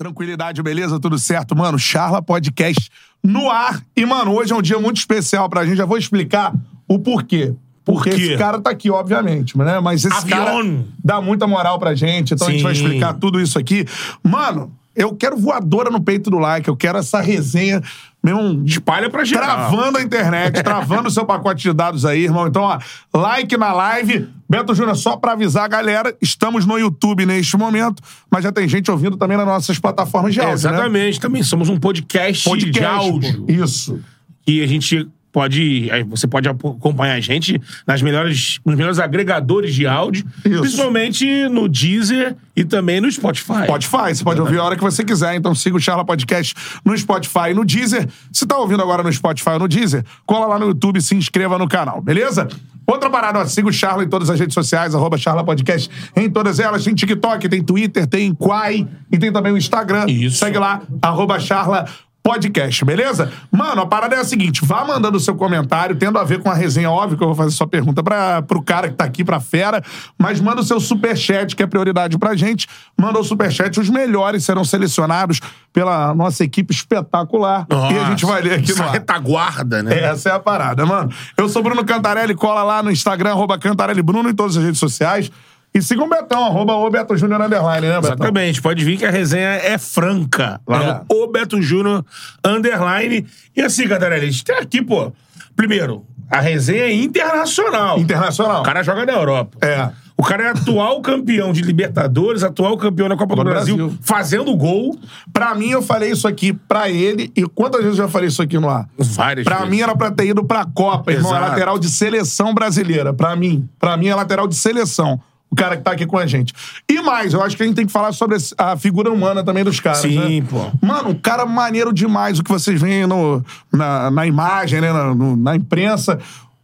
[0.00, 0.98] Tranquilidade, beleza?
[0.98, 1.54] Tudo certo?
[1.54, 2.90] Mano, Charla Podcast
[3.22, 3.82] no ar.
[3.94, 5.76] E, mano, hoje é um dia muito especial pra gente.
[5.76, 6.54] Já vou explicar
[6.88, 7.52] o porquê.
[7.84, 8.22] Porque Por quê?
[8.22, 9.78] esse cara tá aqui, obviamente, né?
[9.78, 10.86] Mas esse cara Avião.
[11.04, 12.82] dá muita moral pra gente, então a gente vai Sim.
[12.84, 13.84] explicar tudo isso aqui.
[14.24, 17.82] Mano, eu quero voadora no peito do like, eu quero essa resenha,
[18.22, 19.70] mesmo Espalha pra geral.
[19.70, 22.46] Travando a internet, travando o seu pacote de dados aí, irmão.
[22.46, 22.78] Então, ó,
[23.14, 24.28] like na live.
[24.48, 28.68] Beto Júnior, só pra avisar a galera, estamos no YouTube neste momento, mas já tem
[28.68, 30.54] gente ouvindo também nas nossas plataformas de áudio, né?
[30.54, 31.20] exatamente.
[31.20, 33.44] Também somos um podcast, Podcast, de áudio.
[33.48, 34.00] Isso.
[34.46, 35.88] E a gente pode.
[36.08, 40.60] Você pode acompanhar a gente nas melhores, nos melhores agregadores de áudio, Isso.
[40.60, 43.64] principalmente no Deezer e também no Spotify.
[43.64, 45.34] Spotify, você pode ouvir a hora que você quiser.
[45.34, 48.08] Então siga o Charla Podcast no Spotify e no Deezer.
[48.32, 51.14] Se tá ouvindo agora no Spotify ou no Deezer, cola lá no YouTube e se
[51.14, 52.48] inscreva no canal, beleza?
[52.86, 56.28] Outra parada, ó, siga o Charla em todas as redes sociais, arroba Charla Podcast em
[56.28, 56.82] todas elas.
[56.82, 60.06] Tem TikTok, tem Twitter, tem Quai e tem também o Instagram.
[60.08, 60.38] Isso.
[60.38, 61.86] Segue lá, arroba Charla
[62.22, 63.32] Podcast, beleza?
[63.50, 66.50] Mano, a parada é a seguinte: vá mandando o seu comentário, tendo a ver com
[66.50, 69.24] a resenha, óbvio que eu vou fazer sua pergunta pra, pro cara que tá aqui,
[69.24, 69.82] pra fera,
[70.18, 72.68] mas manda o seu superchat, que é prioridade pra gente.
[72.96, 75.40] Manda o superchat, os melhores serão selecionados
[75.72, 77.66] pela nossa equipe espetacular.
[77.70, 78.92] e a gente vai ler aqui Essa no ar.
[78.92, 79.98] retaguarda, né?
[80.00, 81.10] Essa é a parada, mano.
[81.36, 84.78] Eu sou Bruno Cantarelli, cola lá no Instagram, arroba Cantarelli Bruno, em todas as redes
[84.80, 85.30] sociais.
[85.72, 88.14] E siga o Betão, arroba o Beto Júnior Underline, né, Betão?
[88.14, 90.60] Exatamente, pode vir que a resenha é franca.
[90.66, 91.14] Lá É.
[91.14, 92.04] no O Beto Júnior
[92.44, 93.24] Underline.
[93.56, 95.12] E assim, Cantarelli, a gente tem aqui, pô.
[95.54, 97.98] Primeiro, a resenha é internacional.
[97.98, 98.60] Internacional.
[98.62, 99.58] O cara joga na Europa.
[99.64, 99.90] É.
[100.16, 103.98] O cara é atual campeão de Libertadores, atual campeão da Copa do, Do Brasil, Brasil.
[104.02, 104.98] fazendo gol.
[105.32, 107.32] Pra mim, eu falei isso aqui pra ele.
[107.34, 108.86] E quantas vezes eu já falei isso aqui no ar?
[108.98, 109.70] Várias Pra vezes.
[109.70, 111.34] mim era pra ter ido pra Copa, irmão.
[111.34, 113.14] É lateral de seleção brasileira.
[113.14, 113.66] Pra mim.
[113.78, 115.18] Pra mim é lateral de seleção.
[115.50, 116.54] O cara que tá aqui com a gente.
[116.88, 119.64] E mais, eu acho que a gente tem que falar sobre a figura humana também
[119.64, 119.98] dos caras.
[120.02, 120.46] Sim, né?
[120.48, 120.70] pô.
[120.86, 124.92] Mano, um cara maneiro demais o que vocês veem no, na, na imagem, né?
[124.92, 126.18] Na, no- na imprensa.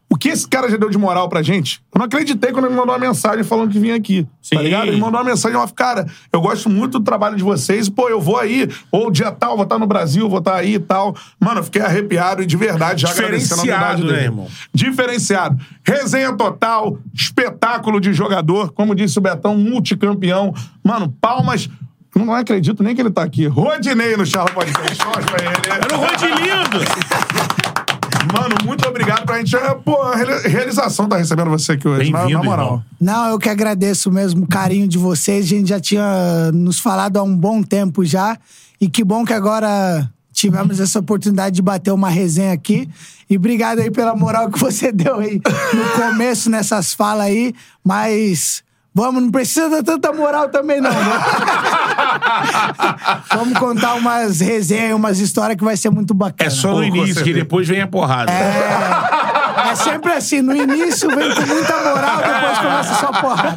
[0.09, 1.83] O que esse cara já deu de moral pra gente?
[1.93, 4.23] Eu não acreditei quando ele me mandou uma mensagem falando que vinha aqui.
[4.23, 4.59] Tá Sim.
[4.59, 4.87] ligado?
[4.87, 8.21] Ele mandou uma mensagem off, cara, eu gosto muito do trabalho de vocês, pô, eu
[8.21, 11.15] vou aí, ou dia tal, vou estar no Brasil, vou estar aí e tal.
[11.41, 14.25] Mano, eu fiquei arrepiado e de verdade já agradecendo a humildade Diferenciado, né, dele.
[14.27, 14.49] irmão?
[14.73, 15.59] Diferenciado.
[15.85, 20.55] Resenha total, espetáculo de jogador, como disse o Betão, multicampeão.
[20.85, 21.69] Mano, palmas.
[22.15, 23.47] Eu Não acredito nem que ele tá aqui.
[23.47, 24.97] Rodinei no Charla Podcast.
[25.69, 27.56] Era um Rod lindo!
[28.33, 29.55] Mano, muito obrigado pra gente.
[29.57, 32.67] É, Pô, a reali- realização tá recebendo você aqui hoje, na, Bem-vindo, na moral.
[32.67, 32.85] irmão.
[33.01, 35.45] Não, eu que agradeço mesmo o carinho de vocês.
[35.45, 38.37] A gente já tinha nos falado há um bom tempo já.
[38.81, 42.89] E que bom que agora tivemos essa oportunidade de bater uma resenha aqui.
[43.29, 45.41] E obrigado aí pela moral que você deu aí
[45.73, 47.55] no começo, nessas falas aí.
[47.85, 48.63] Mas
[48.97, 50.97] vamos, não precisa dar tanta moral também, não, né?
[53.31, 56.49] vamos contar umas resenhas, umas histórias que vai ser muito bacana.
[56.49, 58.33] É só no Pô, início, você que depois vem a porrada.
[58.33, 59.33] É
[59.77, 63.57] sempre assim, no início vem com muita moral, depois começa só porrada.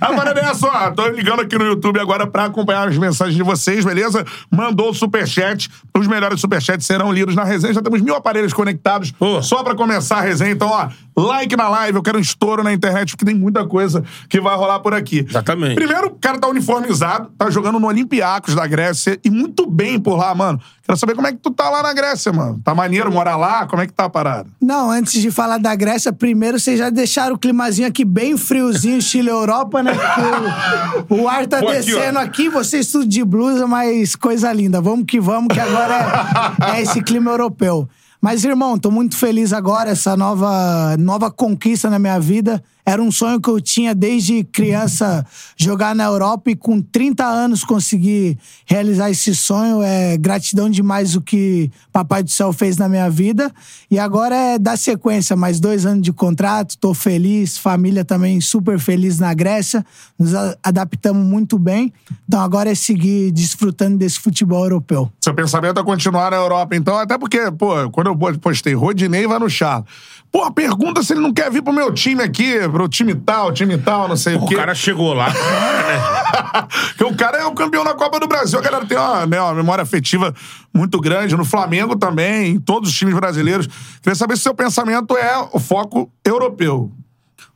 [0.00, 0.90] A parada é essa, ó.
[0.90, 4.24] Tô ligando aqui no YouTube agora pra acompanhar as mensagens de vocês, beleza?
[4.50, 5.70] Mandou o superchat.
[5.96, 7.74] Os melhores superchats serão lidos na resenha.
[7.74, 9.42] Já temos mil aparelhos conectados Pô.
[9.42, 10.50] só pra começar a resenha.
[10.52, 11.96] Então, ó, like na live.
[11.96, 15.24] Eu quero um estouro na internet, porque tem muita coisa que vai rolar por aqui.
[15.28, 15.74] Exatamente.
[15.74, 20.16] Primeiro, o cara tá uniformizado, tá jogando no Olympiacos da Grécia e muito bem por
[20.16, 20.60] lá, mano.
[20.84, 22.60] Quero saber como é que tu tá lá na Grécia, mano.
[22.64, 23.66] Tá maneiro morar lá?
[23.66, 24.48] Como é que tá a parada?
[24.60, 28.98] Não, antes de falar da Grécia, primeiro vocês já deixaram o climazinho aqui bem friozinho,
[28.98, 29.92] estilo Europa, né?
[29.94, 32.22] Porque o, o ar tá Pô, aqui, descendo ó.
[32.22, 34.80] aqui, vocês tudo de blusa, mas coisa linda.
[34.80, 37.88] Vamos que vamos, que agora é, é esse clima europeu.
[38.20, 42.62] Mas, irmão, tô muito feliz agora, essa nova, nova conquista na minha vida.
[42.84, 45.24] Era um sonho que eu tinha desde criança
[45.56, 48.36] jogar na Europa e com 30 anos conseguir
[48.66, 49.82] realizar esse sonho.
[49.82, 53.52] É gratidão demais o que Papai do Céu fez na minha vida.
[53.88, 58.78] E agora é dar sequência, mais dois anos de contrato, tô feliz, família também super
[58.78, 59.86] feliz na Grécia.
[60.18, 60.32] Nos
[60.62, 61.92] adaptamos muito bem.
[62.26, 65.10] Então agora é seguir desfrutando desse futebol europeu.
[65.20, 69.38] Seu pensamento é continuar na Europa, então, até porque, pô, quando eu postei Rodinei vai
[69.38, 69.84] no Charla.
[70.32, 73.78] Pô, pergunta se ele não quer vir pro meu time aqui, pro time tal, time
[73.78, 74.56] tal, não sei o O quê.
[74.56, 75.34] cara chegou lá, né?
[76.88, 78.58] Porque o cara é o campeão da Copa do Brasil.
[78.58, 80.34] A galera tem uma, né, uma memória afetiva
[80.74, 81.36] muito grande.
[81.36, 83.68] No Flamengo também, em todos os times brasileiros.
[84.02, 86.90] Queria saber se seu pensamento é o foco europeu.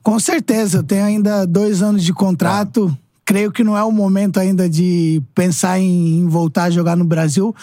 [0.03, 2.97] Com certeza, eu tenho ainda dois anos de contrato.
[3.25, 7.05] Creio que não é o momento ainda de pensar em, em voltar a jogar no
[7.05, 7.55] Brasil.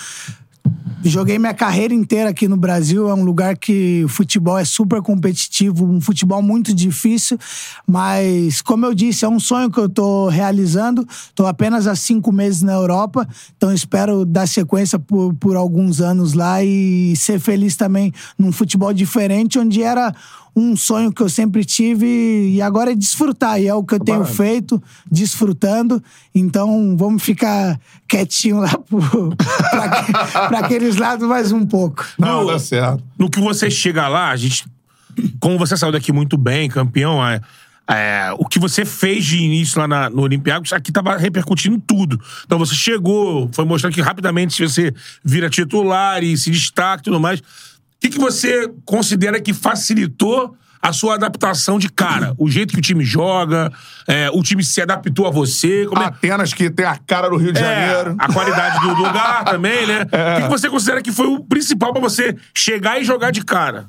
[1.06, 3.10] Joguei minha carreira inteira aqui no Brasil.
[3.10, 7.38] É um lugar que o futebol é super competitivo, um futebol muito difícil.
[7.86, 11.06] Mas, como eu disse, é um sonho que eu tô realizando.
[11.36, 13.28] Tô apenas há cinco meses na Europa,
[13.58, 18.94] então espero dar sequência por, por alguns anos lá e ser feliz também num futebol
[18.94, 20.16] diferente, onde era
[20.56, 22.06] um sonho que eu sempre tive
[22.52, 23.60] e agora é desfrutar.
[23.60, 26.02] E é o que eu tenho feito, desfrutando.
[26.34, 28.70] Então vamos ficar quietinho lá
[30.48, 32.06] para aqueles lados mais um pouco.
[32.18, 33.04] Não, dá certo.
[33.18, 34.66] No que você chega lá, a gente.
[35.40, 37.40] Como você saiu daqui muito bem, campeão, é,
[37.88, 42.20] é, o que você fez de início lá na- no Olympiacos, aqui tava repercutindo tudo.
[42.46, 44.92] Então você chegou, foi mostrando que rapidamente você
[45.24, 47.42] vira titular e se destaca e tudo mais.
[48.04, 52.36] O que, que você considera que facilitou a sua adaptação de cara?
[52.38, 53.72] O jeito que o time joga,
[54.06, 55.86] é, o time se adaptou a você?
[55.86, 58.16] Como é, Atenas, que tem a cara do Rio de é, Janeiro.
[58.20, 60.02] a qualidade do lugar também, né?
[60.02, 63.42] O que, que você considera que foi o principal pra você chegar e jogar de
[63.42, 63.88] cara?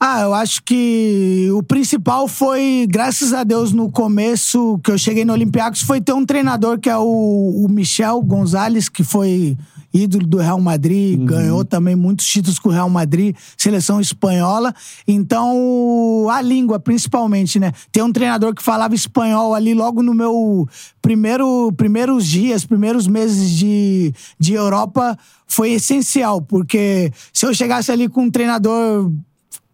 [0.00, 5.24] Ah, eu acho que o principal foi, graças a Deus, no começo que eu cheguei
[5.24, 9.56] no Olympiacos, foi ter um treinador que é o, o Michel Gonzalez, que foi
[9.94, 14.74] ídolo do Real Madrid, ganhou também muitos títulos com o Real Madrid, seleção espanhola.
[15.06, 17.72] Então, a língua, principalmente, né?
[17.92, 20.68] Ter um treinador que falava espanhol ali logo no meu
[21.00, 28.08] primeiro, primeiros dias, primeiros meses de, de Europa foi essencial, porque se eu chegasse ali
[28.08, 29.12] com um treinador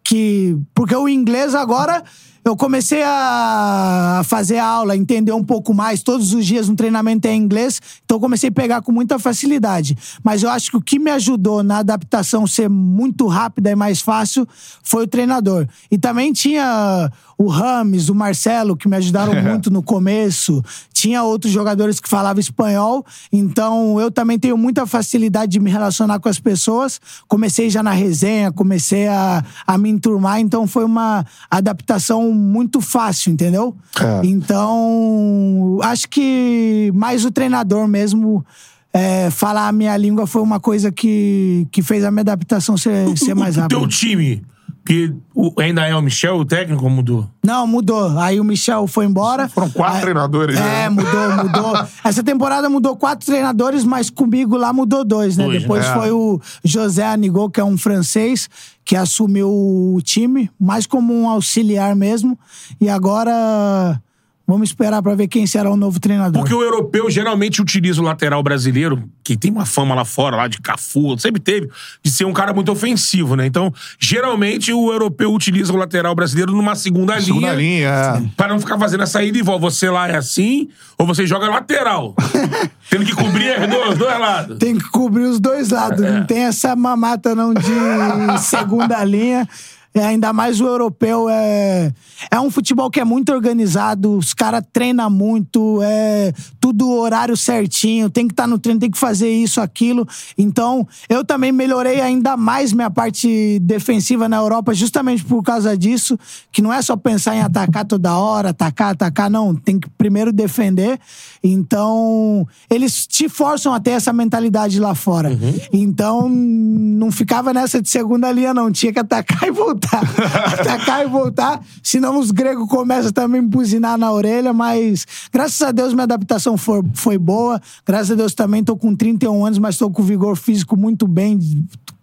[0.03, 0.55] que.
[0.75, 2.03] Porque o inglês agora.
[2.43, 6.01] Eu comecei a fazer aula, entender um pouco mais.
[6.01, 9.95] Todos os dias um treinamento é em inglês, então comecei a pegar com muita facilidade.
[10.23, 14.01] Mas eu acho que o que me ajudou na adaptação ser muito rápida e mais
[14.01, 14.47] fácil
[14.81, 15.67] foi o treinador.
[15.91, 17.11] E também tinha
[17.41, 20.63] o Rames, o Marcelo, que me ajudaram muito no começo.
[20.93, 26.19] Tinha outros jogadores que falavam espanhol, então eu também tenho muita facilidade de me relacionar
[26.19, 27.01] com as pessoas.
[27.27, 33.31] Comecei já na resenha, comecei a, a me enturmar, então foi uma adaptação muito fácil,
[33.33, 33.75] entendeu?
[34.23, 38.45] Então, acho que mais o treinador mesmo.
[38.93, 43.17] é, falar a minha língua foi uma coisa que, que fez a minha adaptação ser,
[43.17, 43.87] ser mais o teu rápida.
[43.87, 44.43] time,
[44.85, 47.27] que o- ainda é o Michel, o técnico, ou mudou?
[47.43, 48.17] Não, mudou.
[48.19, 49.47] Aí o Michel foi embora.
[49.47, 50.89] Foram quatro Aí- treinadores, É, né?
[50.89, 51.87] mudou, mudou.
[52.03, 55.45] Essa temporada mudou quatro treinadores, mas comigo lá mudou dois, né?
[55.45, 55.93] Dois, Depois né?
[55.93, 58.49] foi o José Anigot, que é um francês,
[58.83, 62.37] que assumiu o time, mais como um auxiliar mesmo.
[62.79, 64.01] E agora
[64.47, 66.41] vamos esperar pra ver quem será o novo treinador.
[66.41, 70.47] Porque o europeu geralmente utiliza o lateral brasileiro, que tem uma fama lá fora, lá
[70.47, 71.69] de Cafu, sempre teve,
[72.03, 73.45] de ser um cara muito ofensivo, né?
[73.45, 78.23] Então, geralmente o europeu utiliza o lateral brasileiro numa segunda, Segunda linha, é.
[78.35, 79.61] Pra não ficar fazendo essa ida e volta.
[79.61, 82.15] Você lá é assim, ou você joga lateral.
[82.89, 84.57] tendo que cobrir os dois, dois lados.
[84.57, 86.03] Tem que cobrir os dois lados.
[86.03, 86.11] É.
[86.11, 87.63] Não tem essa mamata não de
[88.41, 89.47] segunda linha.
[89.93, 91.91] É, ainda mais o europeu é
[92.29, 98.09] é um futebol que é muito organizado, os caras treinam muito, é tudo horário certinho,
[98.09, 100.07] tem que estar no treino, tem que fazer isso, aquilo.
[100.37, 106.17] Então, eu também melhorei ainda mais minha parte defensiva na Europa justamente por causa disso,
[106.51, 110.31] que não é só pensar em atacar toda hora, atacar, atacar, não, tem que primeiro
[110.31, 110.99] defender.
[111.43, 115.31] Então, eles te forçam a ter essa mentalidade lá fora.
[115.73, 118.71] Então, não ficava nessa de segunda linha, não.
[118.71, 119.80] Tinha que atacar e voltar.
[120.59, 121.61] atacar e voltar.
[121.81, 126.57] Senão os gregos começam também a buzinar na orelha, mas graças a Deus minha adaptação
[126.57, 127.61] foi, foi boa.
[127.85, 131.39] Graças a Deus também tô com 31 anos, mas tô com vigor físico muito bem.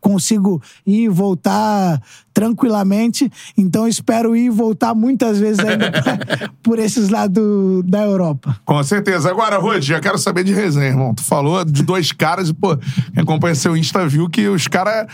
[0.00, 2.00] Consigo ir e voltar
[2.32, 3.28] tranquilamente.
[3.56, 5.90] Então, espero ir e voltar muitas vezes ainda
[6.62, 8.56] por esses lados da Europa.
[8.64, 9.28] Com certeza.
[9.28, 11.12] Agora, Rod, já quero saber de resenha, irmão.
[11.12, 15.08] Tu falou de dois caras e, pô, quem acompanha seu Insta viu que os caras,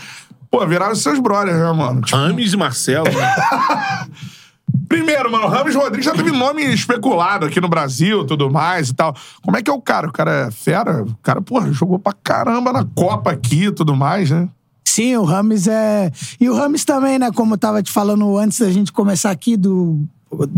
[0.49, 2.01] pô, viraram seus brothers, né, mano?
[2.01, 3.05] Tipo, Rames e Marcelo.
[3.05, 3.35] né?
[4.87, 8.93] primeiro, mano, o Ramos Rodrigues já teve nome especulado aqui no Brasil tudo mais e
[8.93, 9.15] tal.
[9.43, 10.07] Como é que é o cara?
[10.07, 11.03] O cara é fera?
[11.03, 14.47] O cara, porra, jogou pra caramba na Copa aqui e tudo mais, né?
[14.87, 16.11] Sim, o Rames é.
[16.39, 17.31] E o Rames também, né?
[17.31, 19.99] Como eu tava te falando antes da gente começar aqui, do.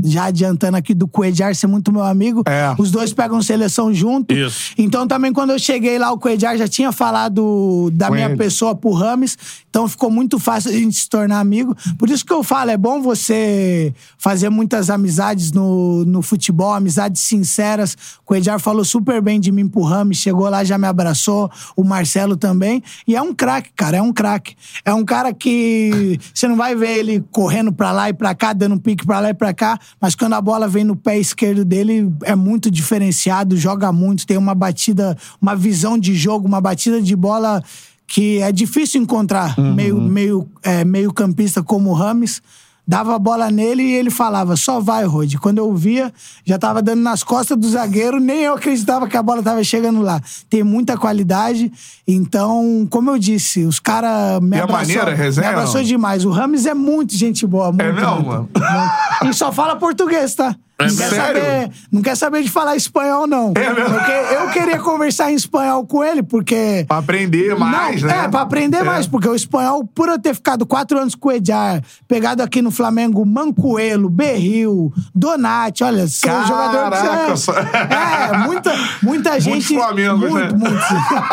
[0.04, 2.42] Já adiantando aqui do Coedjar ser muito meu amigo.
[2.48, 2.74] É.
[2.80, 4.34] Os dois pegam seleção junto.
[4.34, 4.74] Isso.
[4.78, 8.38] Então também quando eu cheguei lá, o Coedjar já tinha falado da Com minha ele.
[8.38, 9.38] pessoa pro Rames.
[9.78, 11.76] Então ficou muito fácil a gente se tornar amigo.
[12.00, 17.22] Por isso que eu falo, é bom você fazer muitas amizades no, no futebol, amizades
[17.22, 17.96] sinceras.
[18.28, 21.52] O Edjar falou super bem de mim pro Ramos, chegou lá, já me abraçou.
[21.76, 22.82] O Marcelo também.
[23.08, 24.56] E é um craque, cara, é um craque.
[24.84, 28.54] É um cara que você não vai ver ele correndo pra lá e pra cá,
[28.54, 31.20] dando um pique pra lá e pra cá, mas quando a bola vem no pé
[31.20, 36.60] esquerdo dele, é muito diferenciado, joga muito, tem uma batida, uma visão de jogo, uma
[36.60, 37.62] batida de bola
[38.08, 42.42] que é difícil encontrar meio, meio, é, meio campista como o Rames.
[42.90, 45.36] Dava a bola nele e ele falava, só vai, Rod.
[45.42, 46.10] Quando eu via,
[46.46, 50.02] já tava dando nas costas do zagueiro, nem eu acreditava que a bola tava chegando
[50.02, 50.22] lá.
[50.50, 51.70] Tem muita qualidade,
[52.08, 55.84] então, como eu disse, os caras me E a maneira, me abraçou não?
[55.84, 56.24] demais.
[56.24, 58.50] O Rames é muito gente boa, muito, É não, muito, mano?
[58.54, 59.30] muito.
[59.30, 60.56] E só fala português, tá?
[60.80, 63.52] Não quer, saber, não quer saber de falar espanhol, não.
[63.56, 63.90] É mesmo?
[63.98, 66.86] Porque eu queria conversar em espanhol com ele, porque...
[66.88, 68.26] Pra aprender mais, Não, né?
[68.26, 68.84] É, pra aprender É.
[68.84, 72.62] mais, porque o espanhol, por eu ter ficado quatro anos com o Edjar, pegado aqui
[72.62, 77.40] no Flamengo, Mancoelo, Berril, Donati, olha, são Caraca, jogadores.
[77.40, 79.74] só- É, é, muita, muita gente.
[79.74, 80.70] Flamengos, muito, né?
[80.70, 80.86] muito.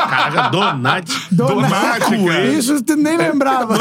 [0.08, 1.26] Caraca, Donati.
[1.30, 2.46] Donati, cara.
[2.46, 3.74] Isso tu nem lembrava.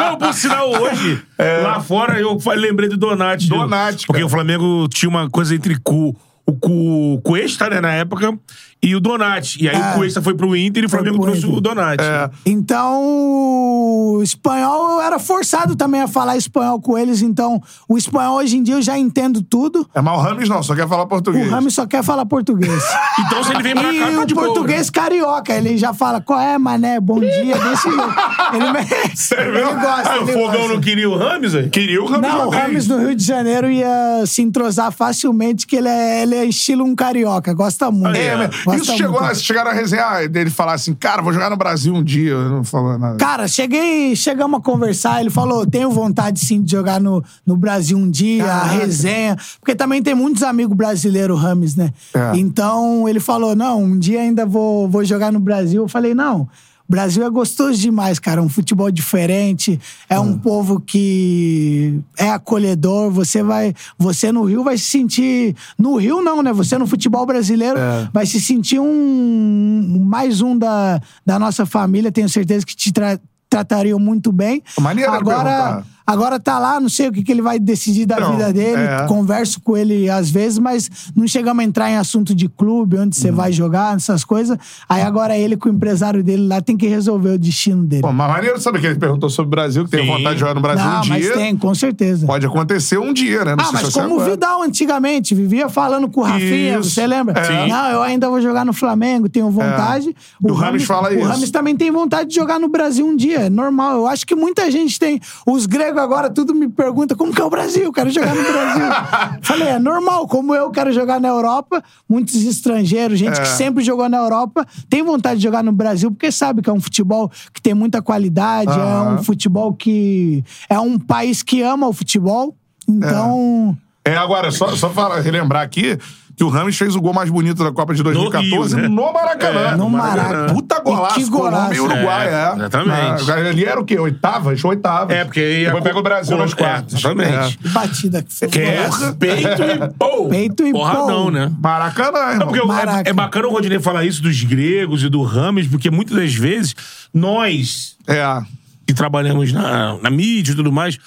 [0.00, 1.22] Não, por sinal, hoje,
[1.62, 3.48] lá fora, eu lembrei do Donati.
[3.48, 4.26] Donati, Porque cara.
[4.26, 8.36] o Flamengo tinha uma coisa entre cu, o Cu, Cuesta, né, na época,
[8.82, 9.62] e o Donati.
[9.62, 9.90] E aí É.
[9.92, 12.02] o Cuesta foi pro Inter e o Foi Flamengo pro trouxe o Donati.
[12.02, 12.28] É.
[12.44, 17.22] Então, o espanhol eu era forçado também a falar espanhol com eles.
[17.22, 19.88] Então, o espanhol hoje em dia eu já entendo tudo.
[19.94, 21.46] É mal Rames, não, só quer falar português.
[21.46, 22.72] O Rami só quer falar português.
[23.26, 24.46] Então, se ele vem pra cá, E tá o de boa.
[24.46, 28.14] português carioca, ele já fala, qual é, mané, bom dia, desse jeito.
[28.54, 29.80] Ele, Sério ele mesmo?
[29.80, 30.68] gosta, Ah, o ele Fogão gosta.
[30.74, 31.68] não queria o Rames, aí?
[31.68, 32.50] Queria o Rames Não, o.
[32.50, 36.84] Rames no Rio de Janeiro ia se entrosar facilmente, que ele é, ele é estilo
[36.84, 38.16] um carioca, gosta muito.
[38.16, 39.38] É, mas isso chegou, muito.
[39.38, 42.36] chegaram a resenhar dele falar assim, cara, vou jogar no Brasil um dia.
[42.48, 43.16] Não falou nada.
[43.16, 47.96] Cara, cheguei, chegamos a conversar, ele falou, tenho vontade sim de jogar no, no Brasil
[47.96, 48.74] um dia, a Caraca.
[48.74, 51.92] resenha, porque também tem muitos amigos brasileiros, Rames, né?
[52.14, 52.36] É.
[52.36, 55.82] Então, ele falou, não, um dia ainda vou, vou jogar no Brasil.
[55.82, 56.48] Eu falei, não,
[56.92, 59.80] Brasil é gostoso demais, cara, um futebol diferente,
[60.10, 65.96] é um povo que é acolhedor, você vai, você no Rio vai se sentir, no
[65.96, 66.52] Rio não, né?
[66.52, 68.10] Você no futebol brasileiro É.
[68.12, 73.18] vai se sentir um, mais um da, da nossa família, tenho certeza que te tra-
[73.48, 74.62] tratariam muito bem.
[74.78, 75.82] Maneiro agora.
[76.12, 78.82] Agora tá lá, não sei o que, que ele vai decidir da Não, vida dele.
[78.82, 79.06] é.
[79.06, 83.16] Converso com ele às vezes, mas não chegamos a entrar em assunto de clube, onde
[83.16, 83.22] Uhum.
[83.22, 84.56] você vai jogar, essas coisas.
[84.88, 88.02] Aí agora ele com o empresário dele lá tem que resolver o destino dele.
[88.02, 90.54] Pô, mas maneiro saber que ele perguntou sobre o Brasil, que tem vontade de jogar
[90.54, 91.32] no Brasil não, um mas dia.
[91.34, 92.26] tem, com certeza.
[92.26, 93.56] Pode acontecer um dia, né?
[93.56, 94.24] Não Ah, sei mas se você como o.
[94.24, 96.90] Vidal antigamente, vivia falando com o Rafinha, Isso.
[96.90, 97.38] você lembra?
[97.38, 97.44] É.
[97.44, 97.68] Sim.
[97.68, 100.14] Não, eu ainda vou jogar no Flamengo, tenho vontade.
[100.42, 101.26] O Rames fala o isso.
[101.28, 103.96] Rames também tem vontade de jogar no Brasil um dia, é normal.
[103.96, 105.20] Eu acho que muita gente tem.
[105.46, 108.86] Os gregos agora tudo me pergunta como que é o Brasil, quero jogar no Brasil.
[109.42, 113.42] Falei, é normal, como eu quero jogar na Europa, muitos estrangeiros, gente É.
[113.42, 116.72] que sempre jogou na Europa, tem vontade de jogar no Brasil porque sabe que é
[116.72, 119.14] um futebol que tem muita qualidade, é Aham.
[119.14, 122.54] um futebol que é um país que ama o futebol.
[122.88, 125.96] Então, É, agora, só, só falar, relembrar aqui
[126.42, 128.88] que o Rames fez o gol mais bonito da Copa de 2014 Rio, né?
[128.88, 129.60] no Maracanã.
[129.60, 130.52] É, no Maracanã.
[130.52, 131.82] Puta golaço, E que golaço.
[131.84, 132.32] Uruguai, é.
[132.32, 133.30] É, exatamente.
[133.30, 133.96] Ah, ali era o quê?
[133.96, 134.64] Oitavas?
[134.64, 135.14] Oitavas.
[135.16, 135.64] É, porque aí...
[135.66, 136.94] Depois pega o Brasil nas quartas.
[136.94, 137.58] É, exatamente.
[137.64, 137.68] É.
[137.68, 138.48] batida que foi.
[138.48, 138.88] Que é
[139.20, 140.28] peito e pô.
[140.28, 141.30] Peito e Porradão, pô.
[141.30, 141.52] né?
[141.60, 142.48] Maracanã, É, irmão.
[142.48, 143.08] porque é, Maraca.
[143.10, 146.74] é bacana o Rodinei falar isso dos gregos e do Rames, porque muitas das vezes
[147.14, 148.40] nós É.
[148.84, 150.98] que trabalhamos na, na mídia e tudo mais,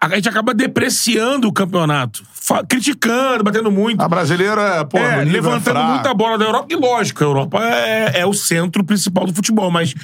[0.00, 2.22] a gente acaba depreciando o campeonato,
[2.68, 4.00] criticando, batendo muito.
[4.00, 5.92] A brasileira, é, pô, É, é levantando fraco.
[5.92, 6.66] muita bola da Europa.
[6.70, 9.70] E lógico, a Europa é, é o centro principal do futebol.
[9.72, 9.94] Mas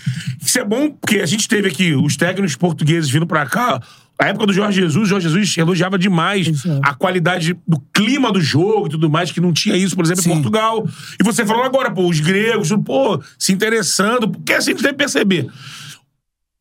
[0.44, 3.80] isso é bom porque a gente teve aqui os técnicos portugueses vindo pra cá.
[4.18, 6.80] A época do Jorge Jesus, o Jorge Jesus elogiava demais é.
[6.82, 10.22] a qualidade do clima do jogo e tudo mais, que não tinha isso, por exemplo,
[10.22, 10.30] Sim.
[10.30, 10.86] em Portugal.
[11.20, 14.28] E você falou agora, pô, os gregos, pô, se interessando.
[14.28, 15.48] Porque assim, a gente deve perceber.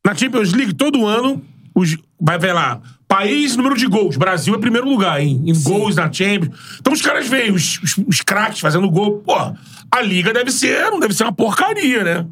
[0.04, 1.42] Na Champions League, todo ano,
[1.74, 2.80] os, vai ver lá,
[3.14, 4.16] país, número de gols.
[4.16, 6.58] Brasil é primeiro lugar em, em gols na Champions.
[6.80, 9.20] Então os caras veem, os, os, os craques fazendo gol.
[9.20, 9.36] Pô,
[9.90, 12.26] a liga deve ser, não deve ser uma porcaria, né?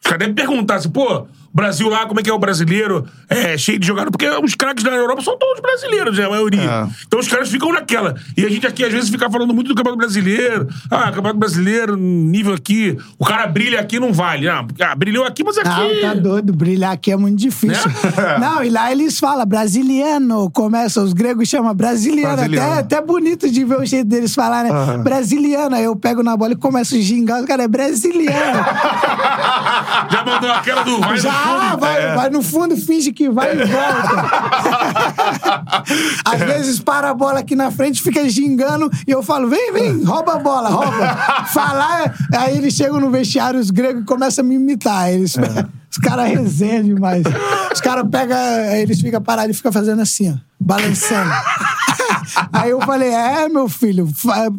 [0.00, 3.06] Os caras devem perguntar assim, pô, Brasil lá, como é que é o brasileiro?
[3.30, 4.10] É, cheio de jogador.
[4.10, 6.26] Porque os craques da Europa são todos brasileiros, né?
[6.26, 6.60] A maioria.
[6.60, 6.86] É.
[7.06, 8.14] Então os caras ficam naquela.
[8.36, 10.68] E a gente aqui, às vezes, fica falando muito do Campeonato Brasileiro.
[10.90, 12.94] Ah, Campeonato Brasileiro, nível aqui.
[13.18, 14.46] O cara brilha aqui, não vale.
[14.46, 15.68] Não, ah, brilhou aqui, mas aqui...
[15.68, 16.52] Não, tá doido.
[16.52, 17.88] Brilhar aqui é muito difícil.
[17.88, 18.36] Né?
[18.38, 20.50] Não, e lá eles falam brasiliano.
[20.50, 22.36] Começa, os gregos chamam brasiliano.
[22.36, 22.72] Brasiliano.
[22.72, 24.78] Até, até bonito de ver o jeito deles falarem, né?
[24.78, 25.02] Aham.
[25.02, 25.74] Brasiliano.
[25.74, 27.40] Aí eu pego na bola e começo a gingar.
[27.40, 28.64] Os caras é brasiliano.
[30.12, 32.14] Já mandou aquela do vai Já, Ah, vai, É.
[32.14, 34.26] vai no fundo, finge que vai e volta.
[36.24, 40.02] Às vezes para a bola aqui na frente, fica gingando e eu falo: vem, vem,
[40.04, 41.16] rouba a bola, rouba.
[41.52, 45.10] Falar, aí eles chegam no vestiário, os gregos começam a me imitar.
[45.12, 45.36] Eles,
[45.90, 47.22] Os caras resenham demais.
[47.72, 48.36] Os caras pegam,
[48.74, 51.30] eles ficam parados e ficam fazendo assim, ó, balançando.
[52.52, 54.08] Aí eu falei, é, meu filho,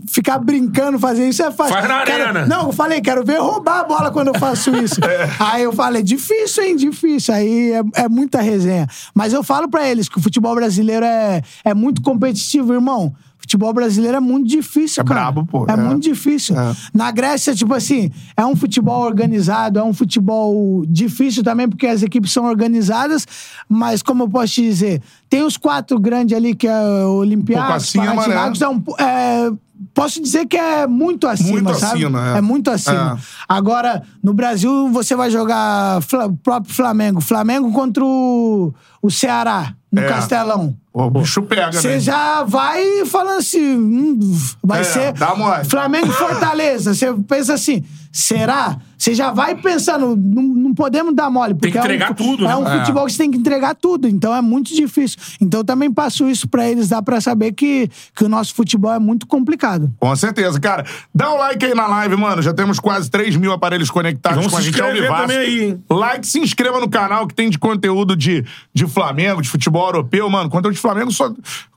[0.09, 1.73] ficar brincando, fazer isso é fácil.
[1.73, 2.45] Faz na Quero- arena.
[2.45, 4.99] Não, eu falei, quero ver roubar a bola quando eu faço isso.
[5.39, 7.33] Aí eu falei, difícil, hein, difícil.
[7.33, 8.87] Aí é, é muita resenha.
[9.13, 13.13] Mas eu falo pra eles que o futebol brasileiro é, é muito competitivo, irmão.
[13.47, 15.21] Futebol brasileiro é muito difícil, É cara.
[15.31, 15.65] brabo, pô.
[15.69, 15.77] É, É.
[15.77, 16.53] muito difícil.
[16.59, 16.75] É.
[16.93, 22.03] Na Grécia, tipo assim, é um futebol organizado, é um futebol difícil também, porque as
[22.03, 23.25] equipes são organizadas,
[23.69, 27.75] mas como eu posso te dizer, tem os quatro grandes ali, que é o Olympiacos,
[27.85, 28.65] acima, Panathinaikos, né?
[28.65, 29.51] é um, é,
[29.93, 32.03] posso dizer que é muito acima, Muito sabe?
[32.03, 32.37] acima, é.
[32.39, 33.17] é muito acima.
[33.17, 33.23] É.
[33.47, 37.21] Agora, no Brasil, você vai jogar Fla- o próprio Flamengo.
[37.21, 40.07] Flamengo contra o, o Ceará, no É.
[40.09, 40.75] Castelão.
[40.99, 41.99] O bicho pega, Você né?
[41.99, 44.19] já vai falando assim, hum,
[44.63, 45.63] vai É, ser dá mole.
[45.65, 46.93] Flamengo e Fortaleza.
[46.95, 48.77] Você pensa assim, será?
[48.97, 51.53] Você já vai pensando, não, não podemos dar mole.
[51.53, 52.55] Porque que é um entregar tudo, É né?
[52.55, 52.79] um É.
[52.79, 55.19] futebol que você tem que entregar tudo, então é muito difícil.
[55.39, 58.91] Então eu também passo isso pra eles, dá pra saber que, que o nosso futebol
[58.91, 59.93] é muito complicado.
[59.99, 60.83] Com certeza, cara.
[61.13, 62.41] Dá um like aí na live, mano.
[62.41, 65.79] Já temos quase 3 mil aparelhos conectados Vamos com a gente ao hein?
[65.87, 70.27] Like, se inscreva no canal que tem de conteúdo de, de Flamengo, de futebol europeu,
[70.27, 70.49] mano.
[70.49, 71.33] Conteúdo de Flamengo só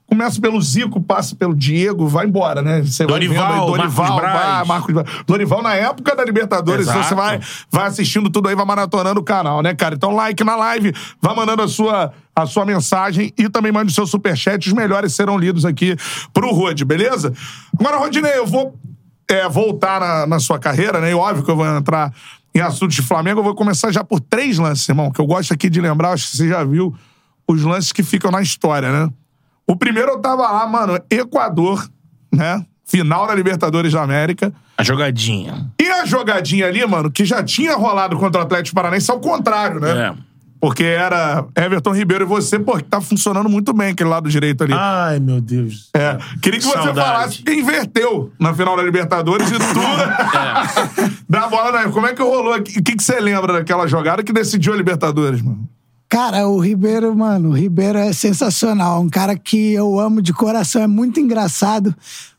[0.07, 2.83] começa pelo Zico, passa pelo Diego, vai embora, né?
[2.83, 4.41] Você vai Dorival, vendo aí, Dorival, Marcos Braz.
[4.41, 5.09] vai, Marcos Braz.
[5.27, 7.09] Dorival na época da Libertadores, Exato.
[7.09, 7.41] você vai,
[7.71, 9.95] vai assistindo tudo aí, vai maratonando o canal, né, cara?
[9.95, 13.95] Então like na live, vai mandando a sua, a sua mensagem e também mande o
[13.95, 15.97] seu superchat, os melhores serão lidos aqui
[16.33, 17.33] pro Rod, beleza?
[17.79, 18.77] Agora, Rodinei, eu vou
[19.29, 21.13] é, voltar na, na sua carreira, né?
[21.13, 22.13] E óbvio que eu vou entrar
[22.53, 23.41] em assuntos de Flamengo.
[23.41, 26.31] Eu vou começar já por três lances, irmão, que eu gosto aqui de lembrar, acho
[26.31, 26.93] que você já viu
[27.53, 29.11] os lances que ficam na história, né?
[29.67, 31.89] O primeiro eu tava lá, mano, Equador,
[32.33, 32.65] né?
[32.85, 34.53] Final da Libertadores da América.
[34.77, 35.71] A jogadinha.
[35.81, 39.79] E a jogadinha ali, mano, que já tinha rolado contra o Atlético Paranaense, ao contrário,
[39.79, 40.09] né?
[40.09, 40.15] É.
[40.61, 44.63] Porque era Everton Ribeiro e você, pô, que tá funcionando muito bem aquele lado direito
[44.65, 44.75] ali.
[44.75, 45.89] Ai, meu Deus.
[45.95, 46.19] É.
[46.43, 47.01] Queria que você Saudade.
[47.01, 49.81] falasse que inverteu na final da Libertadores e tudo.
[51.29, 51.91] da bola, né?
[51.91, 52.53] Como é que rolou?
[52.53, 52.79] aqui?
[52.79, 55.67] O que, que você lembra daquela jogada que decidiu a Libertadores, mano?
[56.11, 59.01] Cara, o Ribeiro, mano, o Ribeiro é sensacional.
[59.01, 61.95] Um cara que eu amo de coração, é muito engraçado.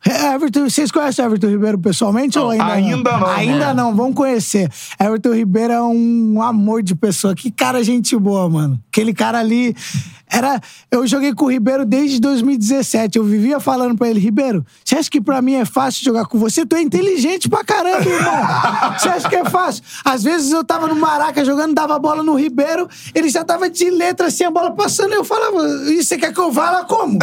[0.05, 3.73] É, Everton, vocês conhecem o Everton Ribeiro pessoalmente ou ainda, ainda não, Ainda mano.
[3.81, 4.69] não, vão conhecer.
[4.99, 7.33] Everton Ribeiro é um amor de pessoa.
[7.33, 8.77] Que cara gente boa, mano.
[8.91, 9.73] Aquele cara ali
[10.31, 10.59] era.
[10.89, 13.17] Eu joguei com o Ribeiro desde 2017.
[13.17, 16.39] Eu vivia falando pra ele, Ribeiro, você acha que pra mim é fácil jogar com
[16.39, 16.65] você?
[16.65, 18.93] Tu é inteligente pra caramba, irmão.
[18.97, 19.83] Você acha que é fácil?
[20.05, 23.69] Às vezes eu tava no Maraca jogando, dava a bola no Ribeiro, ele já tava
[23.69, 26.71] de letra assim, a bola passando, e eu falava, e você quer que eu vá
[26.71, 27.19] lá como?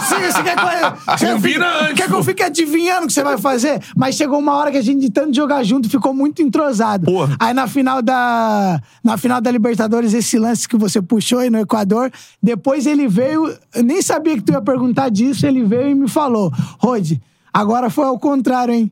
[0.00, 3.22] Você, você quer que eu, Combina antes, Quer que eu fique adivinhando o que você
[3.22, 3.82] vai fazer?
[3.96, 7.06] Mas chegou uma hora que a gente, de tanto jogar junto, ficou muito entrosado.
[7.06, 7.36] Porra.
[7.38, 11.58] Aí na final da na final da Libertadores, esse lance que você puxou aí no
[11.58, 12.10] Equador,
[12.46, 16.08] depois ele veio, eu nem sabia que tu ia perguntar disso, ele veio e me
[16.08, 17.12] falou: "Rod,
[17.52, 18.90] agora foi ao contrário, hein?"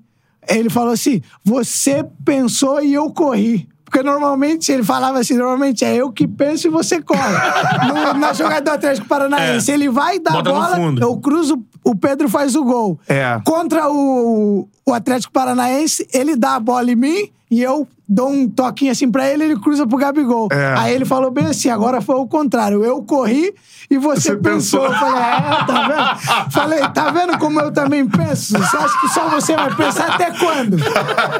[0.48, 5.94] Ele falou assim: "Você pensou e eu corri." Porque normalmente ele falava assim: normalmente é
[5.94, 7.20] eu que penso e você corre.
[7.86, 9.74] No- na jogada do Atlético Paranaense, É.
[9.74, 12.98] ele vai dar a bola, eu cruzo, o Pedro faz o gol.
[13.08, 13.40] É.
[13.44, 18.48] Contra o, o Atlético Paranaense, ele dá a bola em mim e eu dou um
[18.48, 20.48] toquinho assim pra ele, ele cruza pro Gabigol.
[20.52, 20.74] É.
[20.78, 22.84] Aí ele falou bem assim, agora foi o contrário.
[22.84, 23.54] Eu corri
[23.90, 24.80] e você, Você pensou.
[24.80, 24.84] pensou.
[24.84, 26.50] Eu falei, é, tá vendo?
[26.52, 28.52] Falei, tá vendo como eu também penso?
[28.58, 30.76] Você acha que só você vai pensar até quando?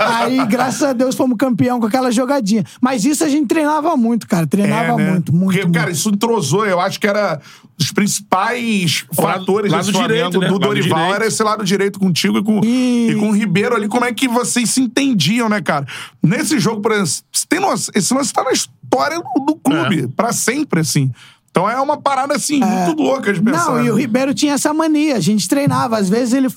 [0.01, 2.65] Aí, graças a Deus, fomos campeão com aquela jogadinha.
[2.81, 4.47] Mas isso a gente treinava muito, cara.
[4.47, 5.11] Treinava É, né?
[5.13, 5.79] muito, muito, Porque, muito.
[5.79, 6.65] cara, isso entrosou.
[6.67, 7.41] Eu acho que era
[7.79, 10.47] os principais O fatores lado desse Flamengo direito, né?
[10.49, 10.99] do Lado Dorival.
[10.99, 11.15] direito.
[11.17, 13.15] Era esse lado direito contigo e com, E- e...
[13.17, 13.89] com o Ribeiro ali.
[13.89, 15.87] Como é que vocês se entendiam, né, cara?
[16.23, 20.05] Nesse jogo, por exemplo, você tem noção, esse lance tá na história do, do clube,
[20.05, 20.07] É.
[20.09, 21.11] pra sempre, assim.
[21.51, 23.67] Então é uma parada, assim, muito louca de pensar.
[23.67, 24.01] Não, e o né?
[24.01, 25.15] Ribeiro tinha essa mania.
[25.15, 25.97] A gente treinava.
[25.97, 26.49] Às vezes ele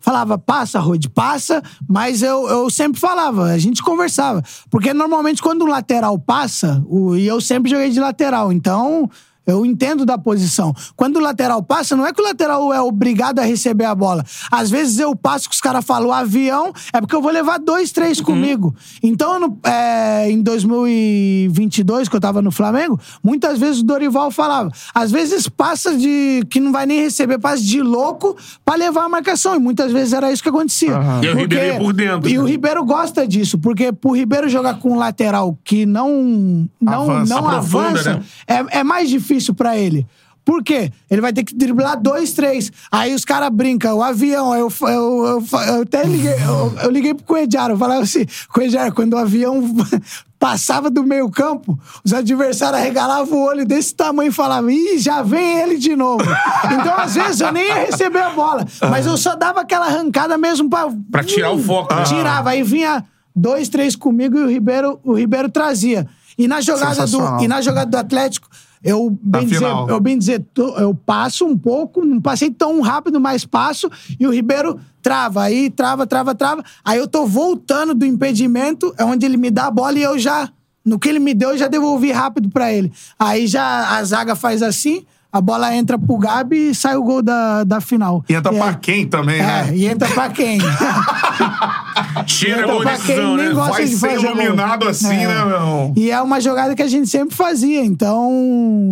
[0.00, 1.62] falava, passa, Rod, passa.
[1.88, 4.42] Mas eu, eu sempre falava, a gente conversava.
[4.68, 9.08] Porque normalmente quando o lateral passa, o, e eu sempre joguei de lateral, então
[9.50, 10.74] Eu entendo da posição.
[10.96, 14.24] Quando o lateral passa, não é que o lateral é obrigado a receber a bola.
[14.50, 17.58] Às vezes eu passo que os caras falam o avião, é porque eu vou levar
[17.58, 18.24] dois, três Uhum.
[18.24, 18.74] comigo.
[19.02, 24.70] Então, no- é, em 2022, que eu tava no Flamengo, muitas vezes o Dorival falava.
[24.94, 29.08] Às vezes passa de que não vai nem receber, passa de louco pra levar a
[29.08, 29.56] marcação.
[29.56, 30.98] E muitas vezes era isso que acontecia.
[31.22, 32.40] E o Ribeiro ia por dentro, E né?
[32.40, 37.34] o Ribeiro gosta disso, porque pro Ribeiro jogar com um lateral que não, não, Avança,
[37.34, 38.22] não avança, né?
[38.46, 40.06] é, é mais difícil pra ele.
[40.44, 40.90] Por quê?
[41.10, 42.72] Ele vai ter que driblar dois, três.
[42.90, 44.54] Aí os caras brincam, o avião.
[44.54, 48.92] Eu, eu, eu, eu até liguei, eu, eu liguei pro Coediaro, eu falava assim, Coediaro,
[48.92, 49.62] quando o avião
[50.40, 55.22] passava do meio campo, os adversários arregalavam o olho desse tamanho e falavam, ih, já
[55.22, 56.24] vem ele de novo.
[56.64, 60.38] então, às vezes, eu nem ia receber a bola, mas eu só dava aquela arrancada
[60.38, 60.88] mesmo pra...
[61.10, 62.02] Pra tirar o foco, né?
[62.04, 63.04] Tirava, aí vinha
[63.36, 66.08] dois, três comigo e o Ribeiro, o Ribeiro trazia.
[66.38, 68.48] E na jogada do, e na jogada do Atlético,
[68.82, 70.44] eu bem, dizer, eu bem dizer,
[70.78, 75.68] eu passo um pouco, não passei tão rápido, mas passo, e o Ribeiro trava, aí
[75.68, 76.64] trava, trava, trava.
[76.84, 80.18] Aí eu tô voltando do impedimento, é onde ele me dá a bola e eu
[80.18, 80.50] já,
[80.84, 82.90] no que ele me deu, eu já devolvi rápido pra ele.
[83.18, 87.22] Aí já a zaga faz assim, a bola entra pro Gabi e sai o gol
[87.22, 88.24] da, da final.
[88.28, 89.70] E entra é, pra quem também, É, né?
[89.74, 90.58] e entra pra quem?
[92.26, 93.50] Tira pra decisão, né?
[93.50, 94.42] gosta Vai de ser fazer gol.
[94.42, 95.26] iluminado assim, É.
[95.28, 95.94] né, meu irmão?
[95.96, 98.30] E é uma jogada que a gente sempre fazia, então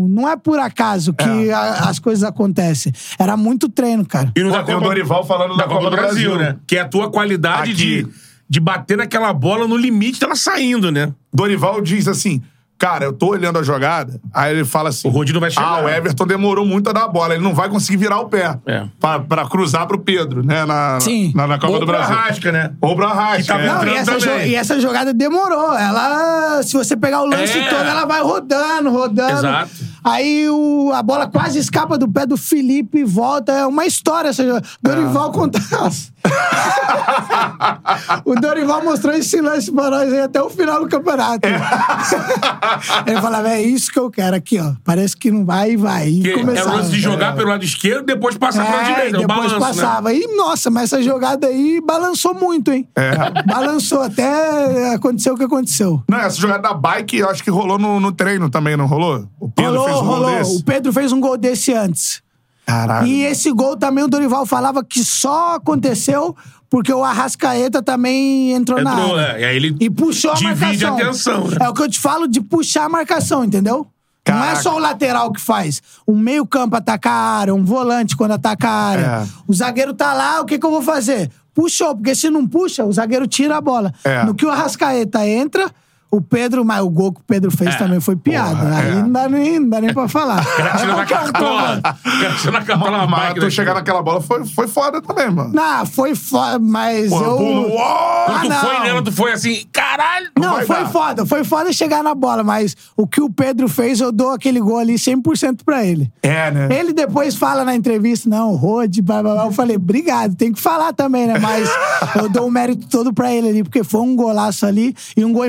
[0.09, 2.93] não é por acaso que a- as coisas acontecem.
[3.19, 4.33] Era muito treino, cara.
[4.37, 6.37] E no da tem o Copa- Dorival falando da Copa do Brasil.
[6.37, 6.57] né?
[6.67, 8.03] Que é a tua qualidade Aqui.
[8.05, 8.07] de,
[8.49, 11.13] de bater naquela bola no limite dela saindo, né?
[11.33, 12.43] Dorival diz assim.
[12.79, 15.67] Cara, eu tô olhando a jogada, aí ele fala assim: O Rodinho vai chegar.
[15.67, 18.29] Ah, o Everton demorou muito a dar a bola, ele não vai conseguir virar o
[18.29, 18.85] pé É.
[19.01, 20.65] pra, pra cruzar pro Pedro, né?
[20.65, 21.33] Na, Sim.
[21.35, 22.15] na, na Copa Ou do Brasil.
[22.15, 22.73] Arrasca, né?
[22.81, 23.39] Ou pro Arrasca.
[23.43, 23.67] Que tava é.
[23.67, 25.77] Não, e essa, jo- e essa jogada demorou.
[25.77, 27.69] Ela, se você pegar o lance É.
[27.69, 29.33] todo, ela vai rodando, rodando.
[29.39, 29.71] Exato.
[30.05, 33.51] Aí o, a bola quase escapa do pé do Felipe e volta.
[33.53, 34.67] É uma história essa jogada.
[34.81, 35.33] Dorival.
[35.73, 36.13] Nossa.
[38.25, 41.47] o Dorival mostrou esse lance pra nós aí até o final do campeonato.
[43.07, 44.73] Ele falava, é isso que eu quero aqui, ó.
[44.85, 46.09] Parece que não vai e vai.
[46.09, 46.71] E começava.
[46.71, 49.17] o lance de jogar pelo lado esquerdo depois passar É, direita.
[49.17, 49.61] e o depois balanço, né?
[49.61, 50.13] passava.
[50.13, 52.89] E, nossa, mas essa jogada aí balançou muito, hein?
[52.97, 53.13] É.
[53.47, 56.03] Balançou até aconteceu o que aconteceu.
[56.09, 59.27] Não, essa jogada da bike, eu acho que rolou no, no treino também, não rolou?
[59.41, 60.39] O Pedro rolou, fez um gol rolou.
[60.39, 60.57] desse.
[60.57, 62.23] O Pedro fez um gol desse antes.
[62.69, 63.07] Caralho.
[63.07, 66.37] E esse gol também o Dorival falava que só aconteceu
[66.69, 69.39] porque o Arrascaeta também entrou, na Entrou, área.
[69.39, 69.41] é.
[69.41, 70.95] E aí ele E puxou a marcação.
[70.99, 71.57] atenção, né?
[71.63, 73.87] É o que eu te falo de puxar a marcação, entendeu?
[74.29, 74.63] Não é Caraca.
[74.63, 75.81] só o lateral que faz.
[76.07, 79.07] Um meio campo ataca a área, um volante quando ataca a área.
[79.07, 79.27] É.
[79.47, 81.31] O zagueiro tá lá, o que, que eu vou fazer?
[81.55, 83.91] Puxou, porque se não puxa, o zagueiro tira a bola.
[84.05, 84.25] É.
[84.27, 85.71] No que o Arrascaeta entra,
[86.11, 88.57] o Pedro, mas o gol que o Pedro fez também foi piada.
[88.57, 88.95] Porra, Aí é.
[88.95, 90.43] não, dá nem, não dá nem pra falar.
[90.79, 91.81] Tira na cartola.
[91.83, 91.99] toma.
[92.39, 95.53] Tira na cartola Mas tu chegar naquela bola foi, foi foda também, mano.
[95.53, 97.37] Não, foi foda, mas Pô, eu...
[97.37, 97.71] pulou.
[97.71, 97.79] Uou!
[97.79, 98.85] Ah, Quando tu foi não.
[98.85, 100.31] nela, tu foi assim, caralho!
[100.39, 100.91] Não, vai foi dar.
[100.91, 101.27] foda.
[101.27, 104.79] Foi foda chegar na bola, mas o que o Pedro fez, eu dou aquele gol
[104.79, 106.11] ali 100% pra ele.
[106.23, 106.69] É, né?
[106.71, 109.45] Ele depois fala na entrevista, não, Rode, blá, blá, blá.
[109.45, 111.39] Eu falei, obrigado, tem que falar também, né?
[111.39, 111.69] Mas
[112.17, 115.33] eu dou o mérito todo pra ele ali, porque foi um golaço ali e um
[115.33, 115.47] gol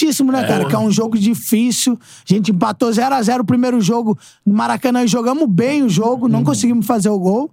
[0.00, 0.64] importantíssimo, né, cara?
[0.64, 1.98] Que é um jogo difícil.
[2.28, 6.42] A gente empatou 0x0 o primeiro jogo no Maracanã e jogamos bem o jogo, não
[6.42, 7.50] conseguimos fazer o gol.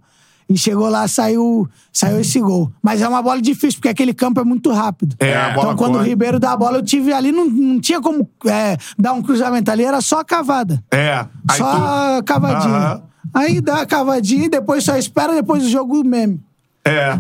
[0.50, 2.72] E chegou lá, saiu, saiu esse gol.
[2.82, 5.14] Mas é uma bola difícil, porque aquele campo é muito rápido.
[5.20, 6.10] É, a bola então, quando o corre.
[6.10, 9.70] Ribeiro dá a bola, eu tive ali, não, não tinha como é, dar um cruzamento
[9.70, 10.82] ali, era só cavada.
[10.90, 11.26] É.
[11.52, 12.78] Aí Só tu- cavadinha.
[12.78, 13.04] Aham.
[13.34, 16.42] Aí dá a cavadinha e depois só espera depois do jogo meme.
[16.88, 17.20] É.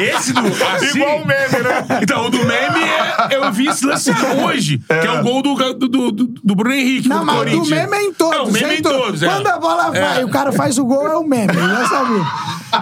[0.02, 0.40] Esse do.
[0.40, 1.86] Assim, Igual o meme, né?
[2.02, 3.36] Então, o do meme é.
[3.36, 4.10] Eu vi esse lance
[4.44, 7.08] hoje, que é o gol do, do, do, do Bruno Henrique.
[7.08, 7.68] Não, mas o do Corinthians.
[7.90, 8.36] meme é em todos.
[8.38, 9.26] Não, o meme é é em todos, é.
[9.26, 10.20] Quando a bola vai É.
[10.22, 11.52] e o cara faz o gol, é o meme.
[11.54, 12.24] Eu já sabia.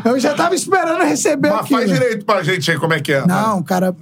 [0.05, 1.81] Eu já tava esperando receber Mas aquilo.
[1.81, 3.27] faz direito pra gente aí como é que é.
[3.27, 3.95] Não, o cara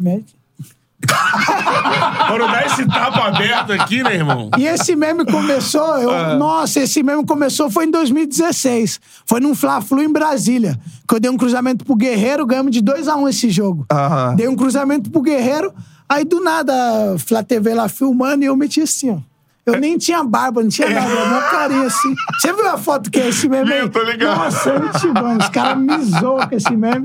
[2.29, 4.51] Quando dá esse tapa aberto aqui, né, irmão?
[4.59, 6.35] E esse meme começou, eu, Ah.
[6.37, 9.01] nossa, esse meme começou foi em 2016.
[9.27, 10.79] Foi num Fla-Flu em Brasília,
[11.09, 13.87] que eu dei um cruzamento pro Guerreiro, ganhamos de 2 a 1 esse jogo.
[13.93, 14.35] Aham.
[14.37, 15.73] Dei um cruzamento pro Guerreiro,
[16.09, 16.73] aí do nada,
[17.15, 19.19] a Flá TV lá filmando e eu meti assim, ó.
[19.67, 22.15] Eu nem tinha barba, não tinha nada, uma carinha assim.
[22.39, 23.83] Você viu a foto que é esse meme aí?
[23.83, 24.39] Vi, tô ligado.
[24.39, 25.37] Nossa, é muito bom.
[25.39, 27.05] Os caras me zoam com esse meme.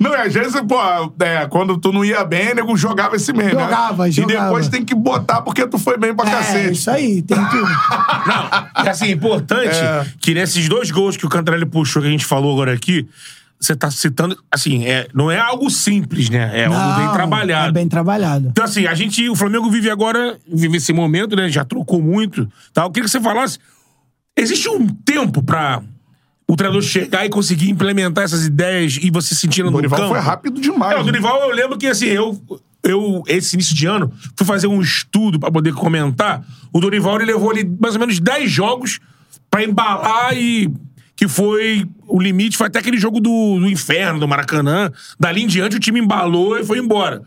[0.00, 0.80] Não, e às vezes, pô,
[1.22, 3.52] é, quando tu não ia bem, nego jogava esse meme.
[3.52, 3.60] né?
[3.62, 4.44] Jogava, E jogava.
[4.46, 6.72] depois tem que botar porque tu foi bem pra É, cacete.
[6.72, 7.68] isso aí, tem tudo.
[8.26, 10.06] Não, e assim, importante É.
[10.18, 13.06] que nesses dois gols que o Cantarelli puxou, que a gente falou agora aqui,
[13.60, 16.60] você tá citando, assim, é, não é algo simples, né?
[16.60, 17.68] É algo bem Não, trabalhado.
[17.68, 18.48] É bem trabalhado.
[18.48, 21.48] Então, assim, a gente, o Flamengo vive agora, vive esse momento, né?
[21.48, 22.48] Já trocou muito.
[22.72, 22.82] Tá?
[22.84, 23.58] Eu queria que você falasse.
[24.36, 25.82] Existe um tempo pra
[26.46, 30.10] o treinador chegar e conseguir implementar essas ideias e você sentir O no Dorival campo?
[30.14, 30.92] foi rápido demais.
[30.92, 31.04] É, o né?
[31.06, 32.40] Dorival, eu lembro que, assim, eu,
[32.84, 36.42] eu, esse início de ano, fui fazer um estudo pra poder comentar.
[36.72, 39.00] O Dorival, ele levou ali mais ou menos 10 jogos
[39.50, 40.72] pra embalar e.
[41.18, 41.84] Que foi.
[42.06, 44.90] O limite foi até aquele jogo do, do inferno, do Maracanã.
[45.18, 47.22] Dali em diante, o time embalou e foi embora.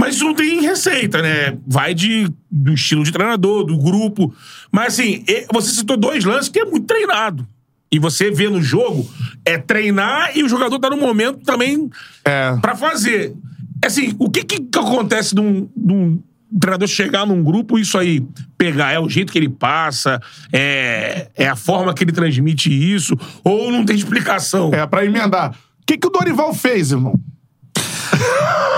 [0.00, 1.58] Mas isso não tem receita, né?
[1.66, 4.34] Vai de, do estilo de treinador, do grupo.
[4.72, 5.22] Mas assim,
[5.52, 7.46] você citou dois lances que é muito treinado.
[7.92, 9.06] E você vê no jogo,
[9.44, 11.90] é treinar e o jogador tá no momento também
[12.24, 12.56] É.
[12.62, 13.34] pra fazer.
[13.84, 16.18] Assim, o que que acontece num, num
[16.60, 18.24] treinador chegar num grupo isso aí
[18.56, 18.92] pegar?
[18.92, 20.20] É o jeito que ele passa?
[20.52, 23.16] É, é a forma que ele transmite isso?
[23.44, 24.70] Ou não tem explicação?
[24.72, 25.50] É, pra emendar.
[25.52, 27.18] O que, que o Dorival fez, irmão?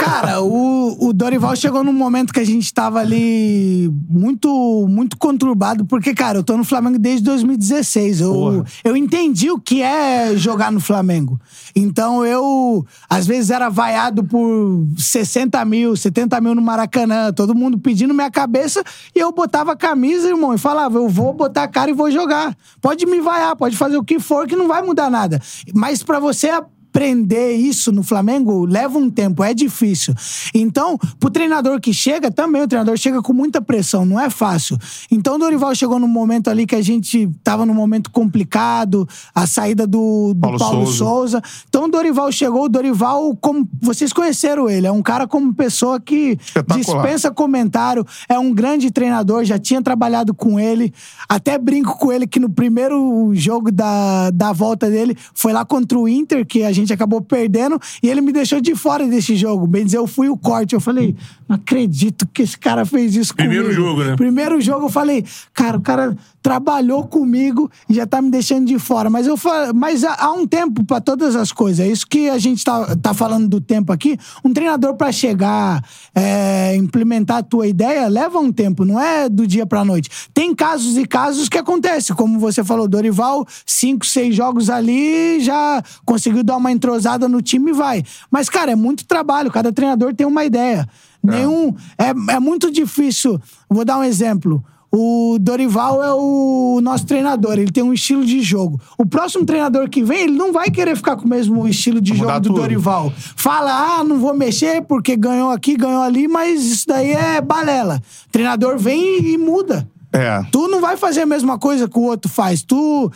[0.01, 5.85] Cara, o, o Dorival chegou num momento que a gente tava ali muito, muito conturbado,
[5.85, 8.21] porque, cara, eu tô no Flamengo desde 2016.
[8.21, 11.41] Eu, eu entendi o que é jogar no Flamengo.
[11.75, 17.79] Então eu, às vezes, era vaiado por 60 mil, 70 mil no Maracanã, todo mundo
[17.79, 21.69] pedindo minha cabeça, e eu botava a camisa, irmão, e falava: eu vou botar a
[21.69, 22.57] cara e vou jogar.
[22.81, 25.41] Pode me vaiar, pode fazer o que for, que não vai mudar nada.
[25.75, 26.51] Mas pra você
[26.95, 30.15] aprender isso no Flamengo leva um tempo, é difícil.
[30.55, 34.79] Então, pro treinador que chega, também o treinador chega com muita pressão, não é fácil.
[35.11, 39.45] Então, o Dorival chegou num momento ali que a gente tava num momento complicado, a
[39.45, 40.99] saída do, do Paulo Paulo, Souza.
[40.99, 41.43] Souza.
[41.69, 45.99] Então, o Dorival chegou, o Dorival, como vocês conheceram ele, é um cara como pessoa
[45.99, 46.39] que
[46.77, 50.95] dispensa comentário, é um grande treinador, já tinha trabalhado com ele.
[51.29, 55.99] Até brinco com ele que no primeiro jogo da, da volta dele foi lá contra
[55.99, 59.67] o Inter, que a gente acabou perdendo, e ele me deixou de fora desse jogo.
[59.67, 60.75] Bem dizer, eu fui o corte.
[60.75, 61.17] Eu falei,
[61.49, 63.83] não acredito que esse cara fez isso Primeiro comigo.
[63.83, 64.17] jogo, né?
[64.17, 68.79] Primeiro jogo eu falei, cara, o cara trabalhou comigo e já tá me deixando de
[68.79, 69.09] fora.
[69.09, 69.37] Mas eu
[69.75, 71.87] mas há, um tempo pra todas as coisas.
[71.87, 74.19] É isso que a gente tá, tá falando do tempo aqui.
[74.45, 75.83] Um treinador pra chegar,
[76.15, 80.11] é, implementar a tua ideia, leva um tempo, não é do dia pra noite.
[80.33, 85.83] Tem casos e casos que acontecem, como você falou, Dorival, cinco, seis jogos ali, já
[86.05, 88.05] conseguiu dar uma entrosada no time e vai.
[88.31, 90.89] Mas, cara, é muito trabalho, cada treinador tem uma ideia.
[91.23, 91.75] Nenhum.
[91.97, 93.41] É, é muito difícil.
[93.69, 94.63] Vou dar um exemplo.
[94.97, 98.81] O Dorival é o nosso treinador, ele tem um estilo de jogo.
[98.97, 102.15] O próximo treinador que vem, ele não vai querer ficar com o mesmo estilo de
[102.15, 102.61] jogo do tudo.
[102.61, 103.13] Dorival.
[103.35, 108.01] Fala, ah, não vou mexer porque ganhou aqui, ganhou ali, mas isso daí é balela.
[108.29, 109.89] O treinador vem e muda.
[110.13, 110.45] É.
[110.53, 112.63] Tu não vai fazer a mesma coisa que o outro faz.
[112.63, 113.11] Tu.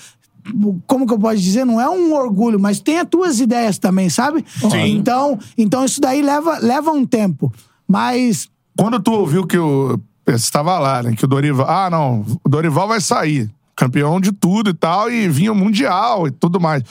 [0.87, 1.65] Como que eu posso dizer?
[1.65, 4.45] Não é um orgulho, mas tem as tuas ideias também, sabe?
[4.71, 4.97] Sim.
[4.97, 7.53] Então, então isso daí leva, leva um tempo.
[7.87, 9.99] Mas Quando tu ouviu que o.
[10.27, 11.15] Você estava lá, né?
[11.17, 11.67] Que o Dorival.
[11.69, 12.25] Ah, não.
[12.45, 13.51] O Dorival vai sair.
[13.75, 15.11] Campeão de tudo e tal.
[15.11, 16.83] E vinha o Mundial e tudo mais.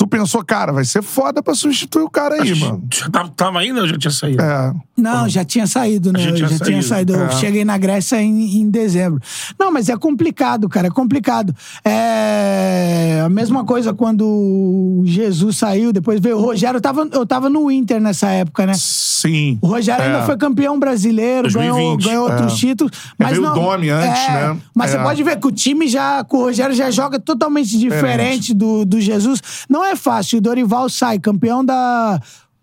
[0.00, 2.84] Tu pensou, cara, vai ser foda pra substituir o cara aí, mano.
[2.94, 4.40] Já tava, tava ainda ou já tinha saído?
[4.40, 4.72] É.
[4.96, 6.20] Não, já tinha saído, né?
[6.20, 7.12] Já tinha já tinha saído.
[7.12, 7.12] saído.
[7.14, 7.30] Eu É.
[7.32, 9.20] cheguei na Grécia em, em dezembro.
[9.58, 11.52] Não, mas é complicado, cara, é complicado.
[11.84, 16.76] É a mesma coisa quando o Jesus saiu, depois veio o Rogério.
[16.78, 18.74] Eu tava, eu tava no Inter nessa época, né?
[18.76, 19.58] Sim.
[19.60, 20.06] O Rogério É.
[20.06, 22.04] ainda foi campeão brasileiro, ganhou, 2020.
[22.06, 22.56] ganhou outros É.
[22.56, 22.92] títulos.
[23.18, 24.56] É, Mas veio não, o Domi antes, é, né?
[24.72, 24.96] Mas É.
[24.96, 28.84] você pode ver que o time já, com o Rogério, já joga totalmente diferente do,
[28.84, 29.42] do Jesus.
[29.68, 30.38] Não é fácil.
[30.38, 32.20] O Dorival sai campeão da.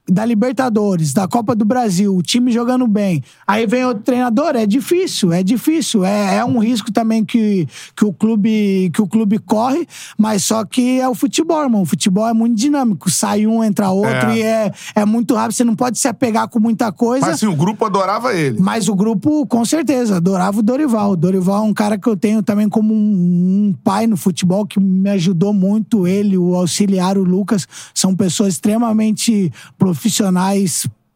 [0.08, 3.24] Da Libertadores, da Copa do Brasil, o time jogando bem.
[3.48, 6.06] Aí vem outro treinador, é difícil, é difícil.
[6.06, 9.88] É, é um risco também que, que, o clube, que o clube corre,
[10.18, 11.82] mas só que é o futebol, irmão.
[11.82, 13.10] O futebol é muito dinâmico.
[13.10, 14.38] Sai um, entra outro É.
[14.38, 15.56] e é, é muito rápido.
[15.56, 17.26] Você não pode se apegar com muita coisa.
[17.26, 18.60] Mas assim, o grupo adorava ele.
[18.60, 21.12] Mas o grupo, com certeza, adorava o Dorival.
[21.12, 24.66] O Dorival é um cara que eu tenho também como um, um pai no futebol
[24.68, 26.06] que me ajudou muito.
[26.08, 29.95] Ele, o auxiliar, o Lucas, são pessoas extremamente profissionais.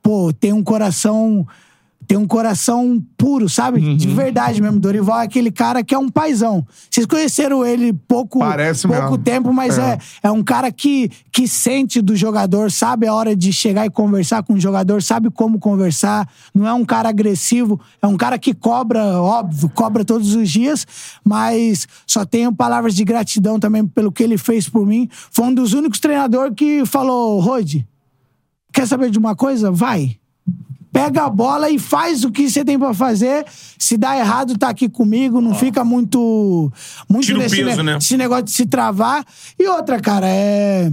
[0.01, 1.45] Pô, tem um coração.
[2.07, 3.79] Tem um coração puro, sabe?
[3.79, 3.95] Uhum.
[3.95, 4.79] De verdade mesmo.
[4.79, 6.65] Dorival é aquele cara que é um paizão.
[6.89, 9.17] Vocês conheceram ele pouco, Parece pouco mesmo.
[9.19, 9.91] tempo, mas É.
[9.91, 13.91] é, é um cara que, que sente do jogador, sabe a hora de chegar e
[13.91, 16.27] conversar com o jogador, sabe como conversar.
[16.51, 20.87] Não é um cara agressivo, é um cara que cobra, óbvio, cobra todos os dias,
[21.23, 25.07] mas só tenho palavras de gratidão também pelo que ele fez por mim.
[25.29, 27.85] Foi um dos únicos treinadores que falou: Rode,
[28.79, 29.69] quer saber de uma coisa?
[29.71, 30.17] Vai.
[30.91, 33.45] Pega a bola e faz o que você tem pra fazer.
[33.77, 35.41] Se dá errado, tá aqui comigo.
[35.41, 36.71] Não fica muito.
[37.07, 37.97] muito Tira o nesse, peso, né?
[37.97, 39.25] esse negócio de se travar.
[39.57, 40.91] E outra, cara, é.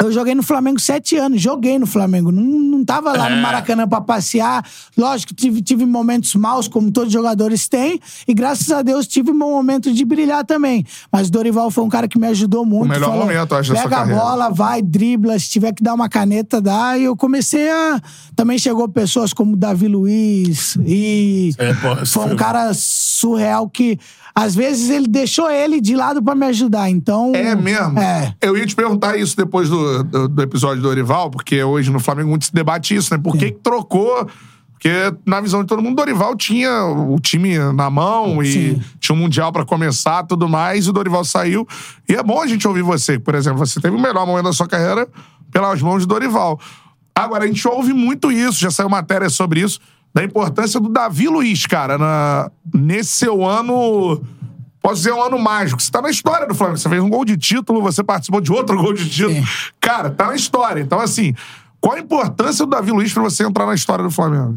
[0.00, 2.30] Eu joguei no Flamengo sete anos, joguei no Flamengo.
[2.30, 3.34] Não, não tava lá É.
[3.34, 4.64] no Maracanã pra passear.
[4.96, 7.98] Lógico, tive, tive momentos maus, como todos os jogadores têm.
[8.26, 10.86] E graças a Deus tive um momento de brilhar também.
[11.10, 12.88] Mas o Dorival foi um cara que me ajudou muito.
[12.88, 14.20] melhor momento, eu acho, da sua Pega a carreira.
[14.20, 15.36] bola, vai, dribla.
[15.38, 16.96] Se tiver que dar uma caneta, dá.
[16.96, 18.00] E eu comecei a.
[18.36, 20.76] Também chegou pessoas como Davi Luiz.
[20.86, 23.98] E É, pô, foi um cara surreal que.
[24.34, 26.88] Às vezes ele deixou ele de lado pra me ajudar.
[26.88, 27.32] Então.
[27.34, 27.98] É mesmo?
[27.98, 28.32] É.
[28.40, 32.00] Eu ia te perguntar isso depois do, do, do episódio do Dorival, porque hoje no
[32.00, 33.20] Flamengo muito se debate isso, né?
[33.22, 34.26] Por que, que trocou?
[34.72, 34.90] Porque,
[35.26, 38.82] na visão de todo mundo, Dorival tinha o time na mão e Sim.
[39.00, 41.66] tinha um Mundial pra começar tudo mais, e o Dorival saiu.
[42.08, 44.52] E é bom a gente ouvir você, por exemplo, você teve o melhor momento da
[44.52, 45.08] sua carreira
[45.50, 46.60] pelas mãos de Dorival.
[47.12, 49.80] Agora, a gente ouve muito isso, já saiu matéria sobre isso,
[50.14, 54.22] da importância do Davi Luiz, cara, na, nesse seu ano.
[54.88, 55.82] Posso dizer um ano mágico.
[55.82, 56.78] Você tá na história do Flamengo.
[56.78, 59.46] Você fez um gol de título, você participou de outro gol de título.
[59.78, 60.80] Cara, tá na história.
[60.80, 61.34] Então, assim,
[61.78, 64.56] qual a importância do Davi Luiz pra você entrar na história do Flamengo?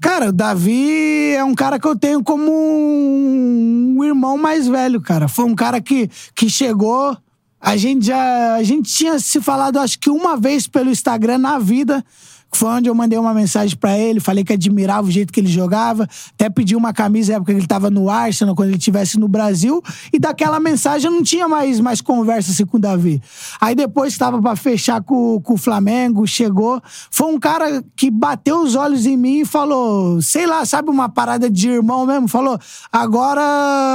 [0.00, 5.28] Cara, o Davi é um cara que eu tenho como um irmão mais velho, cara.
[5.28, 7.16] Foi um cara que, que chegou.
[7.60, 8.54] A gente já.
[8.56, 12.04] A gente tinha se falado, acho que uma vez pelo Instagram na vida.
[12.50, 15.38] Que Foi onde eu mandei uma mensagem pra ele, falei que admirava o jeito que
[15.40, 18.78] ele jogava, até pedi uma camisa na época que ele tava no Arsenal, quando ele
[18.78, 19.80] estivesse no Brasil,
[20.12, 23.22] e daquela mensagem eu não tinha mais, mais conversa assim com o Davi.
[23.60, 28.62] Aí depois estava pra fechar com, com o Flamengo, chegou, foi um cara que bateu
[28.62, 32.26] os olhos em mim e falou, sei lá, sabe uma parada de irmão mesmo?
[32.28, 32.58] Falou,
[32.90, 33.40] agora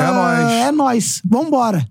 [0.02, 0.52] É nóis.
[0.68, 1.86] é nós, vambora.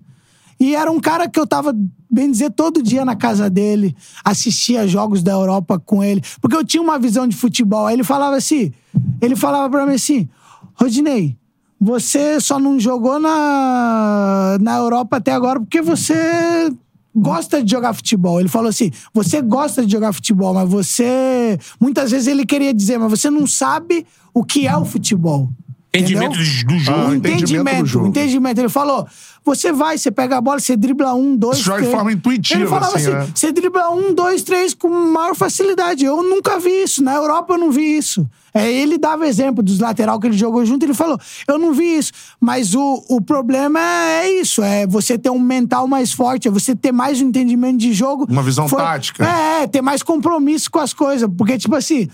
[0.59, 1.75] E era um cara que eu tava,
[2.15, 6.63] bem dizer, todo dia na casa dele, assistia jogos da Europa com ele, porque eu
[6.63, 7.85] tinha uma visão de futebol.
[7.85, 8.71] Aí ele falava assim,
[9.21, 10.29] ele falava pra mim assim,
[10.73, 11.35] Rodinei,
[11.79, 16.71] você só não jogou na, na Europa até agora porque você
[17.13, 18.39] gosta de jogar futebol.
[18.39, 21.57] Ele falou assim: você gosta de jogar futebol, mas você.
[21.79, 25.49] Muitas vezes ele queria dizer, mas você não sabe o que é o futebol.
[25.97, 26.67] Entendimento Entendeu?
[26.67, 26.99] do, jogo.
[26.99, 28.07] Ah, O entendimento do entendimento, jogo.
[28.07, 28.59] entendimento.
[28.59, 29.07] Ele falou:
[29.43, 31.95] você vai, você pega a bola, você dribla um, dois, joga de três.
[31.95, 33.27] forma intuitiva, Ele falava assim, assim: né?
[33.33, 36.03] você dribla um, dois, três com maior facilidade.
[36.05, 37.03] Eu nunca vi isso.
[37.03, 38.27] Na Europa eu não vi isso.
[38.53, 41.97] É, ele dava exemplo dos lateral que ele jogou junto, ele falou: eu não vi
[41.97, 42.11] isso.
[42.39, 46.75] Mas o, o problema é isso: é você ter um mental mais forte, é você
[46.75, 48.25] ter mais um entendimento de jogo.
[48.29, 49.25] Uma visão tática.
[49.25, 51.29] É, ter mais compromisso com as coisas.
[51.37, 52.09] Porque, tipo assim,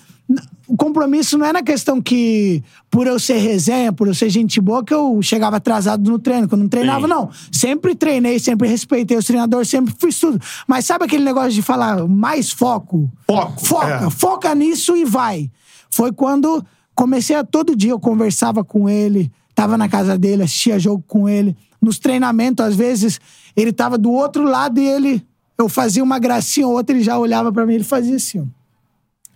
[0.71, 4.61] o compromisso não é na questão que, por eu ser resenha, por eu ser gente
[4.61, 7.07] boa, que eu chegava atrasado no treino, que eu não treinava, Sim.
[7.07, 7.29] não.
[7.51, 10.39] Sempre treinei, sempre respeitei os treinadores, sempre fiz tudo.
[10.65, 13.11] Mas sabe aquele negócio de falar mais foco?
[13.27, 14.09] Foco, Foca, é.
[14.09, 15.51] foca nisso e vai.
[15.89, 16.63] Foi quando
[16.95, 21.27] comecei a todo dia, eu conversava com ele, tava na casa dele, assistia jogo com
[21.27, 21.53] ele.
[21.81, 23.19] Nos treinamentos, às vezes,
[23.57, 25.27] ele tava do outro lado e ele.
[25.57, 28.60] Eu fazia uma gracinha ou outra, ele já olhava pra mim ele fazia assim, ó.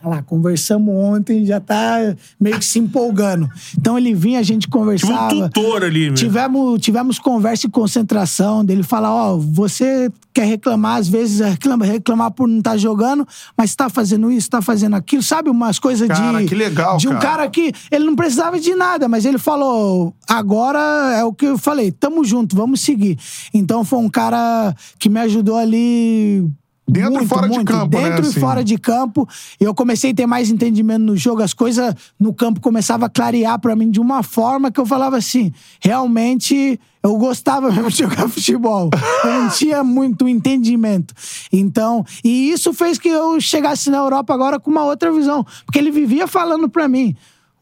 [0.05, 1.97] Olha lá, conversamos ontem, já tá
[2.39, 3.49] meio que se empolgando.
[3.75, 5.49] Então ele vinha, a gente Tipo um conversava.
[5.49, 6.13] tutor ali, meu.
[6.13, 12.29] Tivemos, tivemos conversa e concentração dele falar, ó, você quer reclamar, às vezes reclama, reclamar
[12.31, 15.49] por não estar jogando, mas tá fazendo isso, tá fazendo aquilo, sabe?
[15.49, 16.45] Umas coisas Cara, de.
[16.47, 17.21] que legal, De um cara.
[17.21, 20.79] cara que ele não precisava de nada, mas ele falou: agora
[21.17, 23.17] é o que eu falei, tamo junto, vamos seguir.
[23.53, 26.47] Então foi um cara que me ajudou ali.
[26.88, 28.39] Dentro e muito, fora de muito, campo, né, Dentro e assim.
[28.39, 29.28] fora de campo.
[29.60, 33.60] Eu comecei a ter mais entendimento no jogo, as coisas no campo começavam a clarear
[33.60, 38.30] pra mim de uma forma que eu falava assim: realmente eu gostava mesmo de jogar
[38.30, 38.89] futebol.
[39.24, 41.13] Eu não tinha muito entendimento.
[41.52, 45.45] Então, e isso fez que eu chegasse na Europa agora com uma outra visão.
[45.65, 47.15] Porque ele vivia falando pra mim.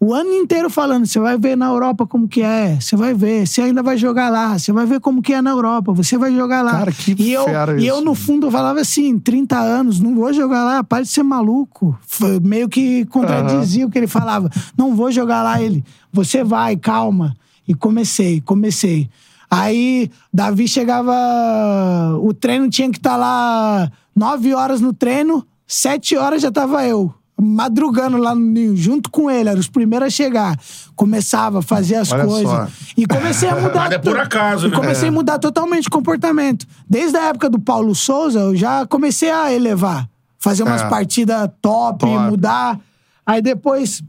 [0.06, 3.48] O ano inteiro falando, você vai ver na Europa como que é, você vai ver,
[3.48, 6.36] você ainda vai jogar lá, você vai ver como que é na Europa, você vai
[6.36, 6.72] jogar lá.
[6.72, 10.34] Cara, que e eu, fera e eu, no fundo, falava assim, 30 anos, não vou
[10.34, 11.98] jogar lá, para de ser maluco.
[12.06, 14.50] Foi meio que contradizia o que ele falava.
[14.78, 17.34] Não vou jogar lá, ele, você vai, calma.
[17.66, 19.10] E comecei, comecei.
[19.50, 21.14] Aí, Davi chegava,
[22.22, 27.14] o treino tinha que estar lá 9 horas no treino, 7 horas já tava eu.
[27.40, 30.58] Madrugando lá no ninho, junto com ele, era os primeiros a chegar.
[30.96, 32.50] Começava a fazer as Olha coisas.
[32.50, 32.68] só.
[32.96, 33.74] E comecei a mudar.
[33.84, 34.76] Nada é por acaso, e né?
[34.76, 35.10] comecei É.
[35.10, 36.66] a mudar totalmente o comportamento.
[36.88, 40.08] Desde a época do Paulo Souza, eu já comecei a elevar.
[40.38, 40.90] Fazer umas É.
[40.90, 42.30] partidas top, Top.
[42.30, 42.80] mudar.
[43.26, 44.04] Aí depois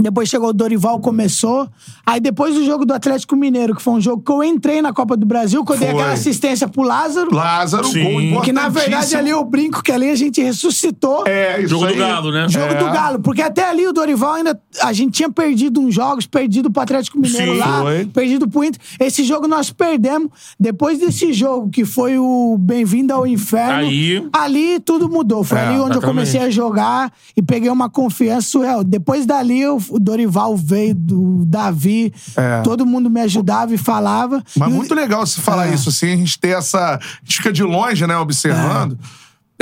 [0.00, 1.68] Depois chegou o Dorival, começou.
[2.06, 4.92] Aí depois do jogo do Atlético Mineiro, que foi um jogo que eu entrei na
[4.92, 5.98] Copa do Brasil, que eu dei Foi.
[5.98, 7.34] aquela assistência pro Lázaro.
[7.34, 7.92] Lázaro, Sim.
[7.92, 8.42] gol importantíssimo.
[8.42, 11.24] Que na verdade ali eu brinco que ali a gente ressuscitou.
[11.26, 11.98] É, isso Jogo do aí.
[11.98, 12.48] Galo, né?
[12.48, 12.74] Jogo É.
[12.74, 14.60] do Galo, porque até ali o Dorival ainda.
[14.82, 18.04] A gente tinha perdido uns jogos, perdido pro Atlético Mineiro Sim, lá, foi.
[18.06, 18.80] perdido pro Inter.
[18.98, 20.30] Esse jogo nós perdemos.
[20.58, 25.44] Depois desse jogo, que foi o Bem-vindo ao Inferno, Aí- ali tudo mudou.
[25.44, 26.06] Foi É, ali onde eu exatamente.
[26.06, 28.82] comecei a jogar e peguei uma confiança surreal.
[28.84, 32.60] Depois dali, o o Dorival veio, do Davi, É.
[32.62, 34.42] todo mundo me ajudava e falava.
[34.56, 35.74] Mas E o- muito legal se falar É.
[35.74, 36.96] isso, assim, a gente ter essa.
[36.96, 38.98] A gente fica de longe, né, observando.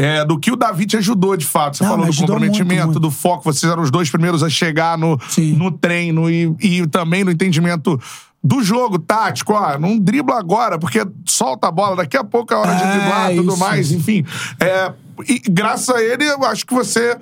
[0.00, 1.76] é, do que o Davi te ajudou, de fato.
[1.76, 3.00] Você Não, falou do comprometimento, muito, muito.
[3.00, 3.42] do foco.
[3.42, 5.54] Vocês eram os dois primeiros a chegar no, Sim.
[5.54, 8.00] no treino e, e também no entendimento
[8.40, 9.54] do jogo tático.
[9.54, 12.90] Ó, não dribla agora, porque solta a bola, daqui a pouco é hora de É,
[12.96, 14.24] driblar tudo isso, mais, enfim.
[14.60, 14.92] É,
[15.28, 17.18] e graças a ele, eu acho que você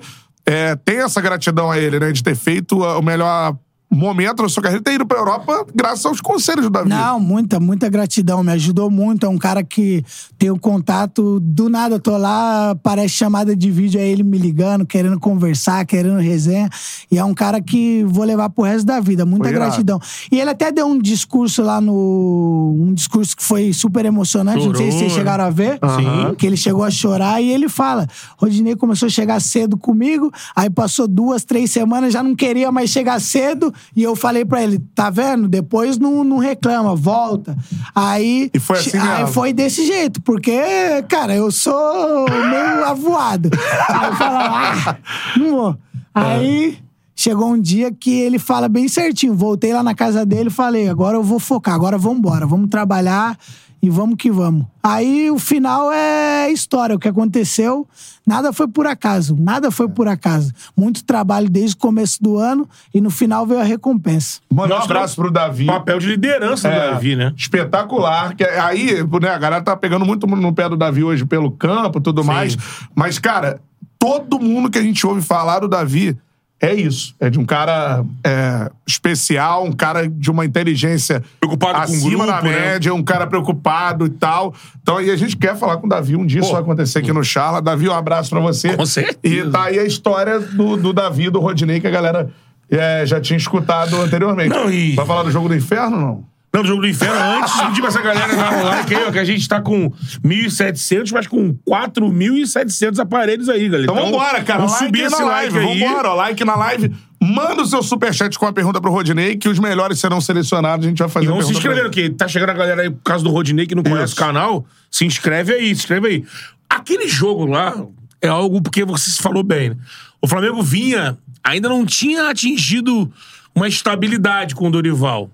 [0.47, 3.57] é, tem essa gratidão a ele, né, de ter feito o melhor
[3.89, 6.89] momento da sua carreira e ter ido pra Europa graças aos conselhos do Davi.
[6.89, 8.43] Não, muita, muita gratidão.
[8.43, 9.25] Me ajudou muito.
[9.25, 10.03] É um cara que
[10.37, 11.39] tem o contato.
[11.39, 15.85] Do nada, eu tô lá, parece chamada de vídeo, é ele me ligando, querendo conversar,
[15.85, 16.69] querendo resenha.
[17.09, 19.25] E é um cara que vou levar pro resto da vida.
[19.25, 19.69] Muita Foi irado.
[19.71, 19.99] gratidão.
[20.31, 22.75] E ele até deu um discurso lá no.
[22.79, 24.67] Um discurso que foi super emocionante.
[24.67, 25.79] Não sei se vocês Chorou, chegaram a ver.
[25.95, 26.35] Sim.
[26.37, 28.07] Que ele chegou a chorar e ele fala:
[28.37, 32.89] Rodinei começou a chegar cedo comigo, aí passou duas, três semanas, já não queria mais
[32.89, 33.73] chegar cedo.
[33.95, 35.47] E eu falei pra ele: tá vendo?
[35.47, 37.57] Depois não, não reclama, volta.
[37.93, 38.49] Aí.
[38.53, 39.27] E foi assim Aí mesmo?
[39.33, 40.59] foi desse jeito, porque,
[41.07, 43.49] cara, eu sou meio avoado.
[43.89, 44.97] Aí eu falava: ah,
[45.37, 45.77] não vou.
[46.13, 46.77] Aí.
[47.19, 49.33] Chegou um dia que ele fala bem certinho.
[49.33, 52.69] Voltei lá na casa dele e falei: agora eu vou focar, agora vamos embora, vamos
[52.69, 53.35] trabalhar
[53.81, 54.65] e vamos que vamos.
[54.81, 57.87] Aí o final é história, o que aconteceu.
[58.25, 60.51] Nada foi por acaso, nada foi por acaso.
[60.75, 64.39] Muito trabalho desde o começo do ano e no final veio a recompensa.
[64.51, 65.65] Manda um abraço pro Davi.
[65.65, 67.33] Papel de liderança do É, Davi, né?
[67.37, 68.35] Espetacular.
[68.35, 71.99] Que aí, né, a galera tá pegando muito no pé do Davi hoje pelo campo
[71.99, 72.57] e tudo mais.
[72.95, 73.61] Mas, cara,
[73.99, 76.17] todo mundo que a gente ouve falar do Davi
[76.59, 77.13] é isso.
[77.19, 82.25] É de um cara é, especial, um cara de uma inteligência Preocupado com o acima
[82.25, 82.49] grupo, da né?
[82.49, 84.53] média, um cara preocupado e tal.
[84.81, 86.15] Então, e a gente quer falar com o Davi.
[86.15, 87.61] Um dia isso vai acontecer aqui no Charla.
[87.61, 88.75] Davi, um abraço pra você.
[88.75, 89.47] Com certeza.
[89.47, 92.29] E tá aí a história do, do Davi do Rodinei que a galera
[92.69, 94.49] é, já tinha escutado anteriormente.
[94.49, 96.23] Não, e- Vai falar do jogo do inferno não?
[96.53, 99.25] Não, do jogo do inferno, antes, pedir pra essa galera like aí, ó, que a
[99.25, 99.91] gente tá com
[100.25, 103.91] 1.700, mas com 4.700 aparelhos aí, galera.
[103.91, 104.59] Então, vambora, cara.
[104.59, 105.59] Vamos like subir esse like live.
[105.59, 105.79] aí.
[105.79, 106.95] Vambora, ó, like na live.
[107.21, 110.85] Manda o seu superchat com a pergunta pro Rodinei, que os melhores serão selecionados.
[110.85, 112.53] A gente vai fazer E a vamos se pergunta pra inscrevendo, que tá chegando a
[112.53, 114.21] galera aí por causa do Rodinei que não conhece Isso.
[114.21, 114.65] o canal.
[114.89, 116.25] Se inscreve aí, se inscreve aí.
[116.69, 117.75] Aquele jogo lá
[118.21, 119.71] é algo porque você se falou bem.
[119.71, 119.77] né?
[120.21, 123.11] O Flamengo vinha, ainda não tinha atingido
[123.53, 125.29] uma estabilidade com o Dorival.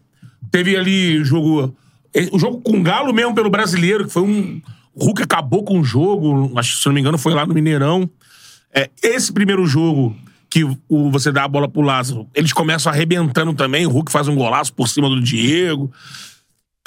[0.54, 1.76] Teve ali jogo.
[2.14, 4.62] eh, O jogo com o Galo mesmo pelo brasileiro, que foi um.
[4.94, 8.08] O Hulk acabou com o jogo, acho se não me engano foi lá no Mineirão.
[8.72, 10.16] É, esse primeiro jogo
[10.48, 13.88] que o, você dá a bola pro Lázaro, eles começam arrebentando também.
[13.88, 15.92] O Hulk faz um golaço por cima do Diego.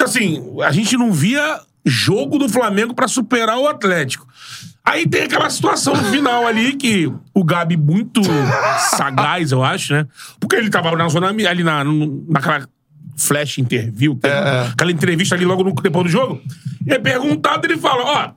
[0.01, 4.25] Assim, a gente não via jogo do Flamengo pra superar o Atlético.
[4.85, 8.21] Aí tem aquela situação no final ali que o Gabi, muito
[8.91, 10.07] sagaz, eu acho, né?
[10.39, 11.83] Porque ele tava na zona ali na,
[12.29, 12.65] naquela
[13.17, 14.27] flash interview, que-
[14.71, 16.41] aquela entrevista ali logo no, depois do jogo.
[16.85, 18.31] E é perguntado, ele fala: Ó,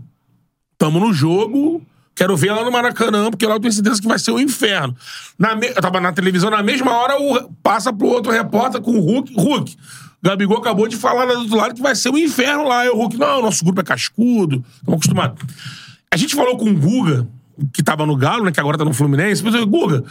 [0.79, 1.83] tamo no jogo,
[2.15, 4.97] quero ver lá no Maracanã, porque lá eu tenho certeza que vai ser o inferno.
[5.39, 7.53] Na me- Eu tava na televisão, na mesma hora, o...
[7.63, 9.35] passa pro outro repórter com o Hulk.
[9.35, 9.77] Hulk,
[10.23, 12.85] Gabigol acabou de falar lá do outro lado que vai ser o inferno lá.
[12.87, 15.43] E o Hulk, não, nosso grupo é cascudo, estamos acostumados.
[16.13, 17.27] A gente falou com o Guga,
[17.73, 20.05] que tava no Galo, né, que agora tá no Fluminense, mas Guga,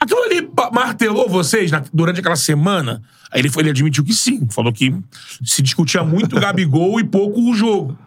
[0.00, 3.02] aquilo ali martelou vocês na- durante aquela semana?
[3.30, 4.94] Aí ele, foi, ele admitiu que sim, falou que
[5.44, 7.98] se discutia muito o Gabigol e pouco o jogo.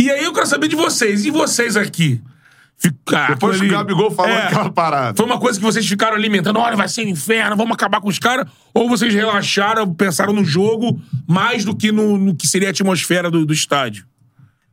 [0.00, 1.24] E aí eu quero saber de vocês.
[1.24, 2.20] E vocês aqui?
[2.80, 4.46] Ficar Depois que o Gabigol falou É.
[4.46, 5.16] aquela parada.
[5.16, 6.60] Foi uma coisa que vocês ficaram alimentando.
[6.60, 8.46] Olha, vai ser um inferno, vamos acabar com os caras.
[8.72, 13.28] Ou vocês relaxaram, pensaram no jogo mais do que no, no que seria a atmosfera
[13.28, 14.06] do, do estádio?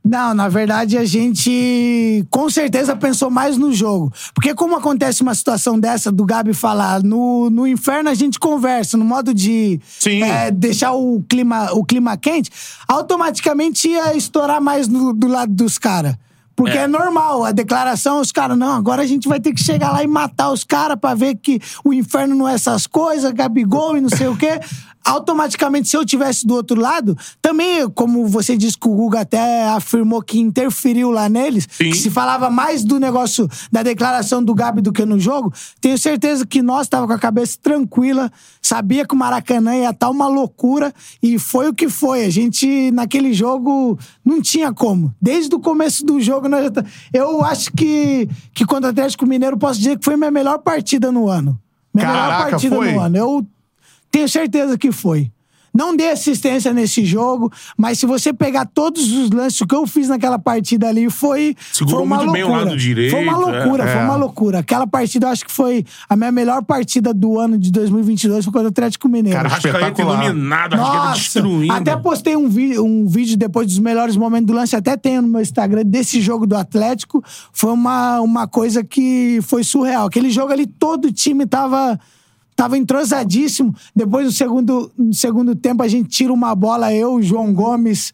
[0.07, 4.13] Não, na verdade a gente com certeza pensou mais no jogo.
[4.35, 8.97] Porque como acontece uma situação dessa do Gabi falar, no, no inferno a gente conversa,
[8.97, 9.79] no modo de
[10.23, 12.51] é, deixar o clima, o clima quente,
[12.87, 16.15] automaticamente ia estourar mais no- do lado dos caras.
[16.55, 16.87] Porque é.
[16.87, 20.07] normal, a declaração, os caras, não, agora a gente vai ter que chegar lá e
[20.07, 24.07] matar os caras pra ver que o inferno não é essas coisas, Gabigol e não
[24.07, 24.57] sei o quê.
[25.05, 29.67] Automaticamente, se eu tivesse do outro lado, também, como você disse que o Guga até
[29.69, 31.91] afirmou que interferiu lá neles, Sim.
[31.91, 35.97] que se falava mais do negócio da declaração do Gabi do que no jogo, tenho
[35.97, 38.31] certeza que nós tava com a cabeça tranquila,
[38.61, 40.91] sabia que o Maracanã ia estar uma loucura
[41.21, 42.25] e foi o que foi.
[42.25, 45.13] A gente, naquele jogo, não tinha como.
[45.21, 49.25] Desde o começo do jogo, nós já tá- eu acho que, que contra o Atlético
[49.27, 51.59] Mineiro, posso dizer que foi minha melhor partida no ano.
[51.93, 52.91] Minha melhor Caraca, partida foi?
[52.91, 53.17] no ano.
[53.17, 53.47] Eu
[54.15, 55.29] tenho certeza que foi.
[55.73, 59.85] Não dei assistência nesse jogo, mas se você pegar todos os lances, o que eu
[59.85, 62.65] fiz naquela partida ali foi, Segurou foi uma muito bem o loucura.
[62.69, 63.87] lado direito, Foi uma loucura, é.
[63.93, 64.59] foi uma loucura.
[64.59, 68.53] Aquela partida eu acho que foi a minha melhor partida do ano de 2022, foi
[68.53, 69.35] contra o Atlético Mineiro.
[69.35, 71.73] Cara, Arrascaeta iluminado, Arrascaeta Nossa, destruindo.
[71.73, 72.45] até postei um,
[72.79, 76.47] um vídeo depois dos melhores momentos do lance, até tenho no meu Instagram, desse jogo
[76.47, 77.21] do Atlético.
[77.51, 80.07] Foi uma, uma coisa que foi surreal.
[80.07, 81.99] Aquele jogo ali, todo o time tava,
[82.55, 83.75] tava entrosadíssimo.
[83.95, 88.13] Depois, no segundo, no segundo tempo, a gente tira uma bola, eu, João Gomes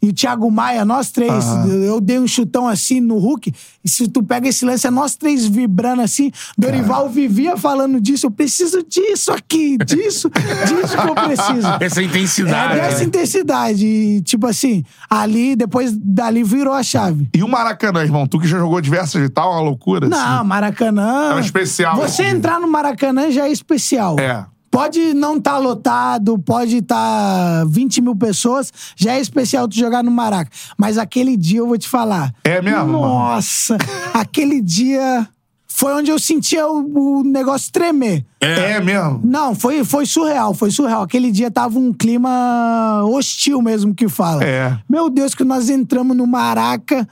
[0.00, 1.44] e o Thiago Maia, nós três.
[1.84, 3.52] Eu dei um chutão assim no Hulk.
[3.84, 6.30] E se tu pega esse lance, é nós três vibrando assim.
[6.56, 8.26] Dorival vivia falando disso.
[8.26, 11.68] Eu preciso disso aqui, disso, disso que eu preciso.
[11.80, 12.74] Essa É intensidade.
[12.74, 13.04] dessa né?
[13.04, 13.86] intensidade.
[13.86, 17.28] E, tipo assim, ali, depois dali virou a chave.
[17.34, 18.26] E o Maracanã, irmão?
[18.26, 20.08] Tu que já jogou diversas e tal, uma loucura?
[20.08, 20.46] Não, assim.
[20.46, 21.32] Maracanã.
[21.32, 24.16] É um especial Você entrar no Maracanã já é especial.
[24.20, 24.46] É.
[24.78, 30.10] Pode não estar lotado, pode estar 20 mil pessoas, já é especial tu jogar no
[30.12, 30.48] Maraca.
[30.76, 32.32] Mas aquele dia eu vou te falar.
[32.44, 32.92] É mesmo?
[32.92, 33.76] Nossa,
[34.14, 35.26] aquele dia
[35.66, 38.24] foi onde eu sentia o, o negócio tremer.
[38.40, 39.20] É, mesmo?
[39.24, 41.02] Não, foi, foi surreal, foi surreal.
[41.02, 44.44] Aquele dia tava um clima hostil mesmo que fala.
[44.44, 44.78] É.
[44.88, 47.04] Meu Deus, que nós entramos no Maraca.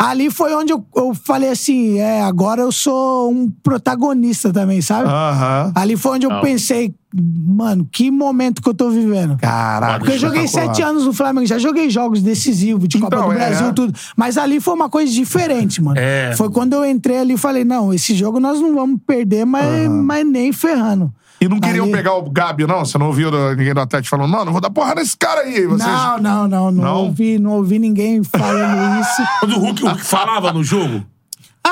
[0.00, 5.06] Ali foi onde eu, eu falei assim: é, agora eu sou um protagonista também, sabe?
[5.06, 5.72] Aham.
[5.74, 9.36] Ali foi onde eu pensei, mano, que momento que eu tô vivendo.
[9.36, 9.98] Caraca.
[9.98, 13.34] Porque eu joguei sete anos no Flamengo, já joguei jogos decisivos de Copa Então, do
[13.34, 13.36] é.
[13.36, 13.92] Brasil, tudo.
[14.16, 15.98] Mas ali foi uma coisa diferente, mano.
[16.00, 16.32] É.
[16.34, 19.86] Foi quando eu entrei ali e falei, não, esse jogo nós não vamos perder, mas,
[19.90, 21.12] mas nem ferrando.
[21.40, 22.84] E não queriam Ali- pegar o Gabi, não?
[22.84, 25.66] Você não ouviu ninguém do Atlético falando, não, não vou dar porra nesse cara aí.
[25.66, 25.88] Vocês...
[25.90, 26.96] Não, não, não, não, Não?
[27.04, 29.22] ouvi, não ouvi ninguém falando isso.
[29.40, 31.02] Quando o Hulk, o Hulk falava no jogo.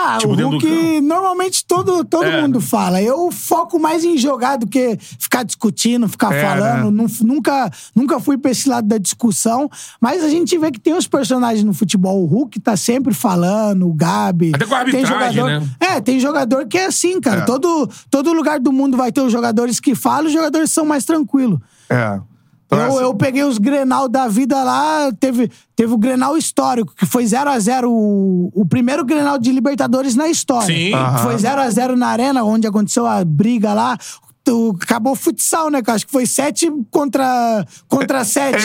[0.00, 2.40] Ah, Tipo, o dentro do Hulk, normalmente todo, todo É.
[2.40, 3.02] mundo fala.
[3.02, 6.90] Eu foco mais em jogar do que ficar discutindo, ficar É, falando.
[6.90, 7.02] né?
[7.02, 9.68] Nun- nunca, nunca fui pra esse lado da discussão.
[10.00, 12.22] Mas a gente vê que tem os personagens no futebol.
[12.22, 14.52] O Hulk tá sempre falando, o Gabi.
[14.54, 15.68] Até com a tem jogador, né?
[15.80, 17.40] É, tem jogador que é assim, cara.
[17.42, 17.44] É.
[17.44, 21.04] Todo, todo lugar do mundo vai ter os jogadores que falam, os jogadores são mais
[21.04, 21.58] tranquilos.
[21.90, 22.20] É.
[22.70, 27.24] Eu, eu peguei os Grenal da vida lá, teve, teve o Grenal histórico, que foi
[27.24, 30.66] 0x0, o, o primeiro Grenal de Libertadores na história.
[30.66, 30.92] Sim.
[30.92, 33.96] Que Foi 0x0 na arena, onde aconteceu a briga lá.
[34.50, 35.82] O- acabou o futsal, né?
[35.86, 38.56] Acho que foi 7 contra, contra 7.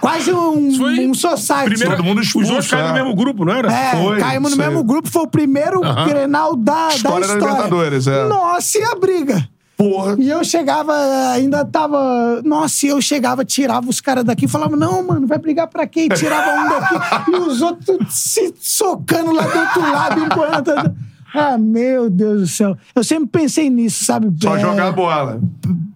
[0.00, 1.64] quase um, Foi um society.
[1.70, 2.92] Primeiro, Todo mundo os expulso, dois caíram é.
[2.92, 3.70] no mesmo grupo, não era?
[3.72, 7.54] É, Foi, caímos no mesmo grupo, foi o primeiro Grenal da, História da da história.
[7.64, 8.24] Libertadores, é.
[8.26, 9.48] Nossa, e a briga?
[9.76, 10.16] Porra.
[10.18, 10.94] E eu chegava,
[11.32, 12.40] ainda tava.
[12.44, 16.02] Nossa, e eu chegava, tirava os caras daqui falava: não, mano, vai brigar pra quê?
[16.02, 20.96] E tirava um daqui e os outros se socando lá do outro lado, empurrando.
[21.34, 22.76] Ah, meu Deus do céu.
[22.94, 24.32] Eu sempre pensei nisso, sabe?
[24.40, 25.40] Só É, jogar a bola.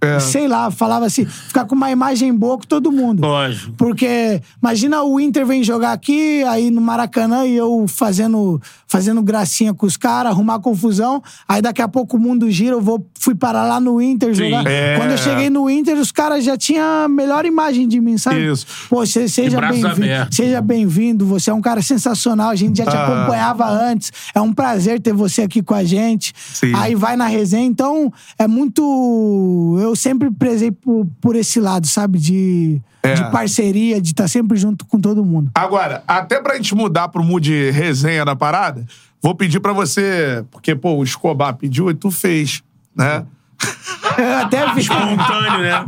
[0.00, 0.18] É.
[0.20, 3.20] Sei lá, falava assim, ficar com uma imagem boa com todo mundo.
[3.22, 3.72] Lógico.
[3.76, 9.72] Porque imagina o Inter vem jogar aqui, aí no Maracanã, e eu fazendo, fazendo gracinha
[9.74, 11.22] com os caras, arrumar confusão.
[11.48, 14.44] Aí daqui a pouco o mundo gira, eu vou, fui parar lá no Inter Sim.
[14.50, 14.66] jogar.
[14.66, 14.96] É.
[14.96, 18.44] Quando eu cheguei no Inter, os caras já tinham a melhor imagem de mim, sabe?
[18.50, 18.66] Isso.
[18.88, 20.28] Pô, se- seja bem-vindo.
[20.32, 23.04] Seja bem-vindo, você é um cara sensacional, a gente já te Ah.
[23.04, 24.12] acompanhava antes.
[24.34, 26.32] É um prazer ter você aqui com a gente.
[26.36, 26.72] Sim.
[26.74, 29.78] Aí vai na resenha, então é muito.
[29.80, 32.18] Eu sempre prezei por, por esse lado, sabe?
[32.18, 33.14] De, É.
[33.14, 35.50] de parceria, de estar sempre junto com todo mundo.
[35.54, 38.84] Agora, até pra gente mudar pro mood resenha da parada,
[39.22, 42.62] vou pedir pra você, porque, pô, o Escobar pediu e tu fez,
[42.94, 43.24] né?
[44.18, 44.80] Eu até vi.
[44.80, 45.84] Espontâneo, né?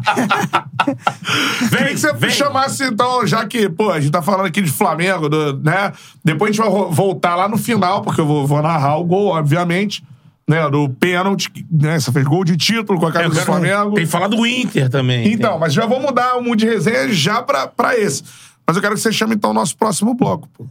[1.69, 2.31] Queria vem, que você vem.
[2.31, 5.93] chamasse, então, já que, pô, a gente tá falando aqui de Flamengo, do- né?
[6.25, 9.29] Depois a gente vai voltar lá no final, porque eu vou, vou narrar o gol,
[9.29, 10.03] obviamente,
[10.49, 10.69] né?
[10.69, 11.99] Do pênalti, né?
[11.99, 13.95] Você fez gol de título com a É, camisa eu do Flamengo.
[13.95, 15.33] Tem que falar do Inter também.
[15.33, 18.23] Então, mas já vou mudar o mood resenha já pra, pra esse.
[18.71, 20.65] Mas eu quero que você chame, então, o nosso próximo bloco, pô.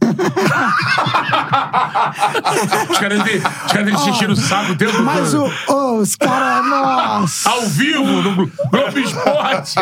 [2.89, 5.51] Os caras de- os caras encher o saco o tempo Mas todo.
[5.67, 7.49] o, ô, os caras, nossa.
[7.49, 9.75] Ao vivo, no Glo- Globo Esporte.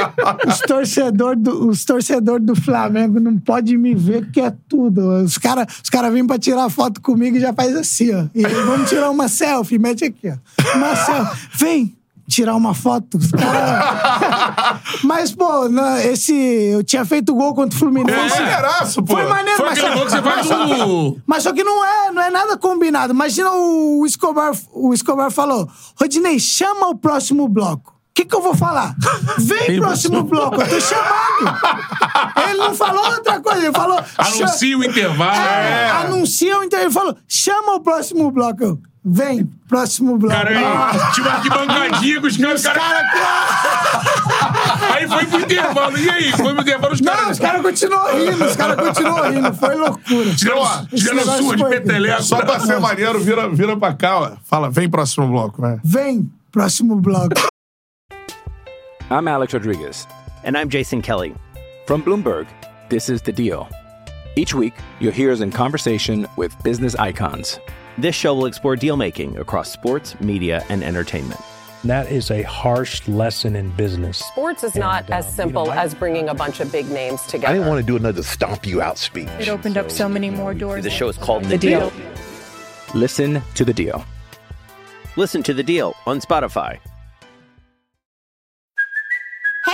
[0.47, 5.07] Os torcedores do, os torcedor do Flamengo não podem me ver que é tudo.
[5.24, 8.26] Os caras os cara vêm pra tirar foto comigo e já faz assim, ó.
[8.34, 10.76] E vamos tirar uma selfie, mete aqui, ó.
[10.76, 11.38] Uma selfie.
[11.53, 11.95] Vem,
[12.28, 13.17] tirar uma foto.
[13.38, 16.34] Cara- mas, pô, na- esse.
[16.34, 18.30] Eu tinha feito gol contra o Fluminense.
[18.30, 19.13] Foi maneiraço, pô.
[19.13, 21.43] Foi maneiro, Foi mas aquele só- gol que você faz mas só que- o- Mas
[21.43, 23.13] só que não é, não é nada combinado.
[23.13, 25.67] Imagina o Escobar, o Escobar falou:
[25.99, 27.91] Rodinei, chama o próximo bloco.
[27.91, 28.95] O que, que eu vou falar?
[29.38, 32.49] Vem próximo bloco, eu tô chamando.
[32.49, 33.99] Ele não falou outra coisa, ele falou.
[34.17, 35.39] Anuncia o intervalo.
[35.39, 35.89] É, É.
[35.91, 36.86] anuncia o intervalo.
[36.88, 38.80] Ele falou: chama o próximo bloco.
[39.10, 40.36] Vem, próximo bloco.
[40.36, 42.62] Cara, aí, tinha uma arquibancadinha com os caras.
[42.64, 43.08] cara-
[44.93, 45.97] Aí foi pro intervalo.
[45.97, 46.32] E aí?
[46.34, 47.30] Foi pro intervalo os Não, caras.
[47.32, 49.53] os caras continuam rindo, os caras continuam rindo.
[49.53, 50.26] Foi loucura.
[50.36, 52.24] Negócio sua de peteleco.
[52.24, 54.32] Só pra ser maneiro, vira, vira pra cá, ó.
[54.43, 55.80] Fala, vem próximo bloco, né?
[55.86, 57.30] Vem, próximo bloco.
[59.10, 60.05] I'm Alex Rodriguez.
[60.43, 61.34] And I'm Jason Kelly.
[61.86, 62.45] From Bloomberg,
[62.89, 63.68] this is The Deal.
[64.36, 67.60] Each week, you'll hear us in conversation with business icons.
[67.98, 71.41] This show will explore deal making across sports, media, and entertainment.
[71.84, 74.18] That is a harsh lesson in business.
[74.20, 76.72] Sports is not And, uh, as you simple know, I- as bringing a bunch of
[76.72, 77.48] big names together.
[77.48, 79.30] I didn't want to do another stomp you out speech.
[79.39, 80.84] It opened up so many more doors.
[80.84, 81.91] The show is called The Deal.
[82.93, 84.04] Listen to The Deal.
[85.16, 86.78] Listen to The Deal on Spotify.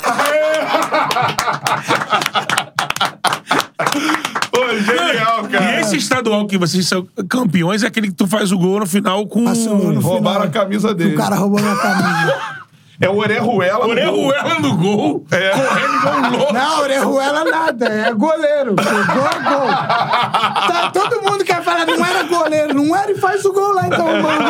[4.50, 5.78] Pô, genial, cara.
[5.78, 8.86] E esse estadual que vocês são campeões é aquele que tu faz o gol no
[8.86, 9.44] final com.
[9.44, 10.48] Passou no Roubaram final.
[10.48, 11.14] a camisa dele.
[11.14, 12.60] O cara roubou minha camisa.
[13.02, 13.86] É o Orejuela.
[13.86, 14.26] no gol.
[14.26, 15.26] Orejuela no gol.
[15.30, 15.50] É.
[15.50, 16.52] Correndo igual um louco.
[16.52, 18.74] Não, Orejuela nada, é goleiro.
[18.76, 19.68] Gol é gol.
[19.68, 23.86] Tá, todo mundo quer falar, não era goleiro, não era e faz o gol lá
[23.86, 24.44] então, mano.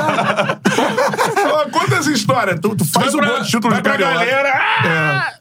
[1.55, 2.59] Ó, Conta essa história.
[2.59, 4.51] Tu, tu faz Vai o pra- gol de título de pra galera.
[4.53, 5.33] Ah!
[5.37, 5.40] É.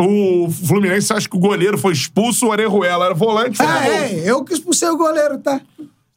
[0.00, 3.56] O Fluminense acha que o goleiro foi expulso, o Orejuela era volante.
[3.56, 5.60] foi Ah, é, eu que expulsei o goleiro, tá?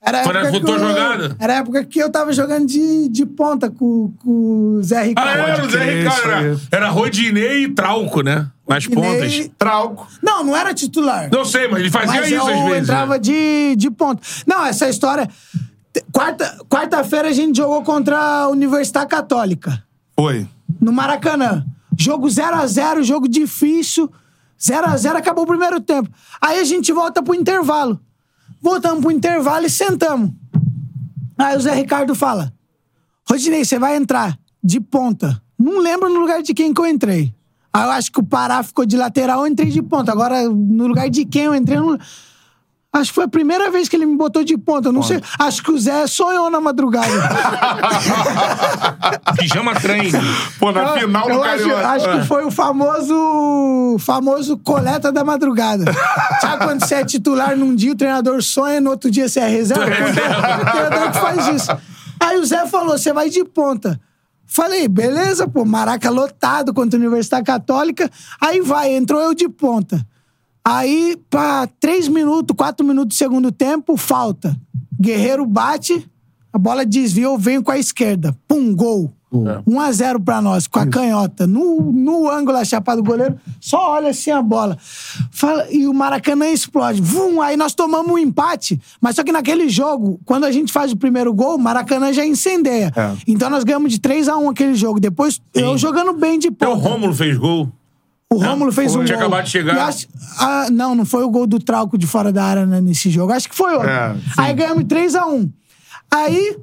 [0.05, 1.36] Era a Foi na- época que eu- jogada?
[1.39, 4.29] Era a época que eu tava jogando de, de ponta com, com
[4.77, 5.39] o Zé Ah, Ricardo.
[5.39, 6.29] era o Zé crer, Ricardo.
[6.29, 8.47] Era, era Rodinei e Trauco, né?
[8.67, 9.49] Nas pontas.
[9.57, 10.07] Trauco.
[10.21, 11.29] Não, não era titular.
[11.31, 12.69] Não sei, mas ele fazia Mas isso eu às vezes.
[12.71, 12.77] né?
[12.79, 14.21] entrava de, de ponta.
[14.45, 15.27] Não, essa história...
[15.93, 19.84] te- Quarta- Quarta-feira a gente jogou contra a Universidade Católica.
[20.19, 20.45] Foi.
[20.81, 21.65] no Maracanã.
[21.97, 24.11] Jogo 0x0, jogo difícil.
[24.59, 26.09] 0x0, acabou o primeiro tempo.
[26.41, 27.99] Aí a gente volta pro intervalo.
[28.61, 30.31] Voltamos pro intervalo e sentamos.
[31.37, 32.53] Aí o Zé Ricardo fala:
[33.29, 35.41] Rodinei, você vai entrar de ponta.
[35.59, 37.33] Não lembro no lugar de quem que eu entrei.
[37.73, 40.11] Aí eu acho que o Pará ficou de lateral, eu entrei de ponta.
[40.11, 41.99] Agora, no lugar de quem eu entrei, eu não...
[42.95, 44.89] Acho que foi a primeira vez que ele me botou de ponta.
[44.89, 45.19] Eu não sei.
[45.39, 47.07] Acho que o Zé sonhou na madrugada.
[49.37, 50.11] Pijama trem.
[50.59, 51.87] Pô, na Eu- final do acho, Carioca.
[51.89, 52.19] acho É.
[52.19, 55.85] que foi o famoso famoso coleta da madrugada.
[56.41, 59.47] Sabe quando você é titular num dia, o treinador sonha, no outro dia você é
[59.47, 59.85] reserva?
[59.85, 61.77] o treinador que faz isso.
[62.19, 63.99] Aí o Zé falou: você vai de ponta.
[64.45, 68.09] Falei, beleza, pô, Maraca lotado contra a Universidade Católica.
[68.39, 70.05] Aí vai, entrou eu de ponta.
[70.66, 74.55] Aí, pra três minutos, quatro minutos do segundo tempo, falta.
[74.99, 76.09] Guerreiro bate,
[76.51, 78.36] a bola desviou, venho com a esquerda.
[78.47, 79.11] Pum, gol.
[79.34, 81.47] 1x0 pra nós, com a canhota.
[81.47, 84.78] No, no ângulo a chapa do goleiro, só olha assim a bola.
[85.32, 87.01] Fala, e o Maracanã explode.
[87.01, 88.80] Vum, aí nós tomamos um empate.
[89.01, 92.24] Mas só que naquele jogo, quando a gente faz o primeiro gol, o Maracanã já
[92.24, 92.93] incendeia.
[92.95, 93.14] É.
[93.28, 94.99] Então nós ganhamos de 3x1 aquele jogo.
[94.99, 96.89] Depois, eu jogando bem de Até o ponta.
[96.89, 97.72] Rômulo fez gol.
[98.36, 99.27] O Rômulo fez Foi, um tinha gol.
[99.27, 99.75] acabado de chegar.
[99.75, 100.07] E acho-
[100.39, 103.31] ah, não, não foi o gol do Trauco de fora da área né, nesse jogo.
[103.34, 103.89] Acho que foi outro.
[103.89, 104.21] É, sim.
[104.38, 105.51] Aí ganhamos 3x1.
[106.11, 106.57] Aí,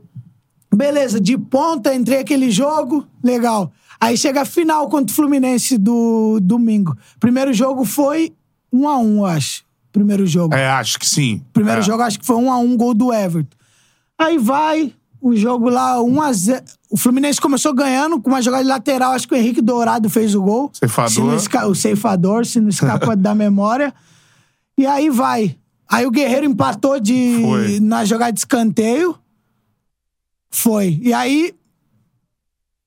[0.75, 3.73] beleza, de ponta, entrei aquele jogo, legal.
[4.01, 6.97] Aí chega a final contra o Fluminense do domingo.
[7.19, 8.33] Primeiro jogo foi
[8.73, 9.65] 1x1, eu acho.
[9.93, 10.55] Primeiro jogo.
[10.55, 11.43] É, acho que sim.
[11.53, 11.83] Primeiro É.
[11.83, 13.57] jogo, acho que foi 1x1, gol do Everton.
[14.19, 16.63] Aí vai, o jogo lá, 1x0.
[16.91, 20.35] O Fluminense começou ganhando com uma jogada de lateral, acho que o Henrique Dourado fez
[20.35, 20.71] o gol.
[20.75, 21.11] Ceifador.
[21.11, 23.95] Se não esca- O ceifador, se não escapa da memória.
[24.77, 25.57] E aí vai.
[25.89, 27.81] Aí o Guerreiro empatou de, Foi.
[27.81, 29.17] na jogada de escanteio.
[30.51, 30.99] Foi.
[31.03, 31.55] E aí,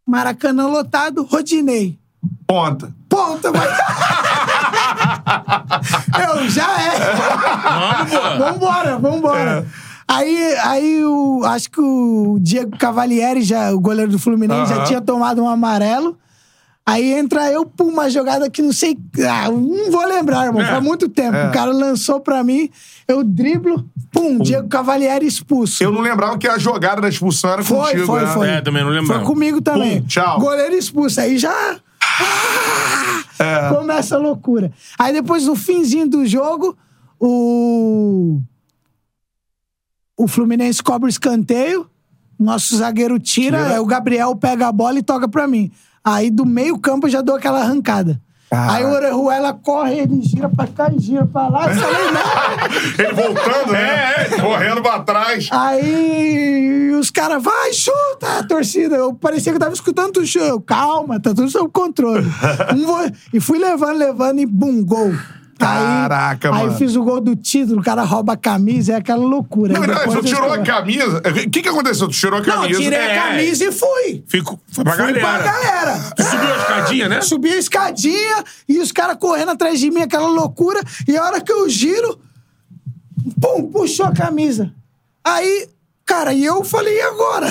[0.06, 1.98] Maracanã lotado, Rodinei.
[2.46, 2.94] Ponta.
[3.08, 3.68] Ponta, vai.
[6.28, 7.00] Eu já é.
[8.06, 8.38] Vamos.
[8.40, 9.68] Vambora, vambora.
[10.16, 14.86] Aí, aí o, acho que o Diego Cavalieri, já, o goleiro do Fluminense, já Aham.
[14.86, 16.18] tinha tomado um amarelo.
[16.86, 18.98] Aí entra eu, pum, uma jogada que não sei.
[19.26, 20.62] Ah, não vou lembrar, irmão.
[20.62, 20.66] É.
[20.66, 21.36] Faz muito tempo.
[21.36, 21.48] É.
[21.48, 22.70] O cara lançou pra mim,
[23.08, 25.82] eu driblo, pum, Diego Cavalieri expulso.
[25.82, 28.06] Eu não lembrava que a jogada da expulsão era Foi, contigo.
[28.06, 28.28] foi, né?
[28.28, 28.50] foi.
[28.50, 29.22] É, também não lembrava.
[29.24, 30.02] Foi comigo também.
[30.02, 30.40] Pum, tchau.
[30.40, 31.22] Goleiro expulso.
[31.22, 31.78] Aí já.
[33.40, 33.70] É.
[33.70, 34.72] Começa a loucura.
[35.00, 36.78] Aí depois, no finzinho do jogo,
[37.20, 38.42] o.
[40.18, 41.88] O Fluminense cobra o escanteio.
[42.40, 43.74] Nosso zagueiro tira, Tira.
[43.76, 45.72] aí o Gabriel pega a bola e toca pra mim.
[46.04, 48.20] Aí do meio campo eu já dou aquela arrancada.
[48.50, 48.74] Caraca.
[48.74, 51.66] Aí o Orejuela corre, ele gira pra cá e gira pra lá.
[53.00, 54.14] Ele voltando, né?
[54.26, 55.48] É, Correndo pra trás.
[55.52, 58.96] Aí os caras, vai, chuta a torcida.
[58.96, 60.62] Eu parecia que eu tava escutando o show.
[60.62, 62.28] Calma, tá tudo sob controle.
[62.76, 65.12] Um vo- e fui levando, levando e bum, gol.
[65.58, 66.72] Caraca, aí, mano.
[66.72, 69.74] Aí fiz o gol do título, o cara rouba a camisa, é aquela loucura.
[69.74, 71.20] Não, não, eu tirou a camisa.
[71.20, 72.08] O que que aconteceu?
[72.08, 72.80] Tu tirou a Não, camisa.
[72.82, 73.18] tirei É.
[73.18, 74.24] a camisa e fui.
[74.28, 75.20] Fico, foi pra Fui galera.
[75.44, 76.00] pra galera.
[76.16, 77.22] Tu subiu a escadinha, né?
[77.22, 80.82] Subi a escadinha e os caras correndo atrás de mim, aquela loucura.
[81.08, 82.20] E a hora que eu giro,
[83.40, 84.74] pum, puxou a camisa.
[85.24, 85.70] Aí,
[86.06, 87.48] cara, e eu falei, e agora?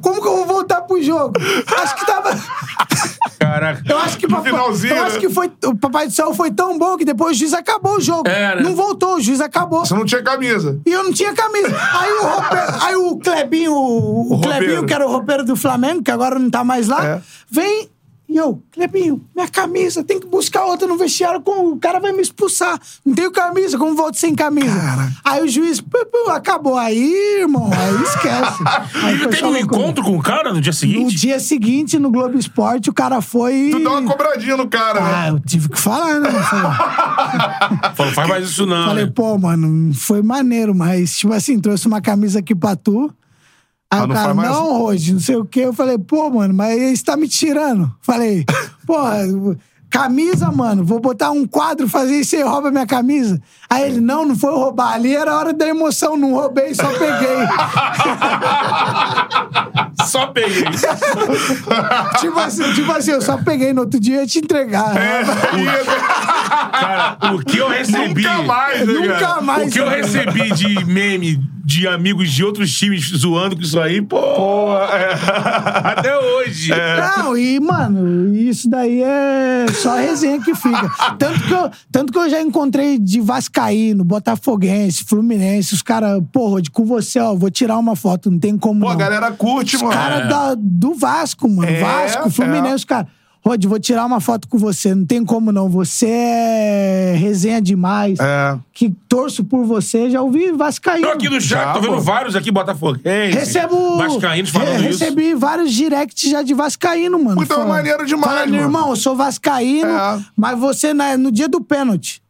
[0.00, 1.32] Como que eu vou voltar pro jogo?
[1.82, 2.30] Acho que tava.
[3.50, 3.82] Caraca.
[3.88, 5.20] Eu acho que, papai, finalzinho, eu acho né?
[5.20, 8.00] que foi, o Papai do Céu foi tão bom que depois o juiz acabou o
[8.00, 8.28] jogo.
[8.28, 8.62] É, né?
[8.62, 9.84] Não voltou, o juiz acabou.
[9.84, 10.80] Você não tinha camisa.
[10.86, 11.68] E eu não tinha camisa.
[11.68, 16.02] Aí o, roupe- aí o Clebinho, o, O Clebinho, que era o roupeiro do Flamengo,
[16.02, 17.20] que agora não tá mais lá, É.
[17.50, 17.88] vem
[18.28, 22.12] e eu, Clebinho, minha camisa, tem que buscar outra no vestiário, com, o cara vai
[22.12, 22.78] me expulsar.
[23.04, 25.12] Não tenho camisa, como volto sem camisa?
[25.24, 26.76] Aí o juiz, pu, pu, acabou.
[26.76, 28.62] Aí, irmão, aí esquece.
[29.04, 31.16] Aí E foi teve um encontro com o cara no dia No seguinte?
[31.16, 33.68] dia seguinte, no Globo Esporte, o cara foi.
[33.70, 35.10] Tu deu uma cobradinha no cara, né?
[35.14, 36.30] Ah, eu tive que falar, né?
[37.94, 38.86] Falou, faz mais isso não.
[38.86, 39.12] Falei, né?
[39.14, 43.12] pô, mano, foi maneiro, mas, tipo assim, trouxe uma camisa aqui pra tu.
[43.90, 44.50] Aí Ah, o não cara, mais?
[44.50, 45.60] não, Rodi, não sei o quê.
[45.60, 47.90] Eu falei, pô, mano, mas você tá me tirando.
[48.02, 48.44] Falei,
[48.86, 49.18] porra,
[49.88, 53.40] camisa, mano, vou botar um quadro, fazer isso e rouba minha camisa.
[53.70, 54.94] Aí ele, não, não foi roubar.
[54.94, 57.46] Ali era a hora da emoção, não roubei, só peguei.
[60.16, 60.64] Só peguei.
[62.20, 64.96] tipo, assim, tipo assim, eu só peguei no outro dia e te entregar.
[64.96, 65.22] É.
[66.72, 68.22] Cara, o que eu recebi.
[68.22, 69.68] Nunca mais, né, Nunca mais.
[69.68, 69.96] O que eu mano.
[69.96, 74.16] recebi de meme de amigos de outros times zoando com isso aí, pô.
[75.82, 76.70] Até hoje.
[77.16, 80.88] Não, e, mano, isso daí é só resenha que fica.
[81.18, 86.50] Tanto que eu, tanto que eu já encontrei de Vascaíno, Botafoguense, Fluminense, os caras, pô,
[86.50, 88.82] Rod, com você, ó, vou tirar uma foto, não tem como.
[88.82, 88.98] Pô, a não.
[88.98, 89.90] galera curte, mano.
[89.96, 91.68] Caras da- do Vasco, mano.
[91.70, 92.30] É, Vasco, é.
[92.30, 93.06] Fluminense, os caras.
[93.44, 95.68] Rod, vou tirar uma foto com você, não tem como não.
[95.68, 98.18] Você é resenha demais.
[98.18, 98.58] É.
[98.72, 101.06] Que torço por você, já ouvi Vascaíno.
[101.06, 102.00] Tô aqui no chat, Já, tô vendo pô.
[102.00, 103.36] vários aqui, Botafoguense.
[103.38, 103.98] Recebo.
[103.98, 104.98] Vascaínos falando Re- isso.
[104.98, 107.36] Recebi vários directs já de Vascaíno, mano.
[107.40, 108.62] Puta, é Falando- maneiro demais, Falando, mano.
[108.64, 110.18] irmão, eu sou Vascaíno, É.
[110.36, 112.20] mas você na- no dia do pênalti.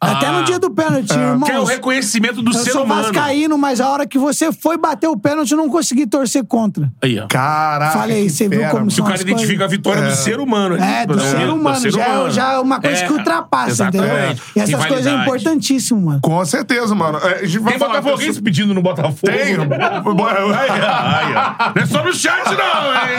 [0.00, 1.40] Até no dia do pênalti, irmão.
[1.40, 3.02] Que é o reconhecimento do eu ser sou humano.
[3.02, 6.88] vascaíno, mas a hora que você foi bater o pênalti, eu não consegui torcer contra.
[7.02, 7.26] Aí, ó.
[7.26, 7.98] Caraca.
[7.98, 8.88] Falei, você viu como.
[8.92, 10.76] Se o cara as identifica coisas- a vitória do ser humano.
[10.76, 11.90] É, do ser humano.
[11.90, 14.06] já, é- já é uma coisa É, que ultrapassa, entendeu?
[14.08, 14.42] exatamente.
[14.54, 16.20] E essas coisas é importantíssimo, mano.
[16.22, 17.18] Com certeza, mano.
[17.18, 19.16] É, A gente vai Tem Botafoguense pedindo no Botafogo.
[19.32, 19.56] Tem.
[21.74, 23.18] Não é só no chat, não, hein?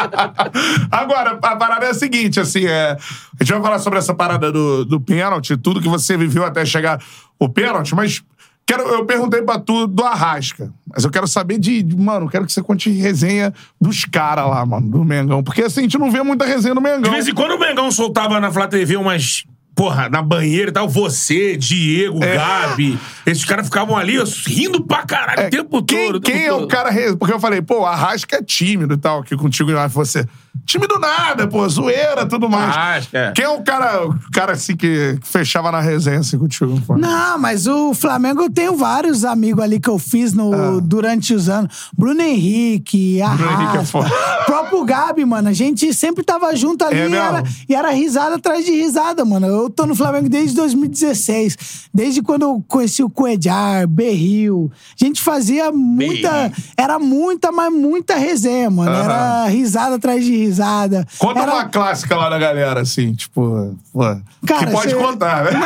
[0.90, 2.96] Agora, a parada é a seguinte, assim, é...
[3.38, 6.66] A gente vai falar sobre essa parada do, do pênalti, tudo que você viveu até
[6.66, 7.02] chegar
[7.38, 8.22] o pênalti, mas
[8.66, 11.82] quero, eu perguntei pra tu do Arrasca, mas eu quero saber de...
[11.96, 15.82] mano, quero que você conte resenha dos caras lá, mano, do Mengão, porque assim, a
[15.84, 17.02] gente não vê muita resenha do Mengão.
[17.02, 19.44] De vez em quando o Mengão soltava na Flá TV umas.
[19.76, 22.34] Porra, na banheira e tal, você, Diego, É.
[22.34, 22.98] Gabi.
[23.26, 26.16] Esses caras ficavam ali ó, rindo pra caralho o tempo Quem, todo.
[26.16, 26.68] o quem tempo é o todo.
[26.68, 26.90] cara...
[26.90, 30.26] re- Porque eu falei, pô, o Arrasca é tímido e tal, aqui contigo e você...
[30.64, 32.74] Tímido nada, pô, zoeira, tudo mais.
[32.74, 33.32] Arrasca, é.
[33.32, 36.80] Quem é o cara, o cara assim, que fechava na resenha, assim, contigo?
[36.86, 36.96] Pô?
[36.96, 41.50] Não, mas o Flamengo eu tenho vários amigos ali que eu fiz no, durante os
[41.50, 41.90] anos.
[41.96, 43.28] Bruno Henrique, Ah.
[43.36, 44.10] Bruno Henrique é Arrasca, foda.
[44.46, 45.48] próprio Gabi, mano.
[45.50, 49.24] A gente sempre tava junto ali É e, era, e era risada atrás de risada,
[49.26, 49.46] mano.
[49.46, 51.56] Eu tô no Flamengo desde 2016.
[51.92, 54.70] Desde quando eu conheci o Coedjar, Berril.
[55.00, 56.30] A gente fazia muita.
[56.30, 56.52] Berril.
[56.76, 58.90] Era muita, mas muita resenha, mano.
[58.90, 59.02] Aham.
[59.04, 61.06] Era risada atrás de risada.
[61.18, 61.52] Conta era...
[61.54, 63.74] uma clássica lá da galera, assim, tipo.
[63.92, 64.00] Pô,
[64.46, 65.50] Cara, que pode cê- contar, né?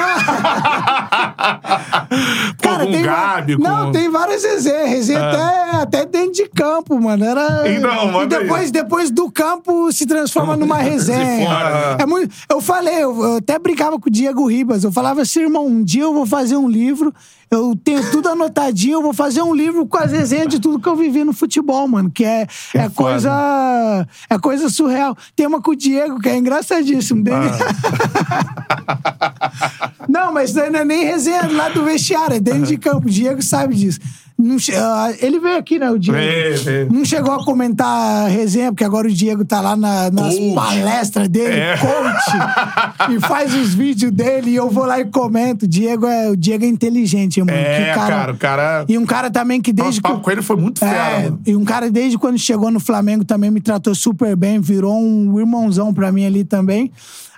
[2.57, 3.63] Pô, Cara, com tem, va- Gabi, com.
[3.63, 4.89] Não, tem várias resenhas.
[4.91, 7.25] Resenha até, até dentro de campo, mano.
[7.25, 7.63] Era...
[7.71, 8.27] Então, e aí.
[8.27, 11.47] depois, depois do campo se transforma numa resenha.
[11.47, 12.35] fora, é muito...
[12.49, 14.85] Eu falei, eu, eu até brincava com o Diego Ribas.
[14.85, 17.13] Eu falava assim, irmão, um dia eu vou fazer um livro,
[17.51, 20.89] Eu tenho tudo anotadinho, eu vou fazer um livro com as resenhas de tudo que
[20.89, 22.09] eu vivi no futebol, mano.
[22.09, 24.07] Que é, é, coisa.
[24.29, 25.17] É coisa surreal.
[25.35, 27.25] Tem uma com o Diego, que é engraçadíssimo.
[27.25, 27.37] Dele.
[30.09, 33.09] não, mas não é nem resenha lá do vestiário, é dentro de campo.
[33.09, 33.99] O Diego sabe disso.
[34.43, 36.19] Não ah, ele veio aqui, né, o Diego?
[36.19, 36.93] Veio, veio.
[36.93, 37.87] Não chegou a comentar
[38.25, 40.55] a resenha, porque agora o Diego tá lá na- nas Coach.
[40.55, 41.77] palestras dele, É.
[41.77, 45.65] coach, e faz os vídeos dele, e eu vou lá e comento.
[45.67, 47.51] O Diego é, o Diego é inteligente, mano.
[47.53, 50.25] É, Que cara, o cara- E um cara também que desde Nosso papo que...
[50.25, 51.41] com ele foi muito fera, É, mano.
[51.47, 55.39] e um cara desde quando chegou no Flamengo também me tratou super bem, virou um
[55.39, 56.91] irmãozão pra mim ali também.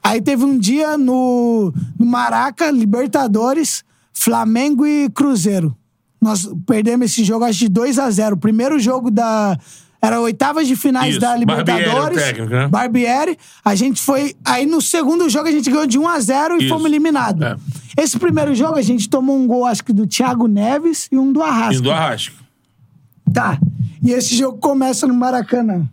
[0.04, 5.76] Aí teve um dia no, no Maraca, Libertadores, Flamengo e Cruzeiro.
[6.22, 9.58] Nós perdemos esse jogo, acho de 2 a 0 O primeiro jogo da.
[10.00, 12.22] Era oitavas de finais Isso, da Barbieri era o Libertadores.
[12.22, 12.68] técnico, né?
[12.68, 13.38] Barbieri.
[13.64, 14.36] A gente foi.
[14.44, 16.68] Aí no segundo jogo a gente ganhou de 1 a 0 e Isso.
[16.68, 17.42] fomos eliminados.
[17.44, 17.56] É.
[18.00, 21.32] Esse primeiro jogo a gente tomou um gol, acho que do Thiago Neves e um
[21.32, 21.74] do Arrasca.
[21.74, 22.36] E do Arrasco.
[23.32, 23.58] Tá.
[24.00, 25.88] E esse jogo começa no Maracanã.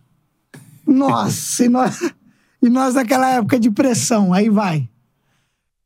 [0.85, 1.99] Nossa, e nós,
[2.61, 4.87] e nós naquela época de pressão, aí vai.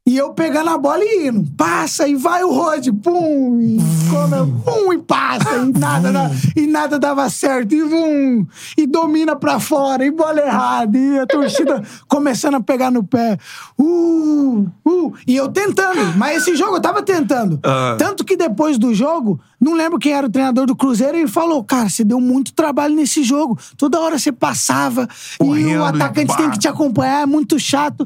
[0.06, 1.50] E eu pegando a bola e indo.
[1.56, 3.78] Passa e vai o Rod, pum, e
[4.10, 8.46] come, pum, e passa, e nada, da- e nada dava certo, e vum,
[8.78, 13.38] e domina pra fora, e bola errada, e a torcida começando a pegar no pé.
[13.80, 17.58] Uh, uh, e eu tentando, mas esse jogo eu tava tentando.
[17.98, 21.64] Tanto que depois do jogo, não lembro quem era o treinador do Cruzeiro, ele falou:
[21.64, 23.58] Cara, você deu muito trabalho nesse jogo.
[23.78, 26.36] Toda hora você passava e Correndo, o atacante pá.
[26.36, 28.06] tem que te acompanhar, é muito chato.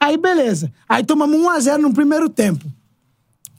[0.00, 0.72] Aí, beleza.
[0.88, 2.64] Aí tomamos 1x0 no primeiro tempo.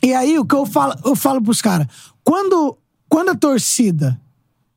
[0.03, 1.87] E aí, o que eu falo, eu falo pros caras:
[2.23, 2.77] quando,
[3.09, 4.19] quando a torcida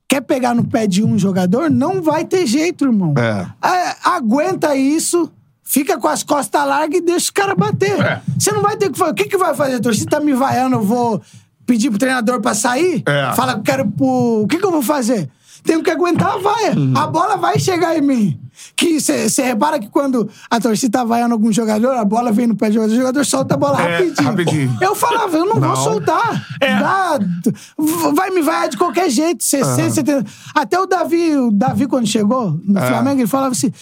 [0.09, 3.15] quer pegar no pé de um jogador, não vai ter jeito, irmão.
[3.17, 3.67] É.
[3.67, 5.31] É, aguenta isso,
[5.63, 7.99] fica com as costas largas e deixa os caras bater.
[7.99, 8.21] É.
[8.39, 9.13] Você não vai ter que fazer.
[9.13, 9.77] O que, que vai fazer?
[9.77, 11.23] A torcida tá me vaiando, eu vou
[11.65, 13.03] pedir pro treinador pra sair?
[13.07, 13.33] É.
[13.35, 14.43] Fala que eu quero pro.
[14.43, 15.31] O que, que eu vou fazer?
[15.63, 16.77] Tenho que aguentar a vaia.
[16.77, 16.93] Uhum.
[16.97, 18.42] A bola vai chegar em mim.
[18.77, 22.57] Que você repara que quando a torcida tá vaiando algum jogador, a bola vem no
[22.57, 24.29] pé do jogador, o jogador solta a bola É, rapidinho.
[24.29, 24.79] rapidinho.
[24.81, 25.69] Eu falava, eu não, Não.
[25.69, 26.47] vou soltar.
[26.61, 26.79] É.
[26.79, 27.19] Dá-
[28.15, 29.43] vai me vaiar de qualquer jeito.
[29.45, 30.25] 60, 70.
[30.55, 32.87] Até o Davi, o Davi, quando chegou no É.
[32.89, 33.73] Flamengo, ele falava assim: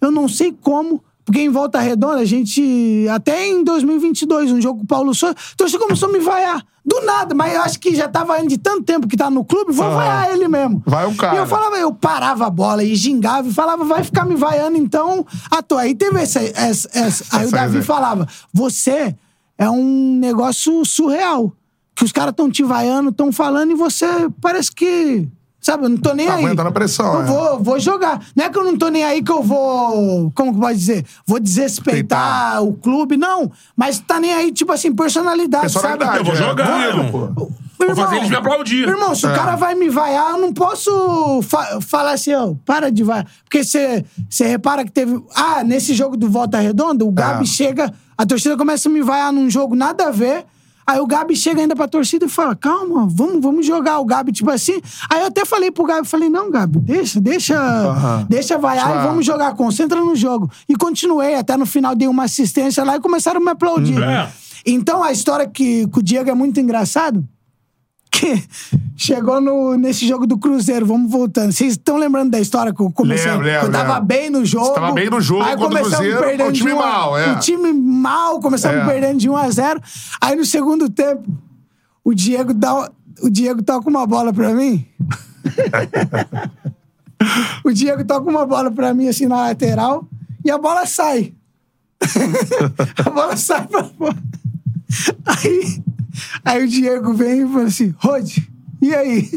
[0.00, 1.02] eu não sei como.
[1.30, 3.06] Porque em Volta Redonda, a gente.
[3.08, 6.60] Até em 2022, um jogo com o Paulo Souza, a torcida começou a me vaiar.
[6.84, 9.44] Do nada, mas eu acho que já tava indo de tanto tempo que tá no
[9.44, 9.94] clube, vou Aham.
[9.94, 10.82] vaiar ele mesmo.
[10.84, 11.36] Vai um cara.
[11.36, 14.76] E eu falava, eu parava a bola e gingava e falava, vai ficar me vaiando
[14.76, 15.82] então à toa.
[15.82, 16.40] Aí teve essa.
[16.40, 19.14] essa, essa- aí o Davi falava, você
[19.56, 21.52] é um negócio surreal.
[21.94, 24.06] Que os caras estão te vaiando, estão falando e você
[24.40, 25.28] parece que.
[25.60, 26.44] Sabe, eu não tô nem Tá aí.
[26.44, 27.24] aguentando a pressão, Eu é.
[27.24, 28.20] vou, vou jogar.
[28.34, 30.30] Não é que eu não tô nem aí que eu vou.
[30.34, 31.04] Como que pode dizer?
[31.26, 32.62] Vou desrespeitar Respeitar.
[32.62, 33.50] o clube, não.
[33.76, 36.46] Mas tá nem aí, tipo assim, personalidade, Personalidade, Eu vou sabe?
[36.48, 36.88] jogar, é.
[36.88, 37.10] irmão.
[37.34, 37.50] Pô.
[37.86, 38.86] Vou fazer eles me aplaudir.
[38.88, 39.34] Irmão, se o É.
[39.34, 43.26] cara vai me vaiar, eu não posso fa- falar assim, ó, para de vaiar.
[43.44, 44.04] Porque você
[44.40, 45.18] repara que teve.
[45.34, 47.46] Ah, nesse jogo do Volta Redonda, o Gabi É.
[47.46, 50.44] chega, a torcida começa a me vaiar num jogo nada a ver.
[50.90, 53.98] Aí o Gabi chega ainda pra torcida e fala: calma, vamos, vamos jogar.
[54.00, 54.80] O Gabi, tipo assim.
[55.08, 59.06] Aí eu até falei pro Gabi, falei, não, Gabi, deixa, deixa, deixa vaiar Deixa- e
[59.06, 60.50] vamos jogar, concentra no jogo.
[60.68, 64.02] E continuei, até no final dei uma assistência lá e começaram a me aplaudir.
[64.02, 64.28] É.
[64.66, 67.24] Então a história que, com o Diego é muito engraçado
[68.10, 68.42] que
[68.96, 71.52] chegou no, nesse jogo do Cruzeiro, vamos voltando.
[71.52, 73.30] Vocês estão lembrando da história que eu comecei?
[73.30, 74.06] Lembro, lembro, eu tava lembro.
[74.06, 74.66] bem no jogo.
[74.66, 77.32] Você tava bem no jogo aí começamos Cruzeiro, perdendo o time de um mal, é.
[77.32, 78.84] O time mal, começamos É.
[78.86, 79.80] perdendo de 1 a 0
[80.20, 81.22] Aí no segundo tempo,
[82.04, 82.90] o Diego dá,
[83.22, 84.84] o Diego toca uma bola pra mim.
[87.64, 90.06] o Diego toca uma bola pra mim assim na lateral
[90.44, 91.34] e a bola sai.
[93.04, 94.16] a bola sai pra fora.
[95.26, 95.82] Aí,
[96.44, 98.38] aí o Diego vem e fala assim: Rod,
[98.82, 99.30] e aí?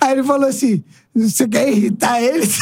[0.00, 0.84] Aí ele falou assim:
[1.16, 2.46] você quer irritar ele?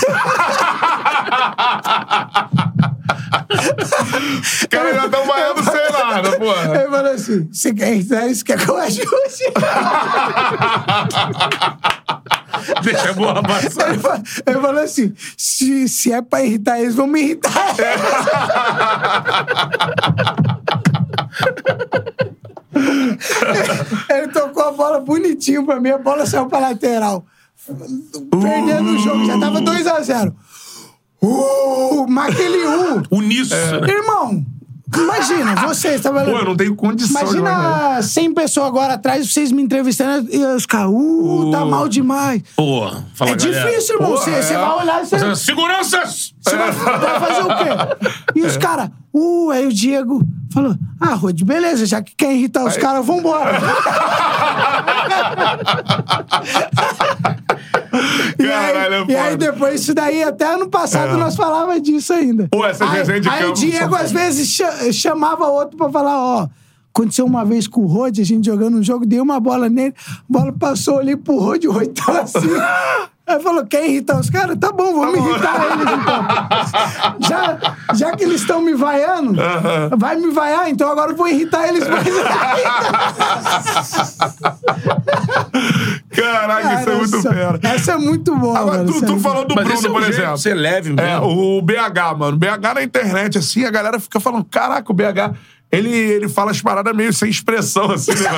[4.43, 6.77] Os caras já estão vaiando sem nada, porra.
[6.81, 8.29] Ele falou assim: você quer irritar?
[8.29, 9.05] Você quer que eu ajude?
[12.83, 13.91] Deixa a bola passar.
[13.91, 17.75] Ele fa- Ele falou assim: se, se é pra irritar eles, vão me irritar.
[24.11, 27.25] Ele tocou a bola bonitinho pra mim, a bola saiu pra lateral.
[28.31, 30.35] Perdendo o jogo, já tava 2x0.
[31.23, 33.03] Uh, mas aquele U.
[33.11, 33.87] Uníssono.
[33.89, 34.45] Irmão,
[34.97, 37.21] Imagina, vocês, tá Pô, eu não tenho condição.
[37.23, 42.43] Imagina 100 pessoas agora atrás, vocês me entrevistando e os caras, uh, tá mal demais.
[42.57, 43.71] Pô, fala, é galera.
[43.71, 44.11] difícil, irmão.
[44.13, 44.43] Você é.
[44.43, 45.19] você vai olhar e você.
[45.19, 46.35] Você- Seguranças!
[46.41, 47.65] Você vai, vai fazer o quê?
[48.35, 50.23] E os caras, uh, aí o Diego
[50.53, 53.53] falou: Ah, Rod, beleza, já que quer irritar os caras, vambora.
[58.39, 59.53] e, Caralho, é aí, e aí foda.
[59.53, 62.49] depois, isso daí, até ano passado nós falava disso ainda.
[62.51, 65.77] Pô, essa aí, resenha de aí o campo são Diego, às vezes, cha- chamava outro
[65.77, 66.49] pra falar: Ó.
[66.97, 69.93] Aconteceu uma vez com o Rod, a gente jogando um jogo, dei uma bola nele,
[69.99, 72.39] a bola passou ali pro Rod, o Rod tava assim.
[73.27, 74.57] Aí falou: quer irritar os caras?
[74.59, 76.25] Tá bom, vamos irritar eles então.
[77.29, 77.59] Já,
[77.95, 79.35] já que eles estão me vaiando,
[79.97, 82.05] vai me vaiar, então agora eu vou irritar eles mais.
[86.11, 87.61] Caraca, isso é muito essa, fera.
[87.63, 89.91] Essa é muito boa, Agora, mano, tu, é tu muito- falou do Mas Bruno, é
[89.91, 90.39] um por jeito exemplo.
[90.39, 91.01] ser leve mesmo.
[91.09, 92.37] É, o BH, mano.
[92.37, 95.35] BH na internet, assim, a galera fica falando, caraca, o BH,
[95.79, 98.31] ele, ele fala as paradas meio sem expressão, assim, né?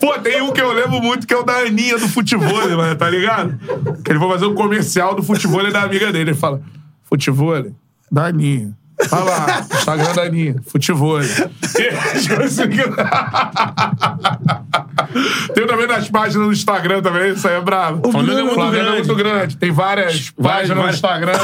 [0.00, 2.96] Pô, tem um que eu lembro muito, que é o da Aninha do futebol, mano,
[2.96, 3.58] tá ligado?
[4.04, 6.30] Que ele vai fazer um comercial do futebol da amiga dele.
[6.30, 6.60] Ele fala,
[7.04, 7.70] futebol
[8.10, 8.76] da Aninha.
[9.10, 11.20] Vai lá, Instagram da Aninha, futebol.
[15.54, 18.08] Tem também nas páginas do Instagram também, isso aí é brabo.
[18.08, 19.08] O Flamengo é muito Flamengo é grande.
[19.08, 19.56] muito grande.
[19.56, 21.38] Tem várias Várias- páginas no várias- Instagram.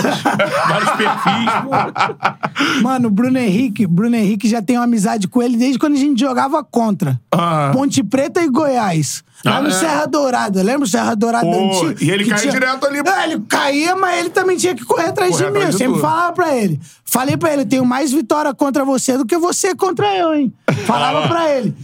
[0.68, 2.82] Vários perfis, pô.
[2.82, 5.98] Mano, o Bruno Henrique, Bruno Henrique já tem uma amizade com ele desde quando a
[5.98, 7.20] gente jogava contra.
[7.32, 7.70] Ah.
[7.72, 9.22] Ponte Preta e Goiás.
[9.45, 9.72] Lá Ah, no é.
[9.72, 10.62] Serra Dourada.
[10.62, 12.05] Lembra o Serra Dourada Pô, antigo?
[12.05, 12.99] e ele caía direto ali.
[12.99, 15.64] É, ele caía, mas ele também tinha que correr atrás Correr de mim.
[15.64, 16.01] Eu sempre tudo.
[16.01, 16.80] falava pra ele.
[17.05, 20.53] Falei pra ele, eu tenho mais vitória contra você do que você contra eu, hein?
[20.86, 21.74] Falava pra ele.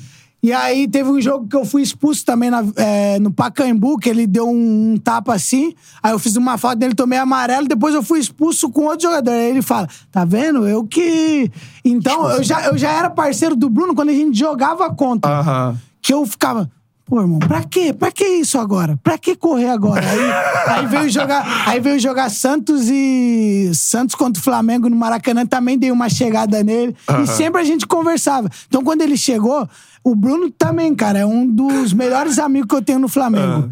[0.42, 4.09] E aí teve um jogo que eu fui expulso também na- é, no Pacaembu, que
[4.09, 5.74] ele deu um, um tapa assim.
[6.00, 9.32] Aí eu fiz uma falta dele, tomei amarelo, depois eu fui expulso com outro jogador.
[9.32, 10.68] Aí ele fala: tá vendo?
[10.68, 11.50] Eu que.
[11.84, 15.40] Então, eu já, eu já era parceiro do Bruno quando a gente jogava contra.
[15.40, 15.76] Aham.
[16.00, 16.70] Que eu ficava.
[17.07, 17.92] Pô, irmão, pra quê?
[17.92, 18.98] Pra que isso agora?
[19.00, 20.04] Pra que correr agora?
[20.04, 25.46] Aí, aí veio jogar, aí veio jogar Santos e Santos contra o Flamengo no Maracanã,
[25.46, 28.50] também dei uma chegada nele e sempre a gente conversava.
[28.66, 29.68] Então quando ele chegou,
[30.02, 33.70] o Bruno também, cara, é um dos melhores amigos que eu tenho no Flamengo.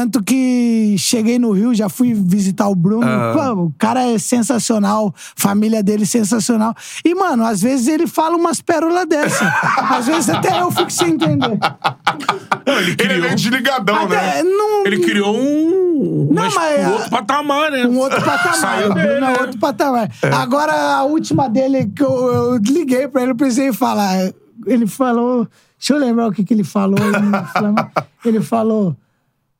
[0.00, 3.06] Tanto que cheguei no Rio, já fui visitar o Bruno.
[3.34, 6.74] Pô, o cara é sensacional, família dele sensacional.
[7.04, 9.44] E, mano, às vezes ele fala umas pérolas dessa.
[9.90, 11.58] às vezes até eu fico sem entender.
[12.98, 14.42] Ele, é meio desligadão, Até, né?
[14.42, 17.86] não, Ele criou um, Não, mas, mas- um outro patamar, né?
[17.86, 18.54] um outro patamar.
[18.56, 19.38] Saiu o dele, Bruno é né?
[19.38, 20.10] outro patamar.
[20.32, 24.32] Agora, a última dele, que eu, eu liguei pra ele, eu precisei falar.
[24.66, 25.46] Ele falou.
[25.78, 26.60] Deixa eu lembrar o que, que ele.
[26.62, 26.98] Ele, falou-
[28.24, 28.96] ele falou.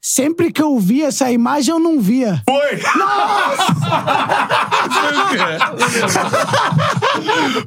[0.03, 2.43] Sempre que eu via essa imagem, eu não via.
[2.49, 2.81] Foi!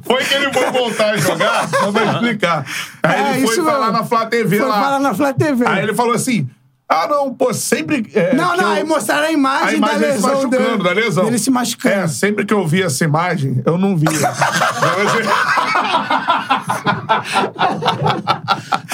[0.02, 2.66] Foi que ele foi voltar a jogar, só pra explicar.
[3.02, 4.82] Aí É, ele foi falar na Flá TV Foi lá.
[4.82, 5.66] falar na Flá TV.
[5.66, 6.48] Aí ele falou assim:
[6.88, 8.06] ah, não, pô, sempre.
[8.14, 10.64] é, Não, não, eu- aí mostraram a imagem, A imagem da dele se lesão machucando,
[10.78, 10.82] dele.
[10.82, 11.24] da lesão.
[11.24, 11.94] Dele se machucando.
[11.94, 14.10] É, sempre que eu via essa imagem, eu não via.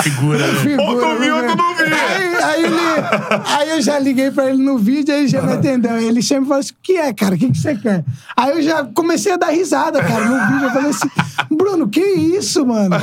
[0.02, 0.38] Figura.
[0.46, 0.54] né?
[0.60, 1.48] Figura, Ou tu viu ou né?
[1.48, 1.86] tu não viu.
[1.86, 2.76] Aí, aí ele,
[3.56, 5.96] aí eu já liguei pra ele no vídeo, aí ele já não entendeu.
[5.98, 7.34] Ele sempre falou assim: o que é, cara?
[7.34, 8.04] O que, que você quer?
[8.36, 10.64] Aí eu já comecei a dar risada, cara, no vídeo.
[10.66, 11.08] Eu falei assim:
[11.50, 12.96] Bruno, que isso, mano?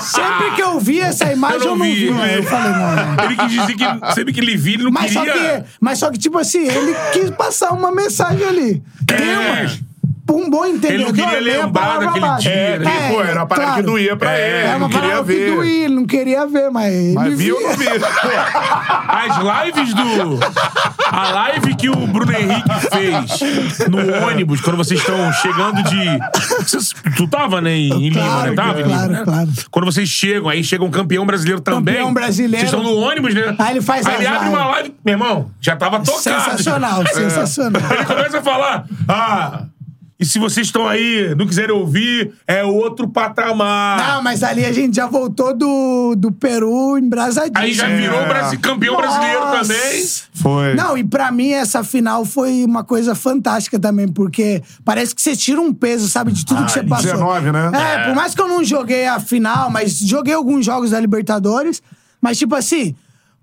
[0.00, 2.10] Sempre que eu vi essa imagem, eu não, vi.
[2.10, 3.24] não Aí eu falei: não, não.
[3.24, 5.60] Ele quis dizer que sempre que ele via, ele não Mas só, queria.
[5.62, 8.82] que, mas só que, tipo assim, ele quis passar uma mensagem ali.
[9.06, 9.38] Tem É.
[9.38, 9.87] uma.
[10.30, 11.06] Um bom entendedor.
[11.14, 13.08] queria meia lembrar daquele dia, né?
[13.10, 15.50] Pô, era uma parada que doía pra ele, É não uma queria parada ver.
[15.50, 17.14] que doía, ele não queria ver, mas.
[17.14, 17.90] Mas ele viu ou não via?
[19.08, 20.38] As lives do.
[21.10, 27.16] A live que o Bruno Henrique fez no ônibus, quando vocês estão chegando de.
[27.16, 27.74] Tu tava, né?
[27.76, 28.54] Em Lima, Claro, né?
[28.56, 29.22] Tava claro, né?
[29.24, 29.48] claro.
[29.70, 31.94] Quando vocês chegam, aí chega um campeão brasileiro também.
[31.94, 32.66] Campeão brasileiro.
[32.68, 33.54] Vocês estão no ônibus, né?
[33.58, 34.94] Aí ele faz Aí ele abre uma live.
[35.04, 36.22] Meu irmão, já tava tocado.
[36.22, 37.14] Sensacional, É.
[37.14, 37.82] sensacional.
[37.92, 38.84] Ele começa a falar.
[39.08, 39.62] Ah.
[40.20, 43.98] E se vocês estão aí, não quiserem ouvir, é outro patamar.
[44.14, 47.52] Não, mas ali a gente já voltou do, do Peru embrasadinho.
[47.56, 49.60] Aí já virou brasi- campeão brasileiro Nossa.
[49.62, 50.06] também.
[50.34, 50.74] Foi.
[50.74, 55.36] Não, e pra mim essa final foi uma coisa fantástica também, porque parece que você
[55.36, 57.12] tira um peso, sabe, de tudo que você passou.
[57.12, 57.70] 19, né?
[57.74, 61.80] É, por mais que eu não joguei a final, mas joguei alguns jogos da Libertadores,
[62.20, 62.92] mas tipo assim,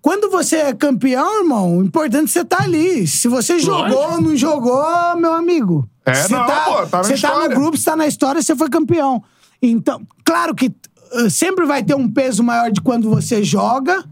[0.06, 3.08] quando você é campeão, irmão, o importante é você tá ali.
[3.08, 4.86] Se você jogou ou não jogou,
[5.18, 5.90] meu amigo.
[6.06, 7.56] É, você não, tá, pô, tá na Você tá no história.
[7.56, 9.24] grupo, você tá na história, você foi campeão.
[9.60, 14.06] Então, claro que uh, sempre vai ter um peso maior de quando você joga,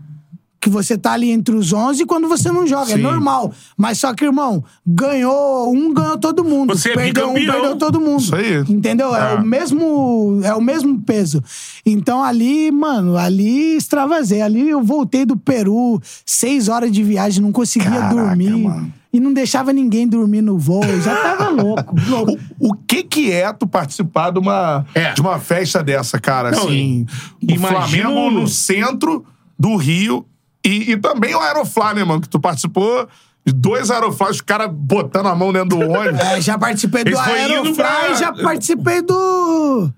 [0.63, 2.93] que você tá ali entre os 11 quando você não joga.
[2.93, 3.01] É Sim.
[3.01, 3.51] normal.
[3.77, 6.73] Mas só que, irmão, ganhou um, ganhou todo mundo.
[6.75, 7.61] Você é perdeu um, bicampeão.
[7.61, 8.21] perdeu todo mundo.
[8.21, 8.57] Isso aí.
[8.69, 9.13] Entendeu?
[9.15, 9.33] É.
[9.33, 9.35] É.
[9.35, 11.43] o mesmo é o mesmo peso.
[11.85, 14.41] Então ali, mano, ali extravasei.
[14.41, 18.51] Ali eu voltei do Peru, seis horas de viagem, não conseguia Caraca, dormir.
[18.51, 18.93] mano.
[19.11, 20.81] E não deixava ninguém dormir no voo.
[21.03, 21.95] Já tava louco.
[22.09, 22.39] louco.
[22.57, 25.11] O, o que que é tu participar de uma, É.
[25.13, 26.49] de uma festa dessa, cara?
[26.51, 27.05] Não, assim,
[27.41, 27.67] o imagino-
[28.11, 29.23] Flamengo no centro
[29.59, 30.25] do Rio
[30.65, 32.21] e, e também o Aeroflá, né, mano?
[32.21, 33.07] Que tu participou
[33.45, 36.19] de dois Aeroflás, os caras botando a mão dentro do ônibus.
[36.21, 39.89] É, já participei do Aerofly pra- e já participei do.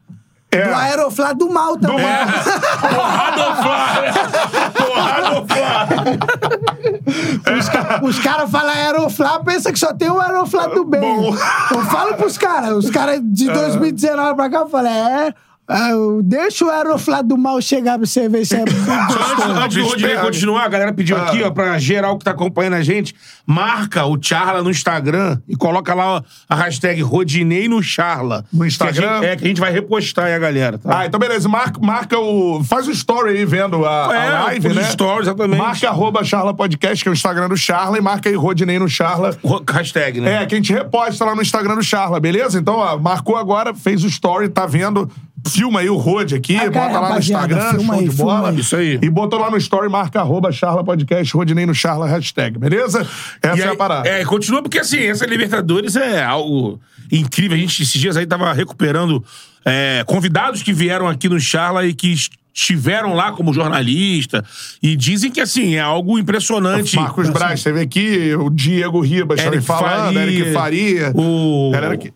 [0.51, 0.67] É.
[0.69, 2.05] Do Aerofly do mal também.
[2.05, 2.25] É.
[2.79, 4.71] Porrada Flá!
[4.73, 5.87] Porrada Flá!
[8.07, 11.01] Os caras falam Aeroflá, pensa que só tem o Aeroflá do bem.
[11.01, 11.35] Bom.
[11.71, 15.33] Eu falo pros caras, os caras de 2019 pra cá, eu falo, é.
[15.67, 18.75] Ah, eu- Deixa o Aeroflá do mal chegar pra você ver se é bem
[19.63, 22.81] Antes, do Rodinei continuar, a galera pediu aqui, ó, pra geral que tá acompanhando a
[22.81, 28.45] gente, marca o Charla no Instagram e coloca lá ó, a hashtag Rodinei no Charla.
[28.51, 29.15] No Que a Instagram?
[29.21, 30.99] gente- é, que a gente vai repostar aí a galera, tá?
[30.99, 31.47] Ah, então beleza.
[31.49, 32.63] Marca, marca o.
[32.63, 34.83] Faz o story aí vendo a, a É, live, os né?
[34.83, 35.57] stories, exatamente.
[35.59, 38.87] Marca arroba Charla Podcast, que é o Instagram do Charla, e marca aí Rodinei no
[38.89, 39.35] Charla.
[39.43, 40.43] Ro- Hashtag, né?
[40.43, 42.59] É, que a gente reposta lá no Instagram do Charla, beleza?
[42.59, 45.09] Então, ó, marcou agora, fez o story, tá vendo?
[45.47, 48.49] Filma aí o Rod aqui, Ah, bota lá no Instagram, filma show aí, de bola.
[48.49, 48.59] aí.
[48.59, 48.99] Isso aí.
[49.01, 53.01] E botou lá no story, marca arroba Charla Podcast, Rodinei no Charla, hashtag, beleza?
[53.41, 54.09] Essa E é aí- a parada.
[54.09, 56.79] É, continua porque assim, essa Libertadores é algo
[57.11, 57.55] incrível.
[57.55, 59.23] A gente esses dias aí tava recuperando
[59.63, 62.15] é, convidados que vieram aqui no Charla e que
[62.53, 64.43] estiveram lá como jornalista
[64.81, 66.95] e dizem que assim, é algo impressionante.
[66.95, 71.11] Marcos Braz, teve aqui, o Diego Ribas também Eric falando, Faria, Eric Faria.
[71.13, 71.71] O...
[71.73, 72.13] Galera que-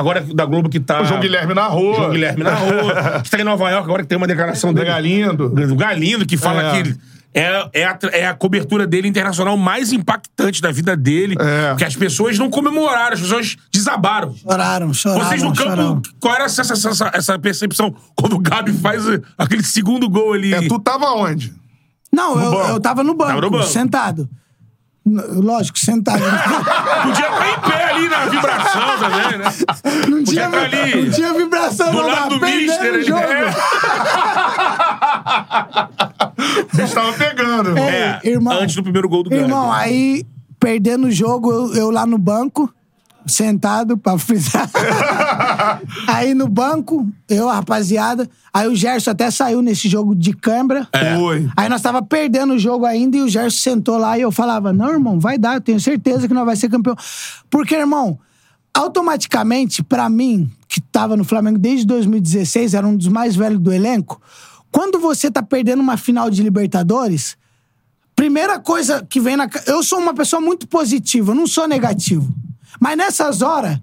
[0.00, 1.02] Agora da Globo que tá...
[1.02, 1.94] O João Guilherme na rua.
[1.96, 3.20] João Guilherme na rua.
[3.22, 4.90] que tá em Nova York agora que tem uma declaração Do dele.
[4.90, 5.48] Galindo.
[5.48, 6.70] Do Galindo, que fala É.
[6.72, 6.96] que ele-
[7.32, 11.36] é, é, a, é a cobertura dele internacional mais impactante da vida dele.
[11.38, 11.76] É.
[11.76, 14.34] Que as pessoas não comemoraram, as pessoas desabaram.
[14.34, 15.24] Choraram, choraram.
[15.26, 16.02] Vocês no campo, choraram.
[16.18, 19.04] qual era essa, essa, essa- essa percepção quando o Gabi faz
[19.38, 20.52] aquele segundo gol ali?
[20.52, 21.54] É, tu tava onde?
[22.12, 23.64] Não, eu, eu tava no banco, Tava no banco.
[23.68, 24.28] sentado.
[25.42, 26.22] Lógico, sentado.
[27.02, 29.44] Podia estar em pé ali na vibração também, né?
[30.08, 31.04] Não Podia tinha, estar ali.
[31.04, 32.06] não tinha vibração, Do não.
[32.08, 33.20] lado do Mister, o ele- jogo.
[33.20, 33.50] é.
[36.74, 37.76] Bicho tava pegando.
[37.78, 38.58] É, irmão.
[38.60, 39.42] antes do primeiro gol do Gabi.
[39.42, 40.24] Irmão, aí,
[40.58, 42.72] perdendo o jogo, eu, eu lá no banco,
[43.26, 44.70] sentado pra frisar.
[46.06, 48.28] aí no banco, eu, a rapaziada.
[48.52, 50.88] Aí o Gerson até saiu nesse jogo de câmera.
[51.18, 51.48] Foi.
[51.56, 54.72] Aí nós tava perdendo o jogo ainda e o Gerson sentou lá e eu falava:
[54.72, 56.96] Não, irmão, vai dar, eu tenho certeza que nós vai ser campeão.
[57.48, 58.18] Porque, irmão,
[58.74, 63.72] automaticamente, pra mim, que tava no Flamengo desde 2016, era um dos mais velhos do
[63.72, 64.20] elenco,
[64.70, 67.36] quando você tá perdendo uma final de Libertadores,
[68.14, 69.48] primeira coisa que vem na.
[69.66, 72.32] Eu sou uma pessoa muito positiva, eu não sou negativo.
[72.80, 73.78] Mas nessas horas,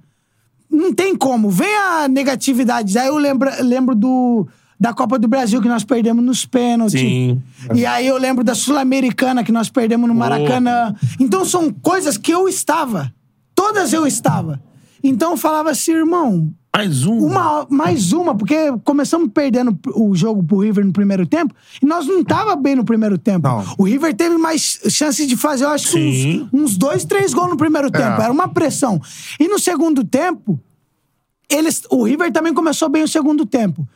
[0.70, 1.50] não tem como.
[1.50, 2.98] Vem a negatividade.
[2.98, 4.48] Aí eu lembro, lembro do,
[4.80, 7.00] da Copa do Brasil que nós perdemos nos pênaltis.
[7.00, 7.42] Sim.
[7.74, 10.96] E aí eu lembro da Sul-Americana que nós perdemos no Maracanã.
[11.20, 13.14] Então são coisas que eu estava.
[13.56, 14.62] Todas eu estava.
[15.04, 17.18] Então eu falava assim, irmão, Mais um.
[17.26, 21.52] uma, mais uma, porque começamos perdendo o jogo pro River no primeiro tempo
[21.82, 23.48] e nós não tava bem no primeiro tempo.
[23.48, 23.66] Não.
[23.80, 27.58] O River teve mais chances de fazer, eu acho uns, uns dois, três gols no
[27.58, 28.22] primeiro tempo.
[28.22, 29.02] Era uma pressão.
[29.40, 30.60] E no segundo tempo,
[31.50, 33.88] eles, o River também começou bem o segundo tempo.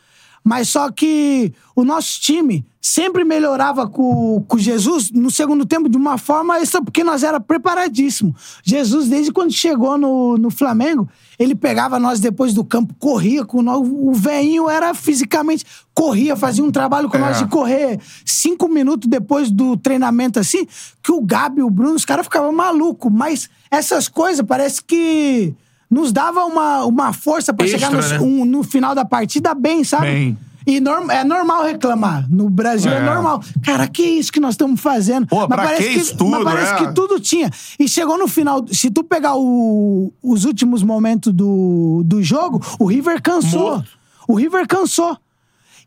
[0.44, 5.96] Mas só que o nosso time sempre melhorava com, com Jesus no segundo tempo de
[5.96, 8.36] uma forma extra, porque nós era preparadíssimo.
[8.64, 11.08] Jesus, desde quando chegou no, no Flamengo,
[11.42, 13.80] ele pegava nós depois do campo, corria com nós.
[13.82, 17.20] O veinho era fisicamente, corria, fazia um trabalho com É.
[17.20, 20.68] nós de correr cinco minutos depois do treinamento assim,
[21.04, 23.12] que o Gabi, o Bruno, os caras ficavam malucos.
[23.12, 25.54] Mas essas coisas parece que
[25.90, 28.20] nos dava uma, uma força pra Extra, chegar no, né?
[28.22, 30.06] um- no final da partida bem, sabe?
[30.06, 30.38] Bem.
[30.66, 32.28] E norm- é normal reclamar.
[32.30, 33.04] No Brasil é, É.
[33.04, 33.42] normal.
[33.64, 35.26] Cara, que isso que nós estamos fazendo?
[35.28, 36.78] Pô, pra parece que isso tudo, mas parece é?
[36.88, 37.50] que tudo tinha.
[37.80, 38.66] E chegou no final.
[38.72, 43.72] Se tu pegar o- os últimos momentos do, do jogo, o River cansou.
[43.78, 43.90] Morto.
[44.28, 45.18] O River cansou.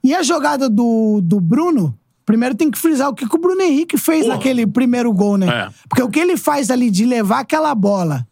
[0.02, 1.96] E a jogada do, do Bruno.
[2.26, 4.36] Primeiro tem que frisar o que, que o Bruno Henrique fez Porra.
[4.36, 5.46] naquele primeiro gol, né?
[5.46, 5.68] É.
[5.88, 8.26] Porque o que ele faz ali de levar aquela bola,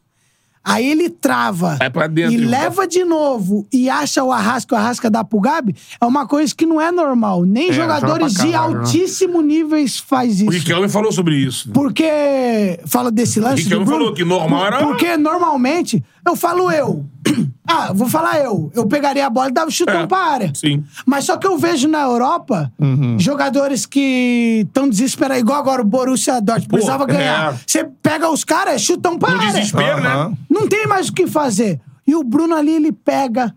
[0.65, 2.51] aí ele trava Vai pra dentro, e irmão.
[2.51, 6.55] leva de novo e acha o Arrasca, o Arrasca dá pro Gabi, é uma coisa
[6.55, 7.45] que não é normal.
[7.45, 8.79] Nem É, joga jogadores de caralho, né?
[8.81, 10.51] altíssimo níveis faz O isso.
[10.51, 11.71] Riquelme falou sobre isso.
[11.73, 12.79] Porque.
[12.87, 13.63] Fala desse lance.
[13.63, 17.05] Riquelme do Bruno, falou que normal era- Porque normalmente Eu falo eu.
[17.65, 18.71] Ah, vou falar eu.
[18.75, 20.53] Eu pegaria a bola e dava chutão É, pra área.
[20.55, 20.83] sim.
[21.07, 23.17] Mas só que eu vejo na Europa Uhum.
[23.19, 27.55] jogadores que estão desesperados, igual agora o Borussia Dortmund, precisava ganhar.
[27.55, 27.59] é.
[27.65, 29.53] Você pega os caras, é chutão pra No área.
[29.53, 30.29] desespero, Aham.
[30.31, 30.37] né?
[30.51, 31.81] Não tem mais o que fazer.
[32.07, 33.55] E o Bruno ali, ele pega,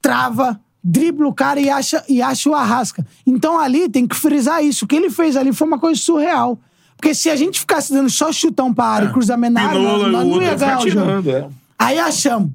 [0.00, 3.04] trava, dribla o cara e acha, e acha o arrasca.
[3.26, 4.84] Então ali tem que frisar isso.
[4.84, 6.58] O que ele fez ali foi uma coisa surreal.
[6.96, 10.12] Porque se a gente ficasse dando só chutão pra área e cruzamento na área, nós,
[10.12, 11.04] nós o não ia ganhar o jogo.
[11.06, 11.48] tirando, é.
[11.84, 12.50] Aí achamos.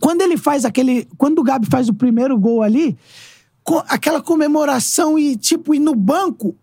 [0.00, 1.06] Quando ele faz aquele.
[1.18, 2.96] Quando o Gabi faz o primeiro gol ali,
[3.62, 6.56] co- aquela comemoração e, tipo, ir no banco.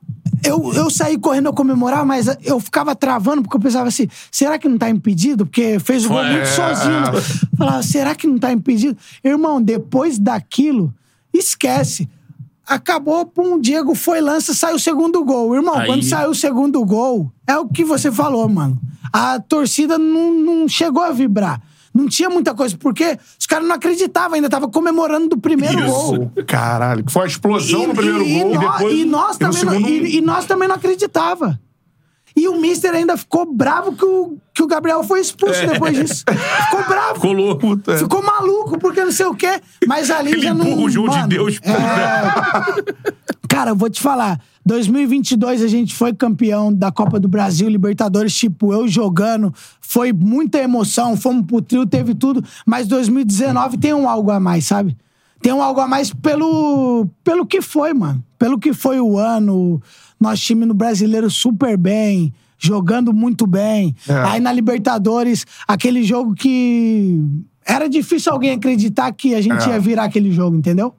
[0.43, 4.57] Eu, eu saí correndo a comemorar, mas eu ficava travando, porque eu pensava assim: será
[4.59, 5.45] que não tá impedido?
[5.45, 6.31] Porque fez o gol É.
[6.31, 7.47] muito sozinho.
[7.57, 8.97] Falava, será que não tá impedido?
[9.23, 10.93] Irmão, depois daquilo,
[11.33, 12.07] esquece.
[12.65, 15.55] Acabou, pum, Diego foi, lança, saiu o segundo gol.
[15.55, 18.79] Irmão, Aí- quando saiu o segundo gol, é o que você falou, mano.
[19.11, 21.61] A torcida não, não chegou a vibrar.
[21.97, 26.31] Não tinha muita coisa, porque os caras não acreditavam ainda, tava comemorando do primeiro gol.
[26.45, 28.51] Caralho, que foi a explosão no primeiro e, gol.
[28.51, 31.59] e, e depois, e nós e também segundo- e, e nós também não acreditava.
[32.35, 36.23] E o Mister ainda ficou bravo que o, que o Gabriel foi expulso depois disso.
[36.65, 37.15] Ficou bravo.
[37.15, 37.81] Ficou louco.
[37.87, 37.97] é.
[37.97, 39.59] Ficou maluco, porque não sei o quê.
[39.87, 40.63] Mas ali Ele já não...
[40.67, 41.59] empurra o João de mano, Deus.
[41.63, 41.71] é,
[43.49, 44.39] Cara, eu vou te falar.
[44.65, 49.53] 2022 a gente foi campeão da Copa do Brasil, Libertadores, tipo, eu jogando.
[49.79, 52.43] Foi muita emoção, fomos pro trio, teve tudo.
[52.65, 54.97] Mas 2019 tem um algo a mais, sabe?
[55.41, 58.23] Tem um algo a mais pelo, pelo que foi, mano.
[58.37, 59.81] Pelo que foi o ano.
[60.19, 63.95] Nosso time no brasileiro super bem, jogando muito bem.
[64.27, 67.21] Aí na Libertadores, aquele jogo que.
[67.65, 69.73] Era difícil alguém acreditar que a gente É.
[69.73, 70.95] ia virar aquele jogo, entendeu?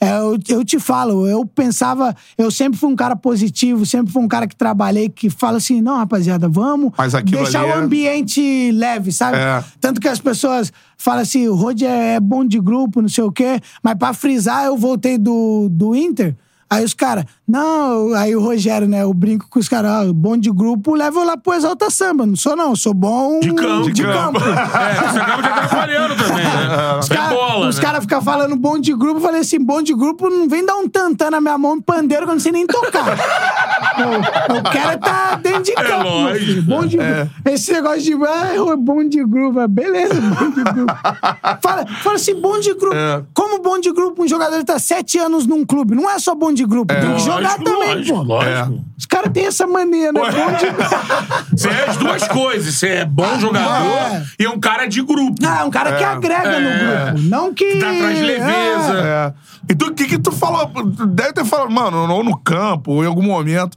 [0.00, 4.22] É, eu, eu te falo, eu pensava, eu sempre fui um cara positivo, sempre fui
[4.22, 6.92] um cara que trabalhei, que fala assim, não, rapaziada, vamos
[7.36, 9.36] deixar o é- ambiente leve, sabe?
[9.38, 9.64] É.
[9.80, 13.24] Tanto que as pessoas falam assim, o Rod é, é bom de grupo, não sei
[13.24, 16.36] o quê, mas pra frisar, eu voltei do, do Inter,
[16.68, 20.36] aí os caras, não, aí o Rogério, né, eu brinco com os caras, ah, bom
[20.36, 23.52] de grupo, leva eu lá pro Exalta Samba, não sou não, eu sou bom De
[23.54, 23.86] campo.
[23.86, 24.40] de De campo.
[24.74, 26.98] É, você acaba de atrapalhando também, né?
[27.00, 27.82] Os cara- bola, os né?
[27.82, 29.16] caras ficam falando bom de grupo.
[29.18, 31.80] Eu falei assim: bom de grupo não vem dar um tantã na minha mão, um
[31.80, 33.06] pandeiro que eu não sei nem tocar.
[33.98, 36.02] eu, eu quero estar dentro de campo.
[36.02, 36.62] meu lógico.
[36.62, 37.30] Bom de grupo.
[37.46, 39.60] Esse negócio de ah, é bom de grupo.
[39.60, 40.92] é Beleza, bom de grupo.
[41.62, 42.96] fala, fala assim: bom de grupo.
[43.32, 45.94] Como bom de grupo, um jogador tá sete anos num clube.
[45.94, 48.22] Não é só bom de grupo, tem que jogar Lógico, também, lógico, pô.
[48.24, 48.84] lógico.
[48.98, 50.20] Os caras têm essa mania, né?
[50.20, 51.56] De.
[51.56, 52.74] Você é as duas coisas.
[52.74, 54.24] Você é bom jogador É.
[54.38, 55.34] e é um cara de grupo.
[55.46, 56.70] Ah, é um cara que agrega no
[57.14, 57.28] grupo.
[57.28, 57.74] Não que.
[57.78, 58.92] Dá traz leveza.
[59.04, 59.32] É.
[59.70, 60.70] Então, o que que tu falou?
[61.06, 63.76] Deve ter falado, mano, ou no campo, ou em algum momento,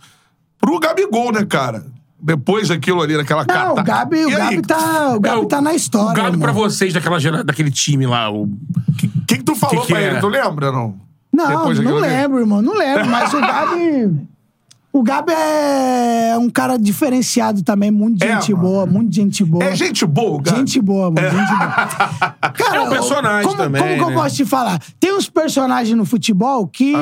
[0.59, 1.85] pro Gabigol, né, cara?
[2.19, 5.61] Depois daquilo ali, daquela Não, cata- o Gabi, o Gabi, tá, o Gabi É, tá
[5.61, 6.11] na história.
[6.11, 6.39] O Gabi irmão.
[6.41, 8.29] pra vocês daquela daquele time lá.
[8.31, 8.43] O...
[8.45, 10.07] O que que tu falou Que que pra é?
[10.11, 10.19] ele?
[10.19, 10.95] Tu lembra, não?
[11.37, 12.61] Não, Depois não lembro, irmão.
[12.61, 14.27] Não lembro, mas o Gabi.
[14.91, 18.67] O Gabi é um cara diferenciado também, muito É, gente mano.
[18.67, 19.63] boa, muito gente boa.
[19.63, 20.57] É gente boa, Gabi.
[20.57, 21.29] Gente boa, mano.
[21.29, 21.69] Gente boa.
[22.57, 24.15] Cara, É um personagem como, também, Como que eu né?
[24.15, 24.81] posso te falar?
[24.99, 26.93] Tem uns personagens no futebol que.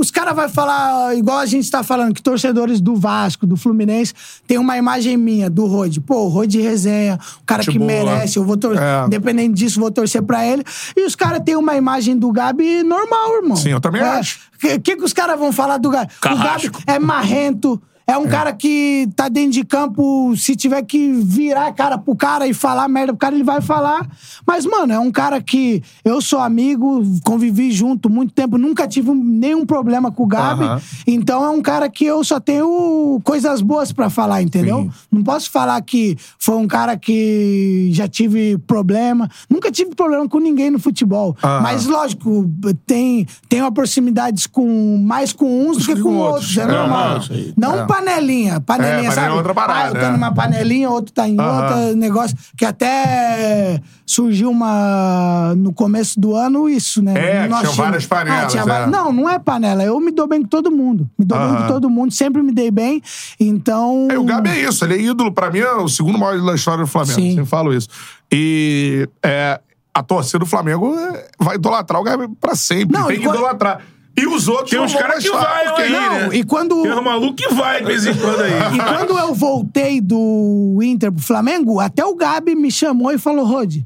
[0.00, 4.14] Os caras vão falar, igual a gente tá falando, que torcedores do Vasco, do Fluminense,
[4.46, 5.98] tem uma imagem minha do Rod.
[5.98, 7.86] Pô, o Rod resenha, o cara que boa.
[7.86, 8.82] merece, eu vou torcer.
[8.82, 9.04] É.
[9.06, 10.64] Independente disso, vou torcer pra ele.
[10.96, 13.56] E os caras têm uma imagem do Gabi normal, irmão.
[13.56, 14.06] Sim, eu também É.
[14.06, 14.38] acho.
[14.54, 16.10] O que, que, que os caras vão falar do Gabi?
[16.18, 16.82] O Gabi Carrasco.
[16.86, 17.80] é marrento.
[18.06, 22.16] É um cara que tá dentro de campo, se tiver que virar a cara pro
[22.16, 24.08] cara e falar merda pro cara, ele vai falar.
[24.46, 29.12] Mas, mano, é um cara que eu sou amigo, convivi junto muito tempo, nunca tive
[29.12, 30.64] nenhum problema com o Gabi.
[31.06, 34.82] Então é um cara que eu só tenho coisas boas pra falar, entendeu?
[34.82, 34.90] Sim.
[35.12, 39.30] Não posso falar que foi um cara que já tive problema.
[39.48, 41.36] Nunca tive problema com ninguém no futebol.
[41.62, 42.50] Mas, lógico,
[42.86, 46.56] tem, tem uma proximidade com, mais com uns do que que com outros.
[46.56, 46.58] outros.
[46.58, 47.08] É É, normal.
[47.08, 47.54] não, aí.
[47.56, 47.86] Não É.
[47.94, 48.20] panelinha.
[48.20, 49.26] Panelinha, É, panelinha sabe?
[49.28, 50.10] é outra parada, Ah, eu tô é.
[50.12, 51.62] numa panelinha, outro tá em Aham.
[51.62, 52.36] outra negócio.
[52.56, 55.54] Que até surgiu uma.
[55.56, 57.12] No começo do ano, isso, né?
[57.16, 58.64] É, tinha várias panelas, Ah, é.
[58.64, 59.82] va- Não, não é panela.
[59.82, 61.08] Eu me dou bem com todo mundo.
[61.18, 61.62] Me dou bem Aham.
[61.62, 63.02] com todo mundo, sempre me dei bem.
[63.38, 64.08] Então.
[64.10, 66.50] É, o Gabi é isso, ele é ídolo, pra mim, é o segundo maior ídolo
[66.50, 67.20] da história do Flamengo.
[67.20, 67.30] Sim.
[67.30, 67.88] Sempre falo isso.
[68.32, 69.60] E é,
[69.94, 72.96] a torcida do Flamengo é, vai idolatrar o Gabi pra sempre.
[72.96, 73.80] Não, tem que quando- idolatrar.
[74.20, 76.28] E os outros Tem uns caras que vai porque- aí, Não, né?
[76.32, 76.82] e quando.
[76.82, 78.52] Tem um maluco que vai de vez em quando aí.
[78.74, 83.44] E quando eu voltei do Inter pro Flamengo, até o Gabi me chamou e falou:
[83.44, 83.76] Rod,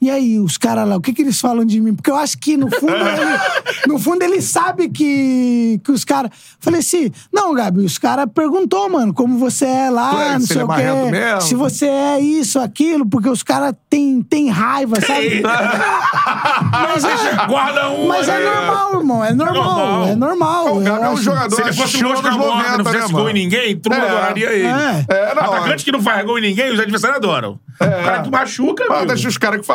[0.00, 1.94] E aí, os caras lá, o que que eles falam de mim?
[1.94, 3.38] Porque eu acho que, no fundo, ele,
[3.86, 6.30] no fundo, ele sabe que, que os caras...
[6.58, 10.46] Falei assim, não, Gabi, os caras perguntou, mano, como você é lá, é- não se
[10.48, 11.10] sei é o quê.
[11.10, 11.40] mesmo.
[11.42, 15.42] Se você é isso, aquilo, porque os caras têm tem raiva, sabe?
[16.72, 18.06] Mas é, Guarda um.
[18.08, 18.44] mas é aí.
[18.44, 20.04] normal, irmão, é normal, normal.
[20.08, 20.76] é normal.
[20.76, 21.22] O Gabi é um acho.
[21.22, 24.04] jogador Se ele fosse um Borja, não 90, fizesse né, gol em ninguém, todo mundo
[24.04, 24.08] É.
[24.08, 24.66] adoraria ele.
[24.66, 25.04] É.
[25.08, 27.58] É, não, Atacante que não faz gol em ninguém, os adversários adoram.
[27.80, 29.06] O cara que machuca, meu.
[29.06, 29.66] deixa os caras que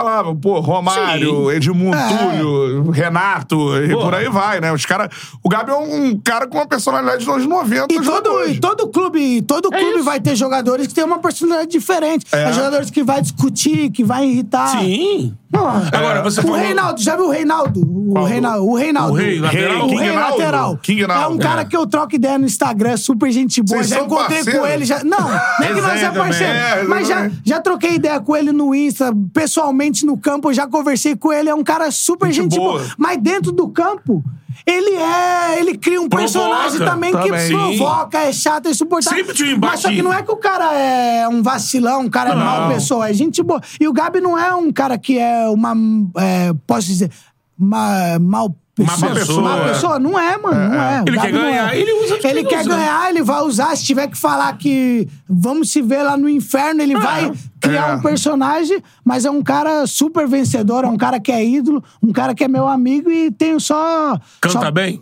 [0.41, 2.07] pô, Romário, Edmundo, É.
[2.07, 3.99] Túlio, Renato, e Pô.
[4.01, 4.71] por aí vai, né?
[4.71, 5.09] Os cara,
[5.43, 7.93] o Gabi é um cara com uma personalidade dos anos 90.
[7.93, 10.03] E todo, e todo clube, todo É clube isso.
[10.03, 12.25] vai ter jogadores que têm uma personalidade diferente.
[12.31, 12.43] É.
[12.49, 12.53] É.
[12.53, 14.67] jogadores que vai discutir, que vai irritar.
[14.79, 15.33] Sim.
[15.57, 15.89] Porra.
[15.91, 17.81] Agora, você o falou- Reinaldo, já viu o Reinaldo?
[17.85, 18.23] O?
[18.23, 18.65] Reinaldo.
[18.65, 19.13] O Reinaldo.
[19.13, 19.85] O rei, lateral?
[19.85, 20.77] O King rei lateral.
[20.77, 21.23] King Naldo.
[21.23, 21.65] É um cara É.
[21.65, 23.77] que eu troco ideia no Instagram, super gente boa.
[23.83, 24.59] Vocês já encontrei parceiros?
[24.61, 24.85] com ele.
[24.85, 25.03] Já...
[25.03, 26.53] Não, é que nós é parceiro.
[26.53, 30.67] É, mas já, já troquei ideia com ele no Insta, pessoalmente no campo, eu já
[30.67, 31.49] conversei com ele.
[31.49, 32.79] É um cara super Gente gente, boa.
[32.79, 32.85] boa.
[32.97, 34.23] Mas dentro do campo.
[34.65, 35.59] Ele é.
[35.59, 36.39] Ele cria um Provoca.
[36.39, 37.47] personagem também, Também.
[37.47, 39.17] que provoca, é chato, é insuportável.
[39.19, 39.73] Sempre tinha um embate.
[39.73, 42.69] Mas só que não é que o cara é um vacilão, um cara é mau
[42.69, 43.61] pessoa, é gente boa.
[43.79, 45.73] E o Gabi não é um cara que é uma.
[46.17, 47.09] é, posso dizer.
[47.57, 49.09] Uma, mal pessoa.
[49.09, 49.67] Má pessoa, Má é.
[49.69, 49.99] pessoa.
[49.99, 50.69] Não é, mano.
[50.69, 51.01] Não é.
[51.01, 51.79] O Ele Gabi quer ganhar, é.
[51.79, 52.69] ele usa Ele quer usa.
[52.69, 53.75] ganhar, ele vai usar.
[53.77, 57.31] Se tiver que falar que vamos se ver lá no inferno, ele vai
[57.67, 57.95] criar É.
[57.95, 62.11] um personagem, mas é um cara super vencedor, é um cara que é ídolo, um
[62.13, 64.17] cara que é meu amigo e tenho só.
[64.41, 65.01] Canta só- bem?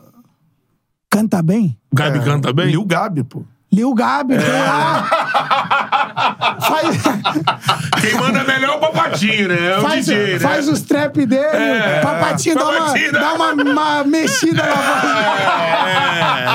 [1.10, 1.78] Canta bem?
[1.92, 2.70] O Gabi canta bem?
[2.72, 3.44] E o Gabi, pô.
[3.72, 5.83] Lil Gabi, tem lá.
[6.62, 6.98] Faz,
[8.02, 9.72] Quem manda melhor é o Papatinho, né?
[9.74, 10.40] É o faz, DJ, né?
[10.40, 12.00] faz os trap dele, É.
[12.02, 15.04] papatinho dá uma, Papatinho dá- dá uma, uma mexida na voz.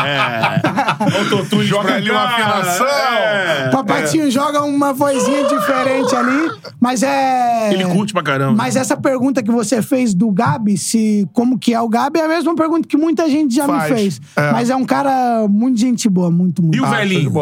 [0.04, 1.18] É, é.
[1.18, 2.86] Autotune Joga pra ali uma afinação.
[2.86, 3.68] é.
[3.70, 6.50] Papatinho joga uma vozinha diferente ali,
[6.80, 7.72] mas é.
[7.72, 8.52] Ele curte pra caramba.
[8.56, 12.24] Mas essa pergunta que você fez do Gabi, se como que é o Gabi, é
[12.24, 13.90] a mesma pergunta que muita gente já Faz.
[13.90, 14.20] me fez.
[14.36, 14.52] É.
[14.52, 16.76] Mas é um cara muito gente boa, muito, muito.
[16.76, 17.32] E o Ah, velhinho?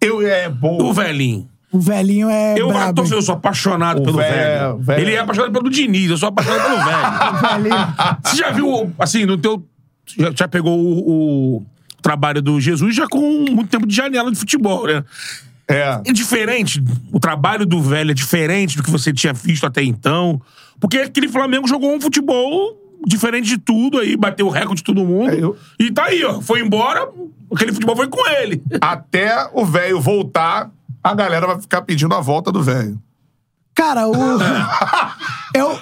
[0.00, 0.78] Eu, é bom.
[0.82, 1.48] O velhinho.
[1.76, 3.02] O velhinho é Eu, brabo.
[3.06, 4.78] tô- eu sou apaixonado O pelo velho, velho.
[4.78, 5.00] velho.
[5.02, 6.76] Ele é apaixonado pelo Diniz, eu sou apaixonado pelo
[7.62, 7.76] velho.
[8.24, 9.62] Você já viu, assim, no teu.
[10.18, 11.66] Já, já pegou o, o
[12.00, 13.20] trabalho do Jesus já com
[13.50, 15.02] muito tempo de janela de futebol, né?
[15.68, 16.00] É.
[16.06, 16.82] É diferente.
[17.12, 20.40] O trabalho do velho é diferente do que você tinha visto até então.
[20.78, 25.04] Porque aquele Flamengo jogou um futebol diferente de tudo aí, bateu o recorde de todo
[25.04, 25.30] mundo.
[25.30, 26.40] É, eu- E tá aí, ó.
[26.40, 27.08] Foi embora,
[27.52, 28.62] aquele futebol foi com ele.
[28.80, 30.70] Até o velho voltar,
[31.10, 33.00] a galera vai ficar pedindo a volta do velho.
[33.74, 34.12] Cara, o.
[35.54, 35.78] eu,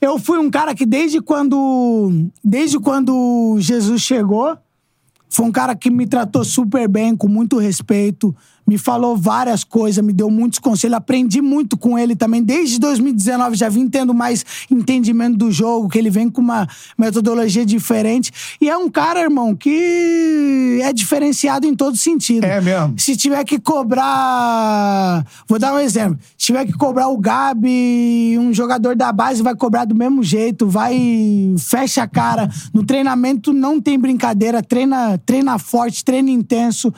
[0.00, 2.28] eu fui um cara que desde quando.
[2.44, 4.56] Desde quando Jesus chegou,
[5.28, 8.34] foi um cara que me tratou super bem, com muito respeito,
[8.68, 12.42] me falou várias coisas, me deu muitos conselhos, aprendi muito com ele também.
[12.42, 16.68] Desde 2019 já vim tendo mais entendimento do jogo, que ele vem com uma
[16.98, 18.30] metodologia diferente.
[18.60, 22.44] E é um cara, irmão, que é diferenciado em todo sentido.
[22.44, 22.94] É mesmo?
[22.98, 25.24] Se tiver que cobrar.
[25.48, 26.18] Vou dar um exemplo.
[26.36, 30.68] Se tiver que cobrar o Gabi, um jogador da base vai cobrar do mesmo jeito,
[30.68, 30.94] vai.
[31.58, 32.50] fecha a cara.
[32.74, 36.92] No treinamento não tem brincadeira, treina, treina forte, treina intenso.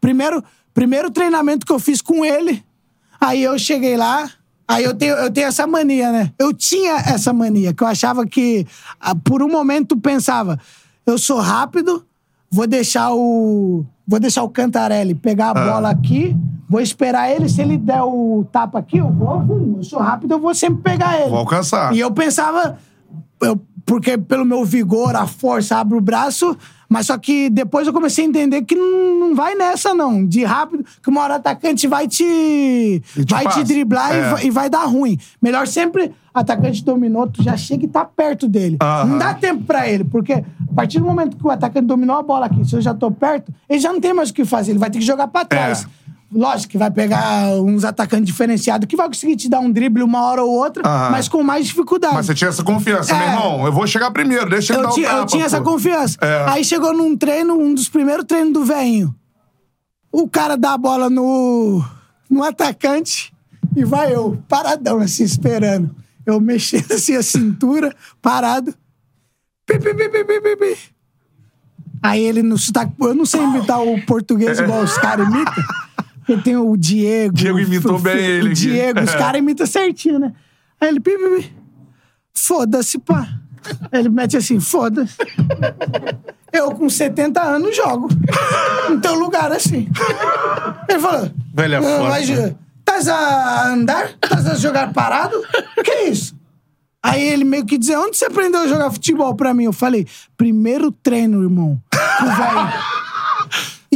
[0.00, 0.40] Primeiro,
[0.76, 2.62] primeiro treinamento que eu fiz com ele,
[3.18, 4.28] aí eu cheguei lá.
[4.68, 6.32] Aí eu tenho, eu tenho essa mania, né?
[6.38, 8.66] Eu tinha essa mania, que eu achava que,
[9.00, 10.58] ah, por um momento, pensava,
[11.06, 12.04] eu sou rápido,
[12.50, 13.84] vou deixar o.
[14.08, 16.36] Vou deixar o Cantarelli pegar a bola aqui,
[16.68, 17.48] vou esperar ele.
[17.48, 19.76] Se ele der o tapa aqui, eu vou.
[19.78, 21.30] Eu sou rápido, eu vou sempre pegar ele.
[21.30, 21.92] Vou alcançar.
[21.94, 22.76] E eu pensava,
[23.40, 26.56] eu- porque pelo meu vigor, a força, abre o braço,
[26.88, 30.24] mas só que depois eu comecei a entender que não, vai nessa, não.
[30.26, 32.22] De rápido, que uma hora o atacante vai te.
[32.24, 33.60] E te vai passa.
[33.62, 34.30] te driblar e É.
[34.30, 35.18] vai- e vai dar ruim.
[35.42, 38.76] Melhor sempre, atacante dominou, tu já chega e tá perto dele.
[38.82, 39.04] Aham.
[39.10, 40.44] Não dá tempo pra ele, porque a
[40.74, 43.52] partir do momento que o atacante dominou a bola aqui, se eu já tô perto,
[43.68, 45.84] ele já não tem mais o que fazer, ele vai ter que jogar pra trás.
[45.84, 46.05] É.
[46.32, 50.22] Lógico que vai pegar uns atacantes diferenciados que vai conseguir te dar um drible uma
[50.24, 51.10] hora ou outra, Aham.
[51.10, 52.14] mas com mais dificuldade.
[52.14, 53.18] Mas você tinha essa confiança, É.
[53.18, 53.64] meu irmão.
[53.66, 55.22] Eu vou chegar primeiro, deixa ele Eu dar tinha, o tapa.
[55.22, 55.70] eu tinha essa pô.
[55.72, 56.18] confiança.
[56.20, 56.46] É.
[56.50, 59.14] Aí chegou num treino, um dos primeiros treinos do velhinho.
[60.10, 61.84] O cara dá a bola no,
[62.28, 63.32] no atacante
[63.76, 65.94] e vai eu, paradão, assim, esperando.
[66.24, 68.74] Eu mexendo assim a cintura, parado.
[69.64, 70.78] Pi, pi, pi, pi, pi, pi, pi.
[72.02, 72.92] Aí ele no sotaque.
[73.00, 75.64] Eu não sei imitar o português igual os caras imitam.
[76.26, 77.34] Porque tem o Diego.
[77.34, 78.54] Diego imitou o- bem o ele aqui.
[78.54, 79.18] Diego, os É.
[79.18, 80.32] caras imitam certinho, né?
[80.80, 80.98] Aí ele.
[81.00, 81.52] Pi, pi, pi.
[82.34, 83.28] Foda-se, pá.
[83.92, 85.16] Aí ele mete assim, foda-se.
[86.52, 88.08] Eu com 70 anos jogo.
[88.88, 89.88] No teu lugar assim.
[90.88, 91.28] Ele falou.
[91.52, 92.54] Velho é "Ah, foda, mas, né?
[92.84, 94.12] Tás a andar?
[94.20, 95.34] Tás a jogar parado?
[95.84, 96.36] Que isso?
[97.02, 99.64] Aí ele meio que dizia, onde você aprendeu a jogar futebol pra mim?
[99.64, 101.80] Eu falei, primeiro treino, irmão.
[101.90, 102.72] Com o velho.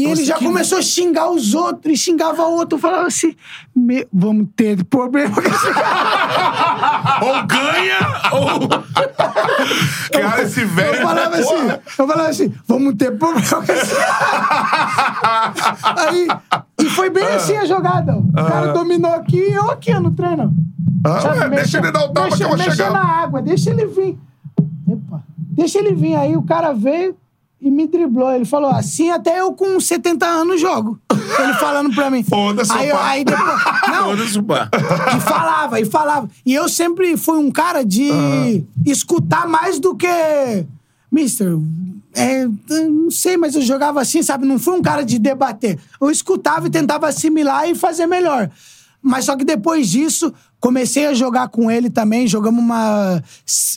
[0.01, 2.77] E ele já começou a xingar os outros, e xingava o outro.
[2.77, 3.35] Eu falava assim,
[3.75, 7.19] "Me- vamos ter problema com esse cara.
[7.23, 7.99] Ou ganha,
[8.33, 8.69] ou.
[10.13, 10.95] Cara, esse velho.
[10.97, 13.95] Eu falava assim, eu falava assim, vamos ter problema com esse
[15.97, 16.29] Aí,
[16.81, 18.17] e foi bem assim a jogada.
[18.17, 20.53] O cara dominou aqui e eu aqui no treino.
[21.05, 22.91] Ah, Sabe, deixa mexa- ele dar o tapa que eu vou chegar.
[22.91, 24.19] na água, deixa ele vir.
[24.89, 26.15] Epa, deixa ele vir.
[26.17, 27.17] Aí o cara veio
[27.61, 28.33] e me driblou.
[28.33, 30.99] Ele falou, assim até eu com 70 anos jogo.
[31.11, 32.23] Ele falando pra mim.
[32.23, 33.47] Foda-se, aí, aí depois...
[33.89, 34.69] Não, Foda-se pá.
[35.17, 36.29] e falava, e falava.
[36.45, 40.07] E eu sempre fui um cara de escutar mais do que.
[41.13, 41.59] Mister,
[42.15, 44.47] é, eu não sei, mas eu jogava assim, sabe?
[44.47, 45.79] Não fui um cara de debater.
[46.01, 48.51] Eu escutava e tentava assimilar e fazer melhor.
[49.03, 52.27] Mas só que depois disso, comecei a jogar com ele também.
[52.27, 53.23] Jogamos uma.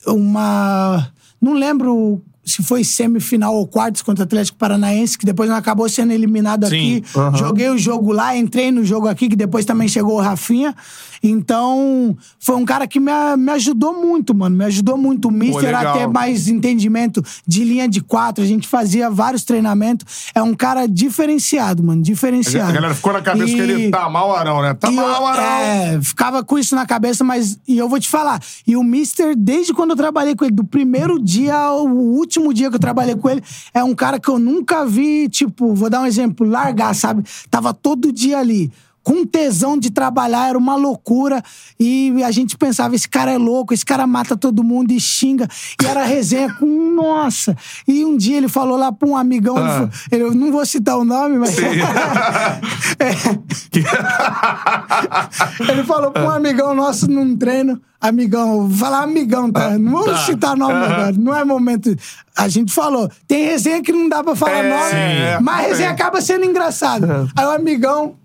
[0.07, 1.11] Uma.
[1.41, 5.87] Não lembro se foi semifinal ou quartos contra o Atlético Paranaense, que depois não acabou
[5.87, 6.97] sendo eliminado Sim.
[6.97, 7.03] aqui.
[7.37, 10.75] Joguei o jogo lá, entrei no jogo aqui, que depois também chegou o Rafinha.
[11.23, 14.57] Então, foi um cara que me, me ajudou muito, mano.
[14.57, 15.29] Me ajudou muito.
[15.29, 18.43] O Mister a ter mais entendimento de linha de quatro.
[18.43, 20.29] A gente fazia vários treinamentos.
[20.35, 22.01] É um cara diferenciado, mano.
[22.01, 22.69] Diferenciado.
[22.69, 24.73] A galera ficou na cabeça E- que ele tá mal, Arão, né?
[24.73, 25.43] Tá mal, Arão.
[25.43, 28.41] é, ficava com isso na cabeça, mas e eu vou te falar.
[28.67, 32.69] E o Mister, desde quando eu trabalhei com ele, do primeiro dia ao último dia
[32.69, 33.41] que eu trabalhei com ele,
[33.73, 37.23] é um cara que eu nunca vi, tipo, vou dar um exemplo, largar, sabe?
[37.49, 38.69] Tava todo dia ali.
[39.03, 41.41] Com tesão de trabalhar, era uma loucura.
[41.79, 45.47] E a gente pensava, esse cara é louco, esse cara mata todo mundo e xinga.
[45.81, 46.65] E era resenha com,
[46.95, 47.55] nossa.
[47.87, 50.65] E um dia ele falou lá pra um amigão, ele falou- ele- eu não vou
[50.65, 51.55] citar o nome, mas.
[55.69, 59.77] Ele falou pra um amigão nosso num treino, amigão, vou falar amigão, tá?
[59.77, 61.95] Não vou citar nome agora, não é momento.
[62.35, 65.43] A gente falou, tem resenha que não dá pra falar É, nome, sim.
[65.43, 67.27] mas a resenha acaba sendo engraçada.
[67.35, 68.15] Aí o amigão,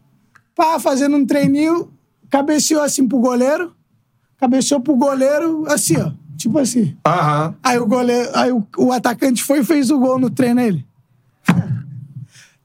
[0.59, 1.89] pá, fazendo um treininho,
[2.29, 3.73] cabeceou assim pro goleiro,
[4.39, 6.97] cabeceou pro goleiro, assim, ó, tipo assim.
[7.07, 7.55] Aham.
[7.63, 10.85] Aí o goleiro, aí o, o atacante foi e fez o gol no treino ele.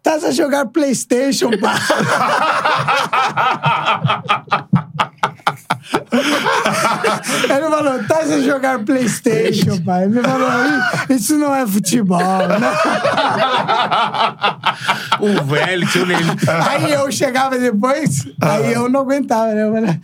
[0.02, 1.76] Tá a jogar Playstation, pá.
[7.50, 10.06] Ele falou, tá a jogar Playstation, pai.
[10.06, 12.60] Ele falou, "Ih, isso não é futebol, né?
[15.26, 16.24] O velho, tio nele.
[16.70, 19.64] Aí eu chegava depois, aí eu não aguentava, né?
[19.68, 20.00] Eu falei,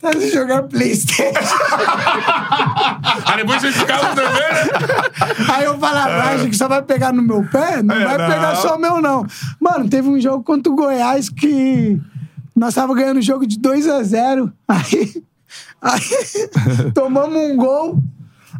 [0.00, 1.22] tá jogar Playstation.
[3.26, 4.68] Aí depois vocês ficavam também, né?
[5.54, 7.82] Aí eu falava, acho que só vai pegar no meu pé?
[7.82, 8.26] Não É, vai não.
[8.34, 9.26] pegar só o meu, não.
[9.60, 11.98] Mano, teve um jogo contra o Goiás que
[12.54, 15.22] nós tava ganhando o jogo de 2 a 0 Aí,
[15.82, 17.98] aí tomamos um gol.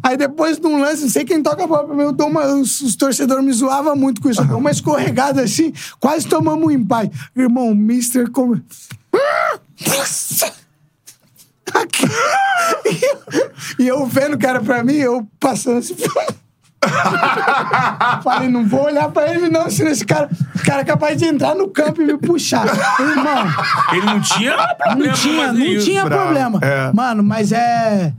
[0.05, 2.27] Aí depois de um lance, não sei quem toca a bola pra mim, eu dou
[2.27, 4.39] uma, os, os torcedores me zoavam muito com isso.
[4.39, 7.11] Eu dou uma escorregada assim, quase tomamos um empate.
[7.35, 8.61] Irmão, o Mister como...
[11.73, 12.05] Aqui.
[13.79, 15.95] E eu, vendo que era pra mim, eu passando assim.
[18.23, 21.25] Falei, não vou olhar pra ele, não, senão esse cara, esse cara é capaz de
[21.25, 22.67] entrar no campo e me puxar.
[22.99, 23.43] Irmão,
[23.91, 25.07] Ele não tinha problema.
[25.07, 25.85] não tinha, não isso.
[25.85, 26.59] tinha problema.
[26.61, 26.91] É.
[26.93, 28.13] Mano, mas é.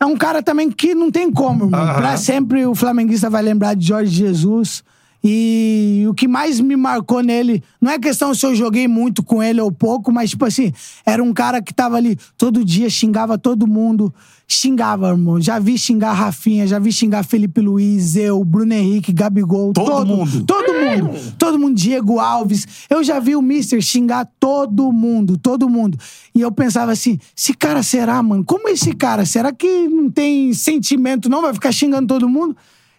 [0.00, 1.94] É um cara também que não tem como, irmão.
[1.94, 4.82] Pra sempre o flamenguista vai lembrar de Jorge Jesus.
[5.22, 9.42] E o que mais me marcou nele, não é questão se eu joguei muito com
[9.42, 10.72] ele ou pouco, mas, tipo assim,
[11.04, 14.14] era um cara que tava ali todo dia, xingava todo mundo.
[14.52, 15.40] Xingava, irmão.
[15.40, 19.72] Já vi xingar Rafinha, já vi xingar Felipe Luiz, eu, Bruno Henrique, Gabigol.
[19.72, 20.44] Todo mundo.
[20.44, 21.34] Todo mundo.
[21.38, 21.76] Todo mundo.
[21.76, 22.66] Diego Alves.
[22.90, 25.38] Eu já vi o Mister xingar todo mundo.
[25.38, 25.96] Todo mundo.
[26.34, 28.44] E eu pensava assim: esse cara será, mano?
[28.44, 29.24] Como é esse cara?
[29.24, 31.42] Será que não tem sentimento, não?
[31.42, 32.56] Vai ficar xingando todo mundo?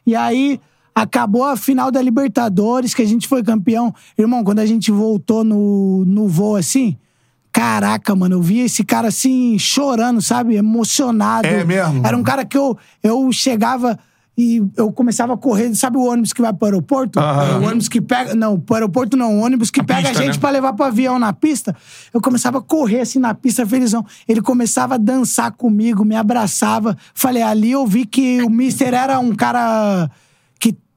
[0.07, 0.59] E aí.
[0.93, 3.95] Acabou a final da Libertadores, que a gente foi campeão.
[4.17, 6.97] Irmão, quando a gente voltou no, no voo assim,
[7.51, 10.55] caraca, mano, eu vi esse cara assim, chorando, sabe?
[10.55, 11.47] Emocionado.
[11.47, 12.05] É mesmo?
[12.05, 13.97] Era um cara que eu, eu chegava
[14.37, 15.73] e eu começava a correr.
[15.75, 17.19] Sabe o ônibus que vai pro aeroporto?
[17.19, 18.33] É, o ônibus que pega.
[18.33, 19.37] Não, pro aeroporto não.
[19.37, 20.39] O ônibus que pega pista, a gente né?
[20.39, 21.75] pra levar pro avião na pista.
[22.13, 24.05] Eu começava a correr assim na pista, felizão.
[24.27, 26.97] Ele começava a dançar comigo, me abraçava.
[27.13, 30.09] Falei, ali eu vi que o Mister era um cara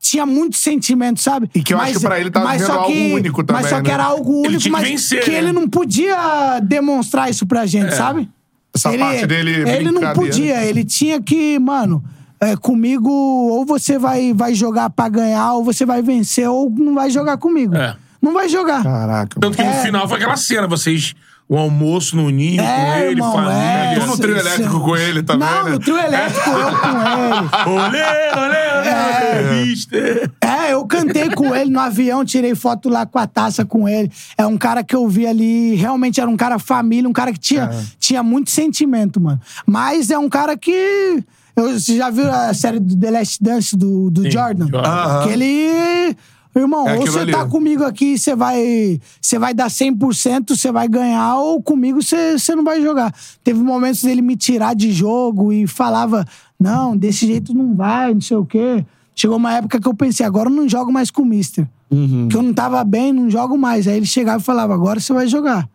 [0.05, 1.51] tinha muito sentimento, sabe?
[1.55, 3.70] E que eu acho que pra ele tava mas só que- algo único também, Mas
[3.70, 3.94] só que né?
[3.94, 5.39] era algo único, tinha que mas vencer, que né?
[5.39, 8.28] ele não podia demonstrar isso pra gente, sabe?
[8.74, 12.05] Essa parte dele Ele não podia, ele tinha que, mano,
[12.40, 16.94] é, comigo, ou você vai, vai jogar pra ganhar, ou você vai vencer, ou não
[16.94, 17.74] vai jogar comigo.
[17.76, 17.97] É.
[18.20, 18.82] Não vai jogar.
[18.82, 19.39] Caraca.
[19.40, 19.82] Tanto que no É.
[19.82, 21.14] final foi aquela cena, vocês
[21.55, 23.55] o almoço no ninho com É, ele, irmão, família.
[23.55, 23.94] é.
[23.98, 25.70] Tu no trio elétrico com ele também, Não, né?
[25.70, 26.89] no trio elétrico eu com
[27.74, 27.78] ele.
[27.78, 28.02] Olê,
[28.36, 29.64] olê, olê, É.
[29.64, 30.31] mister.
[30.40, 34.10] É, eu cantei com ele no avião, tirei foto lá com a taça com ele.
[34.36, 37.39] É um cara que eu vi ali, realmente era um cara família, um cara que
[37.39, 39.40] tinha, tinha muito sentimento, mano.
[39.66, 41.22] Mas é um cara que.
[41.56, 44.66] eu- você já viu a série do The Last Dance do, do Jordan?
[44.68, 45.22] Jordan.
[45.24, 46.16] Que ele.
[46.55, 50.86] Irmão, É ou você tá comigo aqui, você vai, você vai dar 100%, você vai
[50.86, 53.12] ganhar, ou comigo você você não vai jogar.
[53.43, 56.24] Teve momentos dele me tirar de jogo e falava:
[56.59, 58.86] não, desse jeito não vai, não sei o quê.
[59.16, 61.68] Chegou uma época que eu pensei: agora eu não jogo mais com o Mister.
[61.90, 62.28] Uhum.
[62.28, 63.89] Que eu não tava bem, não jogo mais.
[63.89, 65.68] Aí ele chegava e falava: agora você vai jogar.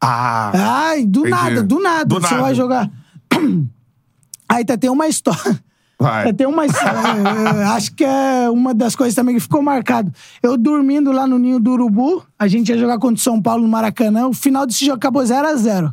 [0.00, 0.50] Ah,
[0.88, 1.30] Ai, do Entendi.
[1.30, 2.90] nada, do nada, você vai jogar.
[4.48, 5.60] Aí tá, tem uma história.
[6.02, 6.32] Vai.
[6.32, 6.98] Tem uma história.
[7.60, 10.12] eh, acho que é uma das coisas também que ficou marcado.
[10.42, 13.62] Eu dormindo lá no Ninho do Urubu, a gente ia jogar contra o São Paulo
[13.62, 14.26] no Maracanã.
[14.28, 15.92] O final desse jogo acabou 0x0.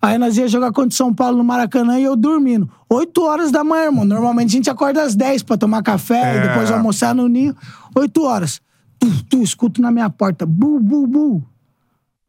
[0.00, 2.68] Aí nós ia jogar contra o São Paulo no Maracanã e eu dormindo.
[2.90, 4.04] 8 horas da manhã, irmão.
[4.04, 6.48] Normalmente a gente acorda às 10 pra tomar café e É.
[6.48, 7.56] depois almoçar no Ninho.
[7.96, 8.60] 8 horas.
[8.98, 10.44] Tu, tu, escuto na minha porta.
[10.44, 11.42] Bu, bu, bu.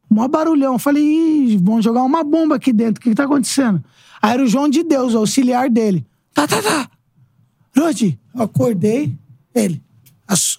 [0.08, 0.72] Mó barulhão.
[0.74, 2.98] Eu Falei, Ih, vão jogar uma bomba aqui dentro.
[2.98, 3.82] O que, que tá acontecendo?
[4.22, 6.06] Aí era o João de Deus, o auxiliar dele.
[6.32, 6.88] Tá, tá, tá.
[7.76, 9.14] Eu acordei.
[9.54, 9.82] Ele.
[10.26, 10.58] as-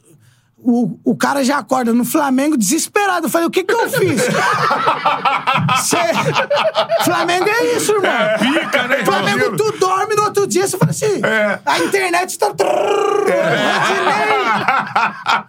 [0.60, 3.27] o, o cara já acorda no Flamengo desesperado.
[3.27, 4.22] Eu falei, o que que eu fiz?
[5.85, 8.11] Cê- Flamengo é isso, irmão.
[8.11, 9.14] É, pica, né, irmão?
[9.14, 11.22] Flamengo, tu dorme no outro dia, você fala assim.
[11.23, 11.60] É.
[11.65, 12.48] A internet tá.
[12.48, 13.38] Rodinei.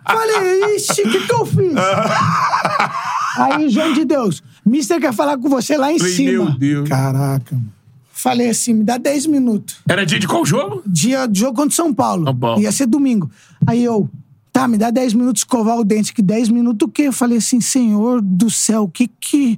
[0.06, 1.74] Falei, ixi, o que que eu fiz?
[3.38, 6.44] Aí, João de Deus, Mister quer falar com você lá em Falei, cima.
[6.44, 6.88] Meu Deus.
[6.88, 7.72] Caraca, mano.
[8.18, 9.76] Falei assim, me dá 10 minutos.
[9.88, 10.82] Era dia de qual jogo?
[10.84, 12.24] Dia de jogo contra São Paulo.
[12.24, 12.60] São Paulo.
[12.60, 13.30] Ia ser domingo.
[13.64, 14.10] Aí eu,
[14.58, 16.12] tá, me dá 10 minutos escovar o dente.
[16.12, 17.02] Que 10 minutos o quê?
[17.02, 19.56] Eu falei assim, Senhor do céu, o que que...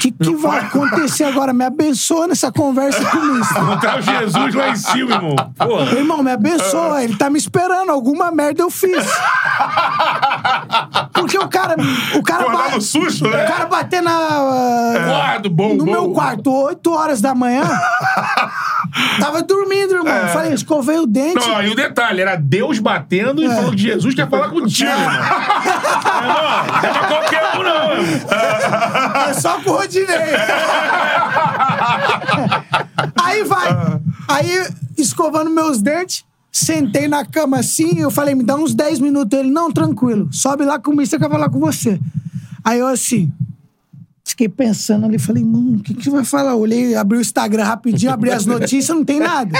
[0.00, 1.52] que que vai acontecer agora?
[1.52, 3.64] Me abençoa nessa conversa com o Mister.
[3.64, 5.36] Botar o Jesus lá em cima, irmão.
[5.56, 5.92] Porra.
[5.92, 7.02] Irmão, me abençoa.
[7.02, 7.90] Ele tá me esperando.
[7.90, 9.04] Alguma merda eu fiz.
[11.14, 11.76] Porque o cara...
[12.14, 13.44] O cara, Acordar no susto, né?
[13.44, 14.12] o cara bater na...
[15.06, 15.90] Guardo, bom, no bom.
[15.90, 17.64] meu quarto, 8 horas da manhã.
[19.18, 20.12] tava dormindo, irmão.
[20.12, 20.28] É.
[20.28, 21.46] Falei, escovei o dente.
[21.46, 25.06] Não, aí o detalhe, era Deus batendo e falou que Jesus quer falar contigo, irmão.
[25.06, 29.28] Irmão, não é pra qualquer um, não, irmão.
[29.28, 30.16] É só pro Rodinei.
[33.22, 34.00] Aí vai.
[34.28, 39.38] Aí, escovando meus dentes, sentei na cama assim, eu falei, me dá uns 10 minutos.
[39.38, 40.28] Ele, não, tranquilo.
[40.32, 42.00] Sobe lá que o Mister quer falar com você.
[42.64, 43.32] Aí eu assim.
[44.36, 46.54] Fiquei pensando ali, falei, mano, o que que vai falar?
[46.56, 49.50] Olhei, abri o Instagram rapidinho, abri as notícias, não tem nada.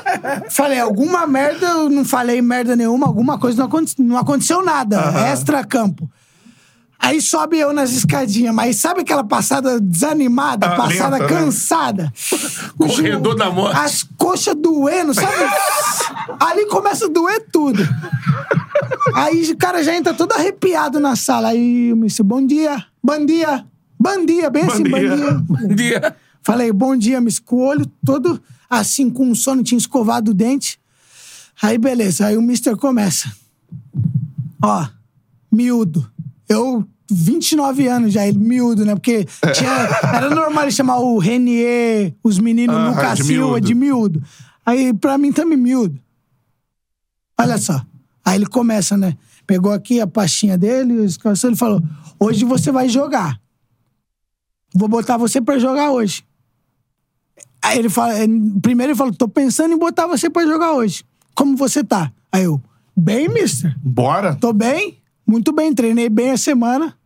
[0.48, 4.98] Falei, alguma merda, eu não falei merda nenhuma, alguma coisa não, aconte- não aconteceu nada.
[5.30, 6.10] Extra campo.
[6.98, 11.40] Aí sobe eu nas escadinhas, mas sabe aquela passada desanimada, Ah, passada lenta, né?
[11.40, 12.12] cansada?
[12.78, 13.76] Corredor da morte.
[13.76, 15.34] As coxas doendo, sabe?
[16.40, 17.86] Ali começa a doer tudo.
[19.14, 21.48] Aí o cara já entra todo arrepiado na sala.
[21.48, 23.66] Aí, Mister, bom dia, bom dia,
[24.02, 25.44] bom dia, bem assim, bom dia.
[25.70, 26.16] Um dia.
[26.42, 30.78] Falei, bom dia, Miss, com o olho todo assim, com sono, tinha escovado o dente.
[31.60, 33.30] Aí, beleza, aí o Mister começa.
[34.62, 34.86] Ó,
[35.50, 36.10] miúdo.
[36.48, 38.94] Eu, 29 anos já, ele miúdo, né?
[38.94, 39.70] Porque tinha,
[40.16, 43.66] era normal ele chamar o Renier, os meninos Ah, de Silva miúdo.
[43.66, 44.22] de miúdo.
[44.64, 46.00] Aí, pra mim, também miúdo.
[47.38, 47.80] Olha só.
[48.24, 49.16] Aí ele começa, né?
[49.46, 50.94] Pegou aqui a pastinha dele,
[51.44, 51.82] ele falou:
[52.18, 53.38] hoje você vai jogar.
[54.74, 56.24] Vou botar você pra jogar hoje.
[57.62, 58.26] Aí ele fala, eh,
[58.60, 61.04] primeiro ele falou, tô pensando em botar você pra jogar hoje.
[61.34, 62.12] Como você tá?
[62.30, 62.60] Aí eu,
[62.96, 63.76] bem, mister.
[63.82, 64.34] Bora.
[64.34, 66.96] Tô bem, muito bem, treinei bem a semana.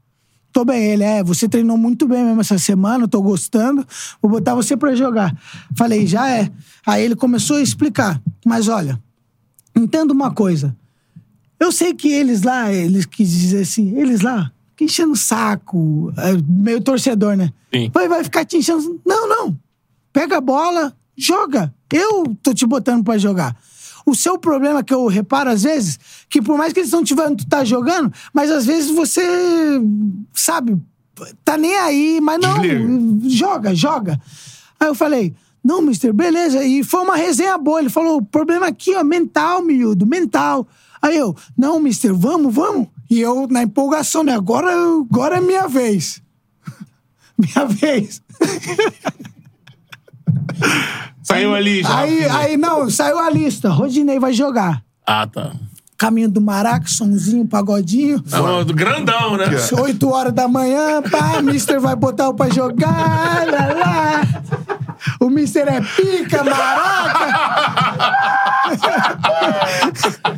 [0.57, 0.83] Tô bem.
[0.85, 3.87] Ele, é, você treinou muito bem mesmo essa semana, tô gostando.
[4.23, 5.37] Vou botar você pra jogar.
[5.77, 6.51] Falei, já é.
[6.87, 8.23] Aí ele começou a explicar.
[8.43, 8.99] Mas olha,
[9.77, 10.75] entenda uma coisa.
[11.61, 16.13] Eu sei que eles lá, eles quis dizer assim, eles lá, que enchendo o saco,
[16.19, 17.53] é, meio torcedor, né?
[17.75, 17.91] Sim.
[17.93, 19.01] Vai, vai ficar te enchendo.
[19.05, 19.59] Não, não.
[20.13, 21.75] Pega a bola, joga.
[21.93, 23.57] Eu tô te botando pra jogar.
[24.05, 25.99] O seu problema que eu reparo às vezes,
[26.29, 29.23] que por mais que eles não tiveram tu tá jogando, mas às vezes você,
[30.33, 30.77] sabe,
[31.45, 34.21] tá nem aí, mas não, joga, joga.
[34.79, 35.35] Aí eu falei,
[35.65, 36.63] não, mister, beleza.
[36.65, 37.81] E foi uma resenha boa.
[37.81, 40.69] Ele falou, o problema aqui, ó, mental, miúdo, mental.
[41.03, 42.87] Aí eu, não, mister, vamos, vamos.
[43.09, 44.35] E eu, na empolgação, né?
[44.35, 46.23] Agora, agora é minha vez.
[47.39, 48.21] minha vez.
[51.23, 51.99] Saiu ali já.
[51.99, 53.69] Aí, aí, não, saiu a lista.
[53.69, 54.83] Rodinei vai jogar.
[55.07, 55.53] Ah, tá.
[55.99, 58.23] caminho do Maraca, sonzinho, pagodinho.
[58.31, 59.47] Não, do grandão, né?
[59.73, 64.23] 8 horas da manhã, pá, Mister vai botar o pra jogar, lá, lá.
[65.21, 67.27] O Mister é pica, maraca.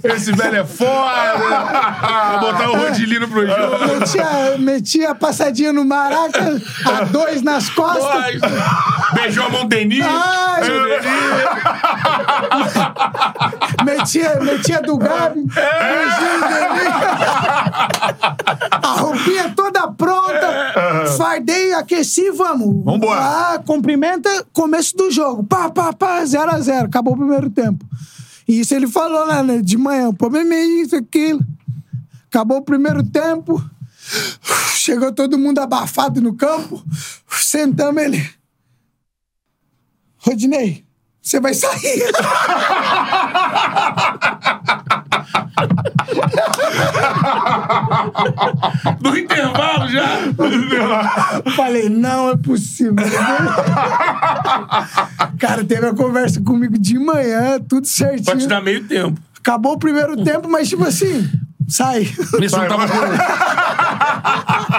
[0.05, 1.35] Esse velho é foda.
[1.36, 3.99] Vai botar o Rodilino pro jogo.
[3.99, 8.40] Metia, metia a passadinha no maraca, a dois nas costas.
[9.15, 10.05] Beijou a mão Denis.
[10.05, 10.62] Ai.
[13.89, 15.44] Metia, metia do Gabi.
[15.44, 15.52] dele.
[18.70, 21.06] A roupinha toda pronta.
[21.16, 22.85] Fardei, aqueci, vamos.
[22.85, 23.20] Vambora.
[23.20, 25.43] Ah, cumprimenta, começo do jogo.
[25.44, 27.85] Pá, pá, pá, 0 a 0 Acabou o primeiro tempo.
[28.47, 30.09] E isso ele falou lá né, de manhã.
[30.09, 31.40] O problema é isso, aquilo.
[32.28, 33.62] Acabou o primeiro tempo.
[34.74, 36.82] Chegou todo mundo abafado no campo.
[37.28, 38.31] Sentamos ele.
[40.19, 40.85] Rodinei,
[41.23, 42.02] você vai sair.
[49.01, 50.06] No intervalo já.
[51.56, 52.94] Falei, não é possível.
[55.39, 58.48] Cara, teve a conversa comigo de manhã, tudo Pra te certinho.
[58.48, 59.20] dar meio tempo.
[59.39, 61.28] Acabou o primeiro tempo, mas tipo assim,
[61.69, 62.03] sai.
[62.40, 62.99] Esse jogo tava com...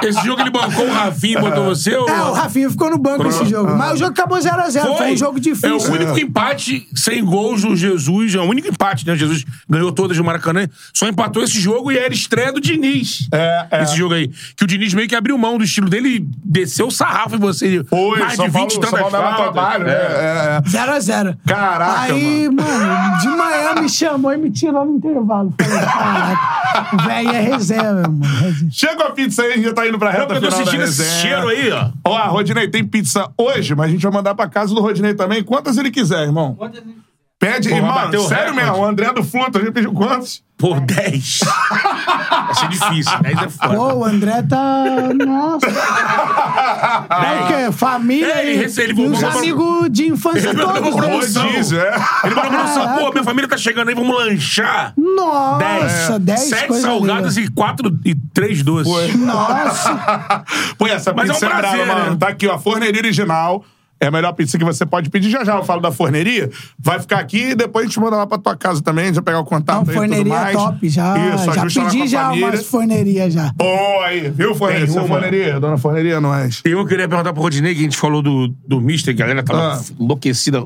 [0.07, 1.95] Esse jogo ele bancou o Rafinha e botou você?
[1.95, 2.07] Ou...
[2.07, 3.75] É, o Rafinha ficou no banco esse jogo.
[3.75, 4.97] Mas o jogo acabou 0x0.
[4.97, 5.13] Foi.
[5.13, 5.69] um jogo difícil.
[5.69, 8.35] É o único empate sem gols do Jesus.
[8.35, 9.15] É o único empate, né?
[9.15, 10.67] Jesus ganhou todas no Maracanã.
[10.93, 13.27] Só empatou esse jogo e era estreia do Diniz.
[13.31, 13.83] É, é.
[13.83, 14.29] Esse jogo aí.
[14.55, 17.39] Que o Diniz meio que abriu mão do estilo dele e desceu o sarrafo em
[17.39, 17.83] você.
[17.83, 19.93] Foi, Mais São de 20 Paulo, tantas São Paulo trabalho, né?
[19.93, 20.69] É, é.
[20.69, 21.37] 0x0.
[21.45, 23.19] Caraca, Aí, mano.
[23.19, 25.53] de manhã me chamou e me tirou no intervalo.
[25.59, 28.21] Falei, caraca, o velho é reserva, mano.
[28.23, 28.71] resenha.
[28.71, 30.65] Chega a pizza aí, a gente já tá indo pra reta eu tô final da
[30.65, 31.21] sentindo esse resenha.
[31.21, 31.89] cheiro aí, ó.
[32.05, 35.13] Ó, a Rodinei tem pizza hoje, mas a gente vai mandar pra casa do Rodinei
[35.13, 35.43] também.
[35.43, 36.55] Quantas ele quiser, irmão.
[36.55, 37.08] Quantas ele quiser.
[37.39, 38.65] Pede, Pô, vai irmão, bater o sério recorde.
[38.69, 40.43] mesmo, o André do Fluto, a gente pediu quantos?
[40.57, 41.39] Por 10.
[41.39, 43.17] Vai ser difícil.
[43.21, 43.75] 10 é foda.
[43.75, 44.83] Pô, o André tá.
[45.25, 45.67] Nossa.
[47.09, 47.71] É o quê?
[47.71, 50.79] Família É, e, ele e os amigos de infância Ele todos.
[50.79, 50.91] uma né?
[51.07, 51.43] promoção.
[51.43, 51.95] Rodízio, é.
[52.25, 52.97] Ele mandou promoção.
[52.97, 54.93] Pô, minha família tá chegando aí, vamos lanchar.
[54.97, 57.49] Nossa, 10 Sete coisas salgadas lindas.
[57.49, 59.15] e quatro e três doces.
[59.15, 60.43] Nossa.
[60.77, 62.11] Pô, essa Mas é um pizza é, brava, prazer, mano.
[62.11, 62.17] né?
[62.19, 63.63] Tá aqui, ó, a forneria original.
[64.01, 65.29] É a melhor pizza que você pode pedir.
[65.29, 66.49] Já já eu falo da forneria.
[66.79, 69.03] Vai ficar aqui e depois a gente manda lá pra tua casa também.
[69.03, 70.55] A gente vai pegar o contato Não, aí e tudo forneria mais.
[70.55, 70.89] top.
[70.89, 73.51] Já, Isso, já pedi já umas fornerias já.
[73.53, 74.87] Boa aí, viu, forneria?
[74.87, 75.07] Tem uma.
[75.07, 76.61] forneria, dona forneria, nós.
[76.63, 79.43] Eu queria perguntar pro Rodinei, que a gente falou do, do Mister, que a galera
[79.43, 79.81] tava Ah.
[79.99, 80.63] enlouquecida.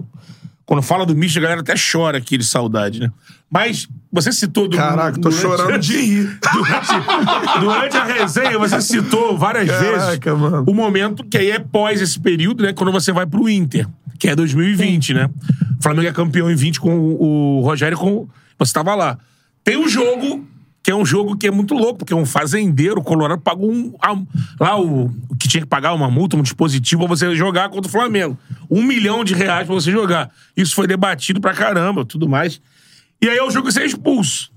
[0.65, 3.11] Quando fala do Mister, a galera até chora aqui de saudade, né?
[3.49, 4.67] Mas você citou...
[4.67, 6.39] Do, Caraca, tô chorando de rir.
[6.53, 10.63] Durante, durante a resenha, você citou várias Caraca, vezes mano.
[10.67, 12.73] o momento que aí é pós esse período, né?
[12.73, 13.87] Quando você vai pro Inter,
[14.19, 15.29] que é 2020, né?
[15.79, 18.27] O Flamengo é campeão em 20 com o Rogério, com
[18.59, 19.17] você tava lá.
[19.63, 20.47] Tem um jogo
[20.83, 23.71] que é um jogo que é muito louco, porque é um fazendeiro, o Colorado pagou
[23.71, 23.93] um,
[24.59, 27.87] lá o, o que tinha que pagar uma multa, um dispositivo pra você jogar contra
[27.87, 28.37] o Flamengo.
[28.69, 30.29] Um milhão de reais pra você jogar.
[30.55, 32.61] Isso foi debatido pra caramba, tudo mais.
[33.23, 34.53] E aí é o jogo que você é expulso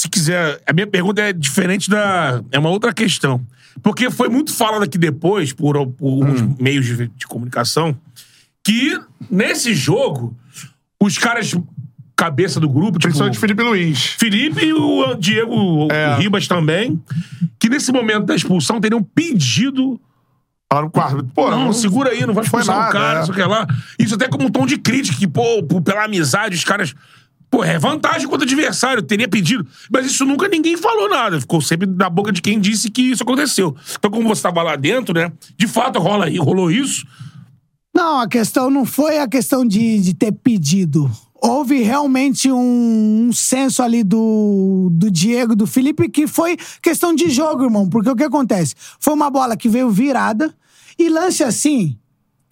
[0.00, 0.60] se quiser.
[0.66, 2.42] A minha pergunta é diferente da.
[2.50, 3.44] É uma outra questão.
[3.82, 7.96] Porque foi muito falado aqui depois, por, por uns meios de, de comunicação,
[8.64, 8.98] que
[9.30, 10.36] nesse jogo,
[11.00, 11.54] os caras,
[12.16, 13.02] cabeça do grupo, tipo.
[13.02, 14.06] Principalmente Felipe Luiz.
[14.18, 16.14] Felipe e o Diego É.
[16.14, 17.00] o Ribas também,
[17.58, 20.00] que nesse momento da expulsão teriam pedido.
[20.72, 21.32] Falaram pro árbitro.
[21.34, 23.18] Pô, Não, segura aí, não vai foi expulsar o nada, cara, é.
[23.18, 23.66] não sei o que lá.
[23.98, 26.94] Isso até como um tom de crítica, que, pô, pô, pela amizade, os caras.
[27.50, 29.66] Pô, é vantagem contra o adversário, teria pedido.
[29.90, 31.40] Mas isso nunca ninguém falou nada.
[31.40, 33.74] Ficou sempre na boca de quem disse que isso aconteceu.
[33.98, 35.32] Então, como você estava lá dentro, né?
[35.58, 37.04] De fato, rola aí, rolou isso.
[37.92, 41.10] Não, a questão não foi a questão de, de ter pedido.
[41.42, 47.28] Houve realmente um, um senso ali do, do Diego, do Felipe, que foi questão de
[47.28, 47.88] jogo, irmão.
[47.88, 48.76] Porque o que acontece?
[49.00, 50.54] Foi uma bola que veio virada
[51.00, 51.96] e lance assim.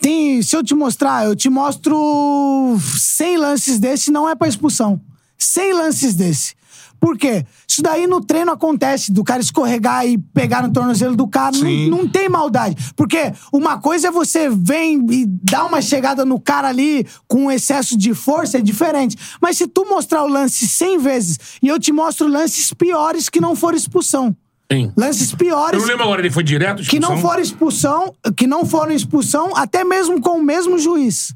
[0.01, 5.01] Tem, se eu te mostrar, eu te mostro 100 lances desse, não é pra expulsão.
[5.37, 6.57] 100 lances desse.
[7.01, 7.47] Por quê?
[7.67, 11.57] Isso daí no treino acontece, do cara escorregar e pegar no tornozelo do cara.
[11.57, 12.77] Não, não tem maldade.
[12.97, 17.97] Porque uma coisa é você vem e dá uma chegada no cara ali com excesso
[17.97, 19.17] de força, é diferente.
[19.41, 23.41] Mas se tu mostrar o lance 100 vezes e eu te mostro lances piores que
[23.41, 24.37] não foram expulsão.
[24.71, 24.93] Sim.
[24.97, 26.83] Lances Eu piores não lembro agora, ele foi direto?
[26.83, 27.31] que não expulsão?
[27.31, 31.35] foram expulsão, que não foram expulsão, até mesmo com o mesmo juiz.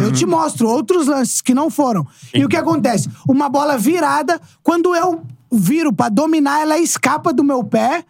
[0.00, 2.06] Eu te mostro outros lances que não foram.
[2.32, 3.08] E o que acontece?
[3.28, 8.04] Uma bola virada, quando eu viro pra dominar, ela escapa do meu pé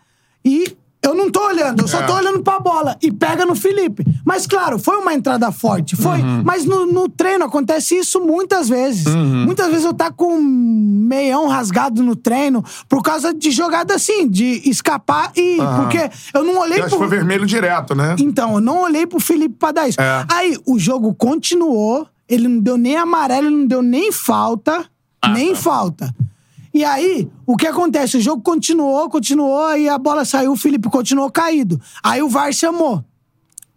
[0.45, 2.07] e Eu não tô olhando, eu só É.
[2.07, 2.97] tô olhando pra bola.
[3.03, 4.03] E pega no Felipe.
[4.25, 5.95] Mas, claro, foi uma entrada forte.
[5.95, 6.19] Foi.
[6.19, 6.43] Uhum.
[6.43, 9.07] Mas no, no treino acontece isso muitas vezes.
[9.07, 9.45] Uhum.
[9.45, 14.27] Muitas vezes eu tá com um meião rasgado no treino por causa de jogada assim,
[14.27, 15.59] de escapar e.
[15.77, 18.17] Porque eu não olhei acho que foi vermelho direto, né?
[18.19, 20.01] Então, eu não olhei pro Felipe pra dar isso.
[20.01, 20.25] É.
[20.31, 24.87] Aí, o jogo continuou, ele não deu nem amarelo, ele não deu nem falta.
[25.21, 25.57] Ah, nem tá.
[25.61, 26.15] falta.
[26.75, 28.17] E aí, o que acontece?
[28.17, 31.81] O jogo continuou, continuou, aí a bola saiu, o Felipe continuou caído.
[32.03, 33.05] Aí o VAR chamou.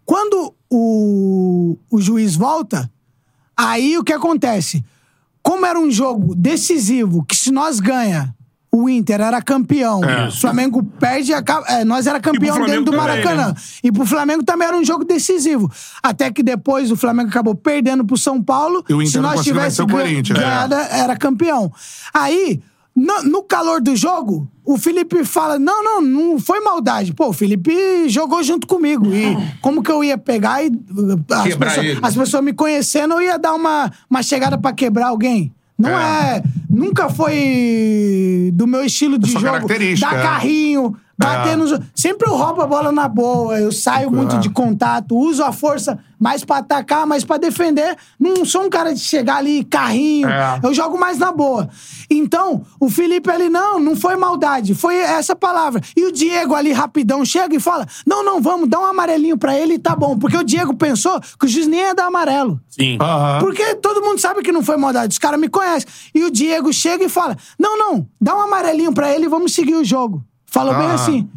[0.04, 2.90] Quando o, o juiz volta,
[3.56, 4.84] aí o que acontece?
[5.40, 8.34] Como era um jogo decisivo, que se nós ganha,
[8.70, 10.28] o Inter era campeão, É.
[10.28, 13.48] o Flamengo perde, é, nós era campeão dentro do também, Maracanã.
[13.48, 13.54] né?
[13.82, 15.70] E pro Flamengo também era um jogo decisivo.
[16.02, 18.84] Até que depois o Flamengo acabou perdendo pro São Paulo.
[18.88, 20.42] E o Inter se nós tivesse vencer o Corinthians, é.
[20.42, 21.72] ganhado, era campeão.
[22.12, 22.60] Aí,
[22.98, 27.14] no, no calor do jogo, o Felipe fala: não, não, não foi maldade.
[27.14, 29.06] Pô, o Felipe jogou junto comigo.
[29.14, 30.68] E como que eu ia pegar e.
[30.68, 32.00] uh, As Quebrar pessoas, ele.
[32.02, 35.54] as pessoas me conhecendo, eu ia dar uma, uma chegada pra quebrar alguém.
[35.78, 36.42] Não é.
[36.68, 39.66] Nunca foi do meu estilo de jogo.
[40.00, 40.22] Dar é.
[40.22, 41.56] carrinho, bater É.
[41.56, 41.78] nos.
[41.94, 45.98] Sempre eu roubo a bola na boa, eu saio muito de contato, uso a força
[46.20, 47.96] mais pra atacar, mais pra defender.
[48.18, 50.28] Não sou um cara de chegar ali carrinho.
[50.28, 50.60] É.
[50.62, 51.68] Eu jogo mais na boa.
[52.10, 55.80] Então, o Felipe ali, não, não foi maldade, foi essa palavra.
[55.96, 59.56] E o Diego ali rapidão chega e fala: não, não, vamos, dá um amarelinho pra
[59.56, 60.16] ele e tá bom.
[60.18, 62.60] Porque o Diego pensou que o juiz nem ia dar amarelo.
[62.68, 62.96] Sim.
[63.00, 63.38] Aham.
[63.40, 65.88] Porque todo mundo sabe que não foi maldade, os caras me conhecem.
[66.14, 69.52] E o Diego chega e fala: Não, não, dá um amarelinho pra ele e vamos
[69.52, 70.24] seguir o jogo.
[70.58, 70.94] Falou bem Ah.
[70.94, 71.28] assim.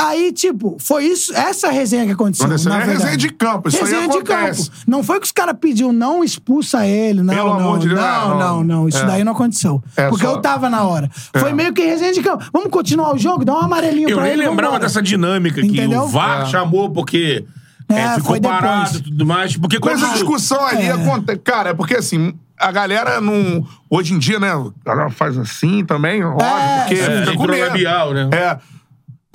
[0.00, 2.46] Aí, tipo, foi isso, essa resenha que aconteceu.
[2.46, 2.98] Aconteceu, na é verdade.
[3.00, 4.70] resenha de campo, isso aí resenha de acontece.
[4.70, 4.82] campo.
[4.86, 8.00] Não foi que os caras pediram, não expulsa ele, não, Pelo não, amor de Deus,
[8.00, 8.38] não, não.
[8.38, 9.06] não, não, Isso É.
[9.06, 9.82] daí não aconteceu.
[9.96, 11.10] É porque só- eu tava na hora.
[11.36, 11.52] Foi É.
[11.52, 12.44] meio que resenha de campo.
[12.52, 13.44] Vamos continuar o jogo?
[13.44, 14.42] Dá um amarelinho Eu pra nem ele.
[14.48, 14.84] lembrava vambora.
[14.86, 16.02] dessa dinâmica que Entendeu?
[16.02, 16.46] o VAR É.
[16.46, 17.44] chamou porque
[17.88, 18.60] É, é, ficou foi depois.
[18.60, 19.56] parado e tudo mais.
[19.56, 20.92] Porque Mas quando a discussão ali É.
[20.92, 21.40] acontece.
[21.40, 23.66] Cara, é porque assim, a galera não.
[23.90, 24.50] Hoje em dia, né?
[24.52, 26.46] A galera faz assim também, óbvio,
[26.80, 28.28] porque é, fica com labial, né?
[28.32, 28.58] É.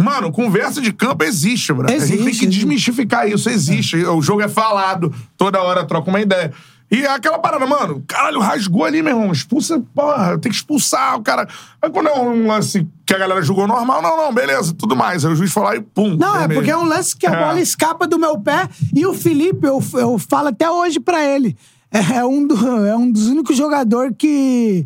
[0.01, 1.85] Mano, conversa de campo existe, bro.
[1.85, 2.47] a gente tem Existe, que existe.
[2.47, 3.49] desmistificar isso.
[3.49, 3.95] Existe.
[4.05, 6.51] O jogo é falado, toda hora troca uma ideia.
[6.91, 9.31] E é aquela parada, mano, caralho, rasgou ali, meu irmão.
[9.31, 11.47] Expulsa, porra, tem que expulsar o cara.
[11.81, 15.23] Aí quando é um lance que a galera julgou normal, não, não, beleza, tudo mais.
[15.25, 16.17] Aí o juiz foi lá e pum.
[16.17, 17.39] Não, é porque é um lance que a É.
[17.47, 21.55] bola escapa do meu pé e o Felipe, eu, eu falo até hoje pra ele,
[21.93, 24.85] é um, do- é um dos únicos jogadores que,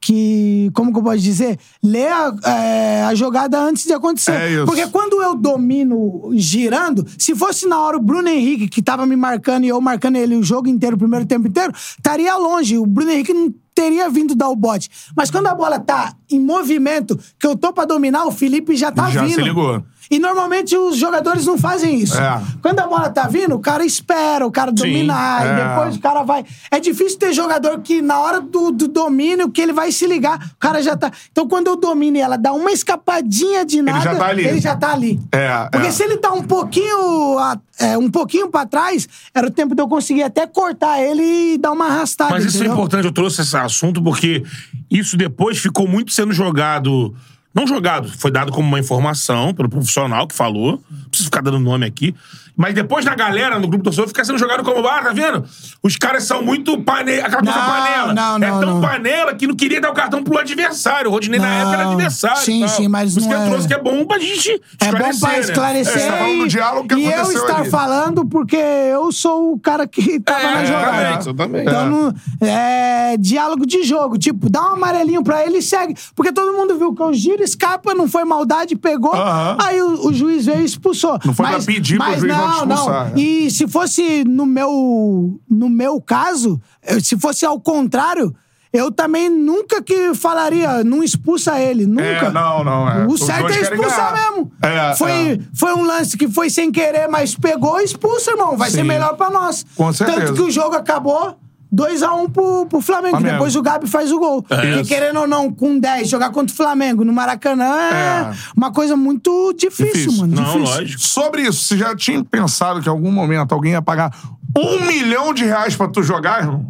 [0.00, 4.32] que, como que eu posso dizer, lê a, é, a jogada antes de acontecer.
[4.32, 4.64] É isso.
[4.66, 9.14] Porque quando eu domino girando, se fosse na hora o Bruno Henrique, que tava me
[9.16, 12.78] marcando e eu marcando ele o jogo inteiro, o primeiro tempo inteiro, estaria longe.
[12.78, 14.88] O Bruno Henrique não teria vindo dar o bote.
[15.16, 18.90] Mas quando a bola tá em movimento, que eu tô pra dominar, o Felipe já
[18.90, 19.34] tá Já vindo.
[19.36, 19.82] se ligou.
[20.10, 22.18] E normalmente os jogadores não fazem isso.
[22.20, 22.42] É.
[22.60, 25.52] Quando a bola tá vindo, o cara espera, o cara dominar, é.
[25.52, 26.44] e depois o cara vai.
[26.68, 30.50] É difícil ter jogador que, na hora do, do domínio, que ele vai se ligar,
[30.52, 31.12] o cara já tá.
[31.30, 34.46] Então, quando eu domino e ela dá uma escapadinha de nada, já tá ali.
[34.46, 35.20] ele já tá ali.
[35.30, 35.92] É, Porque é.
[35.92, 37.38] se ele tá um pouquinho,
[37.78, 41.58] é, um pouquinho pra trás, era o tempo de eu conseguir até cortar ele e
[41.58, 42.32] dar uma arrastada.
[42.32, 42.74] Mas isso é entendeu?
[42.74, 44.42] importante, eu trouxe esse assunto porque
[44.90, 47.14] isso depois ficou muito sendo jogado.
[47.52, 50.82] Não jogado, foi dado como uma informação pelo profissional que falou.
[51.08, 52.14] Preciso ficar dando nome aqui.
[52.60, 55.42] Mas depois na galera, no grupo torcedor, fica sendo jogado como, ah, tá vendo?
[55.82, 57.26] Os caras são muito panela.
[57.26, 58.12] Aquela coisa Não, panela.
[58.14, 58.80] não, é não, tão não.
[58.82, 61.08] panela que não queria dar o cartão pro adversário.
[61.08, 61.54] O Rodinei na Não.
[61.62, 62.36] época era adversário.
[62.42, 64.50] Sim, sim, mas Por isso não que eu é- trouxe que é bom pra gente
[64.78, 65.40] É bom esclarecer, pra né?
[65.40, 65.96] esclarecer.
[65.96, 67.70] É, você tá falando do e- diálogo que e eu estar ali.
[67.70, 70.86] falando porque eu sou o cara que tava É, na jogada.
[70.96, 71.62] exatamente, exatamente.
[71.66, 72.14] Então, não-
[72.46, 74.18] é diálogo de jogo.
[74.18, 75.94] Tipo, dá um amarelinho pra ele e segue.
[76.14, 79.14] Porque todo mundo viu que o giro escapa, não foi maldade, pegou.
[79.14, 79.56] Aham.
[79.62, 81.18] Aí o, o juiz veio e expulsou.
[81.24, 83.16] Não foi pra mas, pedir pro juiz não não, expulsar, não.
[83.16, 83.20] é.
[83.20, 86.60] E se fosse no meu, no meu caso,
[87.02, 88.34] se fosse ao contrário.
[88.72, 92.04] Eu também nunca que falaria, não expulsa ele, nunca.
[92.04, 93.04] É, não, não, é.
[93.04, 94.52] O certo é expulsar mesmo.
[94.62, 95.38] É, foi, é.
[95.52, 98.56] foi um lance que foi sem querer, mas pegou, expulsa, irmão.
[98.56, 98.84] Vai ser Sim.
[98.84, 99.66] melhor pra nós.
[99.74, 100.20] Com certeza.
[100.20, 101.36] Tanto que o jogo acabou
[101.72, 103.16] 2x1 pro, pro Flamengo.
[103.16, 103.32] Flamengo.
[103.34, 104.42] Depois o Gabi faz o gol.
[104.42, 104.84] Porque, isso.
[104.88, 108.34] querendo ou não, com 10, jogar contra o Flamengo no Maracanã é, É.
[108.56, 110.12] uma coisa muito difícil, Difícil.
[110.20, 110.34] mano.
[110.34, 110.62] Não, difícil.
[110.64, 111.00] lógico.
[111.02, 114.12] Sobre isso, você já tinha pensado que em algum momento alguém ia pagar
[114.56, 116.66] um milhão de reais pra tu jogar, irmão?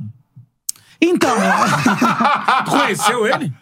[1.00, 1.34] Então,
[2.66, 3.52] Tu conheceu ele?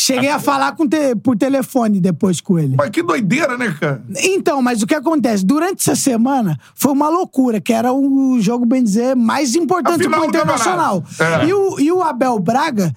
[0.00, 2.74] Cheguei a falar com te- por telefone depois com ele.
[2.76, 4.02] Mas que doideira, né, cara?
[4.16, 5.44] Então, mas o que acontece?
[5.44, 10.20] Durante essa semana foi uma loucura, que era o jogo, bem dizer, mais importante pro
[10.20, 11.02] do Internacional.
[11.02, 11.42] campeonato.
[11.44, 11.48] É.
[11.48, 12.92] E, o, e o Abel Braga,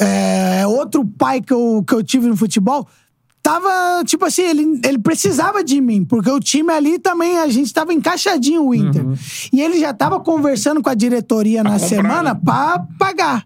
[0.00, 2.88] é, outro pai que eu, que eu tive no futebol,
[3.42, 7.72] tava, tipo assim, ele, ele precisava de mim, porque o time ali também, a gente
[7.72, 9.04] tava encaixadinho, o Inter.
[9.52, 12.40] E ele já tava conversando com a diretoria na comprar, semana né?
[12.44, 13.44] pra pagar.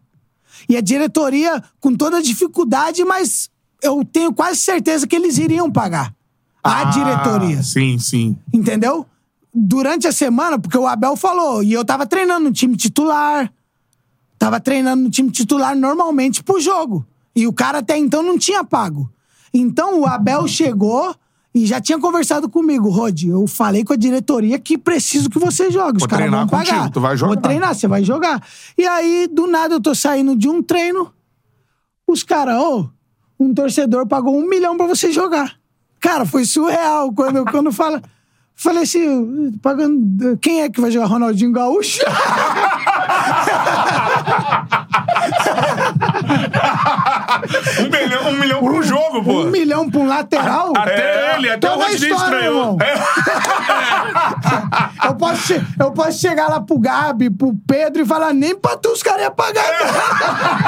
[0.68, 3.48] E a diretoria, com toda dificuldade, mas
[3.82, 6.14] eu tenho quase certeza que eles iriam pagar.
[6.62, 7.62] A Ah, diretoria.
[7.62, 8.36] Sim, sim.
[8.52, 9.06] Entendeu?
[9.54, 13.52] Durante a semana, porque o Abel falou, e eu tava treinando no time titular.
[14.38, 17.06] Tava treinando no time titular normalmente pro jogo.
[17.34, 19.08] E o cara até então não tinha pago.
[19.54, 21.14] Então o Abel chegou
[21.56, 23.24] e já tinha conversado comigo, Rod.
[23.24, 25.96] Eu falei com a diretoria que preciso que você jogue.
[25.96, 26.74] Os Vou caras vão pagar.
[26.74, 27.32] contigo, tu vai jogar.
[27.32, 28.46] Vou treinar, você vai jogar.
[28.76, 31.10] E aí, do nada, eu tô saindo de um treino.
[32.06, 32.86] Os caras, ô,
[33.40, 35.56] um torcedor pagou um milhão pra você jogar.
[35.98, 38.02] Cara, foi surreal quando, quando fala.
[38.54, 40.36] Falei assim, pagando.
[40.36, 42.00] Quem é que vai jogar Ronaldinho Gaúcho?
[47.80, 49.42] Um milhão, um milhão por um jogo, pô.
[49.42, 50.72] Um milhão pra um lateral?
[50.76, 52.62] Até ele, até Toda o a Rodinei história, estranhou.
[52.62, 52.78] irmão.
[55.06, 58.76] Eu posso, che- eu posso chegar lá pro Gabi, pro Pedro e falar, nem pra
[58.76, 59.64] tu os caras iam pagar.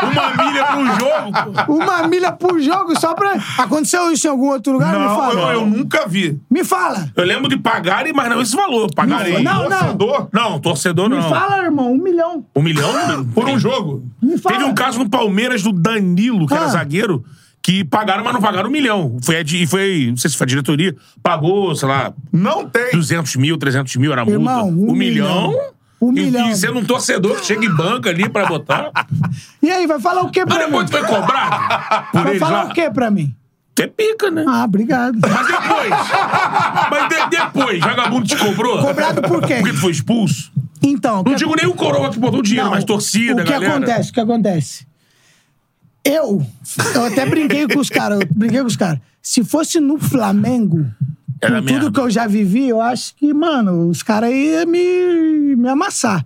[0.04, 1.32] Uma milha por um jogo,
[1.66, 1.72] pô.
[1.74, 3.34] Uma milha por jogo só pra.
[3.58, 4.92] Aconteceu isso em algum outro lugar?
[4.92, 5.34] Me Não, fala.
[5.40, 6.40] eu, eu nunca vi.
[6.50, 7.08] Me fala.
[7.16, 8.88] Eu lembro de pagarem, mas não esse valor.
[8.94, 9.42] Pagarem.
[9.42, 9.78] Não, não.
[9.96, 10.28] Torcedor?
[10.32, 11.28] Não, torcedor Me não.
[11.28, 12.44] fala, irmão, um milhão.
[12.54, 12.88] Um milhão
[13.34, 14.04] Por um jogo.
[14.22, 14.56] Me fala.
[14.56, 15.08] Teve um caso no
[15.38, 16.68] Palmeiras do Danilo, que era Ah.
[16.68, 17.24] zagueiro,
[17.62, 19.18] que pagaram, mas não pagaram um milhão.
[19.22, 22.90] Foi, a di- foi, não sei se foi a diretoria, pagou, sei lá, Não tem.
[22.90, 24.38] 200 mil, 300 mil era a multa.
[24.40, 25.48] Irmão, um um milhão.
[25.50, 25.70] milhão.
[26.00, 26.50] Um e, milhão.
[26.50, 28.90] E sendo um torcedor que chega em banca ali pra botar.
[29.62, 30.70] E aí, vai falar o que Mas pra mim?
[30.72, 32.70] depois tu vai cobrar por Vai eles falar lá.
[32.70, 33.34] o que pra mim?
[33.72, 34.44] Até pica, né?
[34.48, 35.18] Ah, obrigado.
[35.20, 35.90] Mas depois.
[36.90, 38.80] mas de- depois, vagabundo te cobrou?
[38.80, 39.58] Cobrado por quem?
[39.58, 40.50] Porque tu foi expulso?
[40.82, 43.42] Então, o Não que digo nem o coroa que botou o dinheiro, Não, mas torcida,
[43.42, 43.76] O que galera.
[43.76, 44.10] acontece?
[44.10, 44.86] O que acontece?
[46.04, 46.44] Eu,
[46.94, 48.98] eu até brinquei com os caras, brinquei com os caras.
[49.20, 50.86] Se fosse no Flamengo,
[51.40, 51.92] Era com tudo merda.
[51.92, 56.24] que eu já vivi, eu acho que, mano, os caras iam me, me amassar.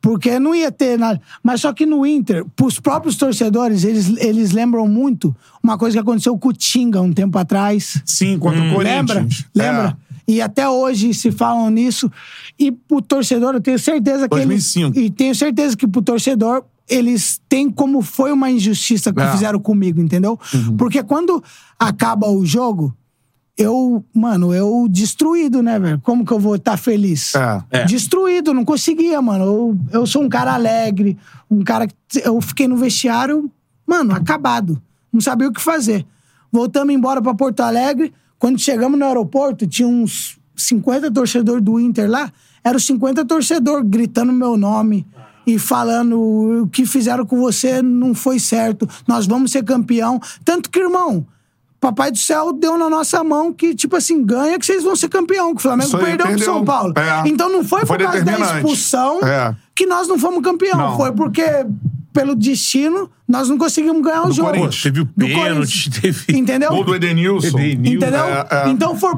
[0.00, 1.20] Porque não ia ter nada.
[1.42, 6.00] Mas só que no Inter, pros próprios torcedores, eles, eles lembram muito uma coisa que
[6.00, 8.00] aconteceu com o Tinga um tempo atrás.
[8.04, 8.74] Sim, contra Hum.
[8.76, 9.16] o Lembra?
[9.16, 9.46] Corinthians.
[9.54, 9.96] Lembra?
[10.28, 12.10] E até hoje se falam nisso.
[12.58, 14.96] E pro torcedor, eu tenho certeza que 2005.
[14.98, 15.06] eles...
[15.06, 19.30] E tenho certeza que pro torcedor, eles têm como foi uma injustiça que É.
[19.32, 20.38] fizeram comigo, entendeu?
[20.78, 21.42] Porque quando
[21.78, 22.94] acaba o jogo,
[23.56, 24.04] eu...
[24.14, 26.00] Mano, eu destruído, né, velho?
[26.02, 27.34] Como que eu vou estar feliz?
[27.34, 27.62] É.
[27.70, 27.84] É.
[27.84, 29.44] Destruído, não conseguia, mano.
[29.44, 31.16] Eu, eu sou um cara alegre,
[31.50, 31.94] um cara que...
[32.24, 33.50] Eu fiquei no vestiário,
[33.86, 34.80] mano, acabado.
[35.12, 36.06] Não sabia o que fazer.
[36.52, 38.12] Voltamos embora pra Porto Alegre.
[38.38, 42.30] Quando chegamos no aeroporto, tinha uns 50 torcedores do Inter lá.
[42.62, 45.06] Eram os 50 torcedores gritando meu nome
[45.46, 46.18] e falando
[46.62, 48.88] o que fizeram com você não foi certo.
[49.06, 50.20] Nós vamos ser campeão.
[50.44, 51.24] Tanto que, irmão,
[51.80, 55.08] Papai do Céu deu na nossa mão que, tipo assim, ganha que vocês vão ser
[55.08, 55.54] campeão.
[55.54, 56.54] Que o Flamengo Isso aí, perdeu pro perdeu.
[56.54, 56.94] São Paulo.
[56.96, 57.28] É.
[57.28, 59.54] Então não foi, Foi por causa da expulsão É.
[59.74, 60.78] que nós não fomos campeão.
[60.78, 60.96] Não.
[60.96, 61.44] Foi porque,
[62.16, 64.48] pelo destino, nós não conseguimos ganhar o Do jogo.
[64.48, 64.82] Corinthians.
[64.82, 66.24] Teve o Do pênalti, Corinthians.
[66.24, 66.38] teve.
[66.38, 66.70] Entendeu?
[66.70, 67.58] Gol do Edenilson.
[67.58, 67.96] Edenilson.
[67.96, 68.24] Entendeu?
[68.24, 68.68] É, é.
[68.70, 69.12] Então foi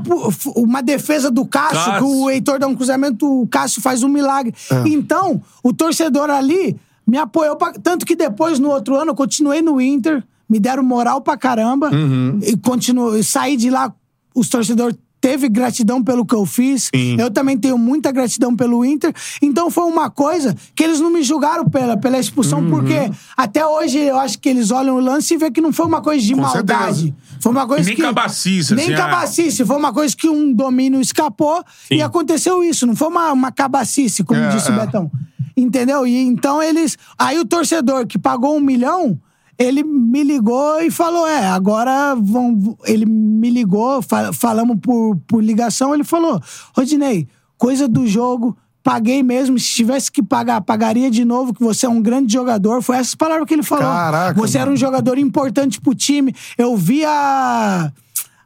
[0.57, 1.99] uma defesa do Cássio, Cássio.
[1.99, 4.53] que o Heitor dá um cruzamento, o Cássio faz um milagre.
[4.69, 4.89] É.
[4.89, 6.77] Então, o torcedor ali
[7.07, 7.55] me apoiou.
[7.55, 7.73] Pra...
[7.73, 11.89] Tanto que depois, no outro ano, eu continuei no Inter, me deram moral pra caramba.
[11.91, 12.41] Uhum.
[12.43, 13.95] E continuo, saí de lá,
[14.35, 16.90] os torcedores teve gratidão pelo que eu fiz.
[16.95, 17.16] Sim.
[17.19, 19.12] Eu também tenho muita gratidão pelo Inter.
[19.43, 22.70] Então foi uma coisa que eles não me julgaram pela, pela expulsão, Uhum.
[22.70, 25.86] porque até hoje eu acho que eles olham o lance e vê que não foi
[25.86, 26.97] uma coisa de Com maldade.
[27.01, 27.15] certeza.
[27.40, 28.03] Foi uma coisa Nem que.
[28.03, 28.97] cabacice, Nem assim, ah.
[28.97, 29.65] cabacice.
[29.65, 32.86] Foi uma coisa que um domínio escapou e aconteceu isso.
[32.86, 34.86] Não foi uma, uma cabacice, como É, disse o é.
[34.86, 35.11] Betão.
[35.57, 36.07] Entendeu?
[36.07, 36.97] E então eles.
[37.19, 39.19] Aí o torcedor que pagou um milhão.
[39.59, 42.76] Ele me ligou e falou: É, agora vão.
[42.85, 45.93] Ele me ligou, fa- falamos por, por ligação.
[45.93, 46.40] Ele falou:
[46.76, 47.26] Rodinei,
[47.56, 49.59] coisa do jogo, paguei mesmo.
[49.59, 52.82] Se tivesse que pagar, pagaria de novo, que você é um grande jogador.
[52.82, 53.85] Foi essas palavras que ele falou.
[53.85, 54.76] Caraca, Você era um mano.
[54.76, 56.32] jogador importante pro time.
[56.56, 57.93] Eu vi a-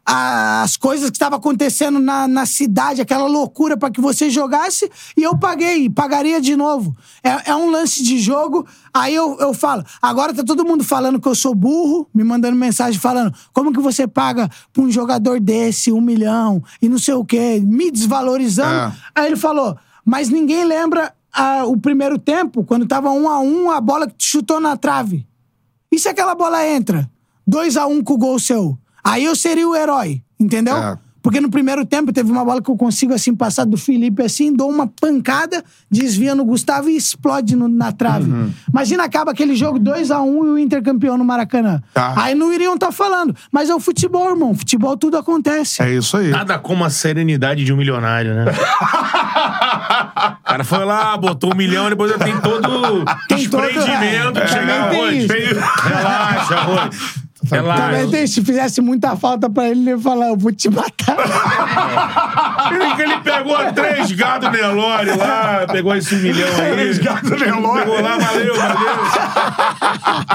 [0.05, 5.23] as coisas que estavam acontecendo na, na cidade, aquela loucura para que você jogasse, e
[5.23, 6.95] eu paguei, e pagaria de novo.
[7.23, 8.67] É, é um lance de jogo.
[8.93, 12.57] Aí eu, eu falo, agora tá todo mundo falando que eu sou burro, me mandando
[12.57, 17.13] mensagem falando, como que você paga pra um jogador desse um milhão e não sei
[17.13, 18.93] o quê, me desvalorizando.
[18.93, 18.93] É.
[19.15, 23.71] Aí ele falou, mas ninguém lembra ah, o primeiro tempo, quando tava um a um,
[23.71, 25.25] a bola que chutou na trave.
[25.89, 27.09] E se aquela bola entra?
[27.47, 28.77] 2 a 1 um com o gol seu.
[29.03, 30.77] Aí eu seria o herói, entendeu?
[30.77, 30.97] É.
[31.21, 34.51] Porque no primeiro tempo teve uma bola que eu consigo, assim, passar do Felipe assim,
[34.53, 38.29] dou uma pancada, desvia no Gustavo e explode no- na trave.
[38.29, 38.51] Uhum.
[38.69, 41.81] Imagina, acaba aquele jogo 2x1 e o Inter campeão no Maracanã.
[41.93, 42.13] Tá.
[42.17, 43.33] Aí não iriam estar falando.
[43.49, 44.53] Mas é o futebol, irmão.
[44.53, 45.81] Futebol tudo acontece.
[45.81, 46.27] É isso aí.
[46.29, 48.43] Nada como a serenidade de um milionário, né?
[50.43, 54.39] o cara foi lá, botou um milhão, depois tem todo Tem todo- desprendimento.
[54.39, 55.17] é, tem hoje.
[55.19, 55.59] isso.
[55.87, 56.89] Relaxa, Rony.
[57.49, 57.83] Relaxa.
[57.83, 61.17] Também tem, se fizesse muita falta pra ele, ele ia falar, eu vou te matar.
[62.71, 66.71] Ele, que ele pegou três gatos Nelore lá, pegou esse milhão aí.
[66.73, 67.81] Três gatos Nelore.
[67.81, 68.89] Pegou lá, valeu, valeu.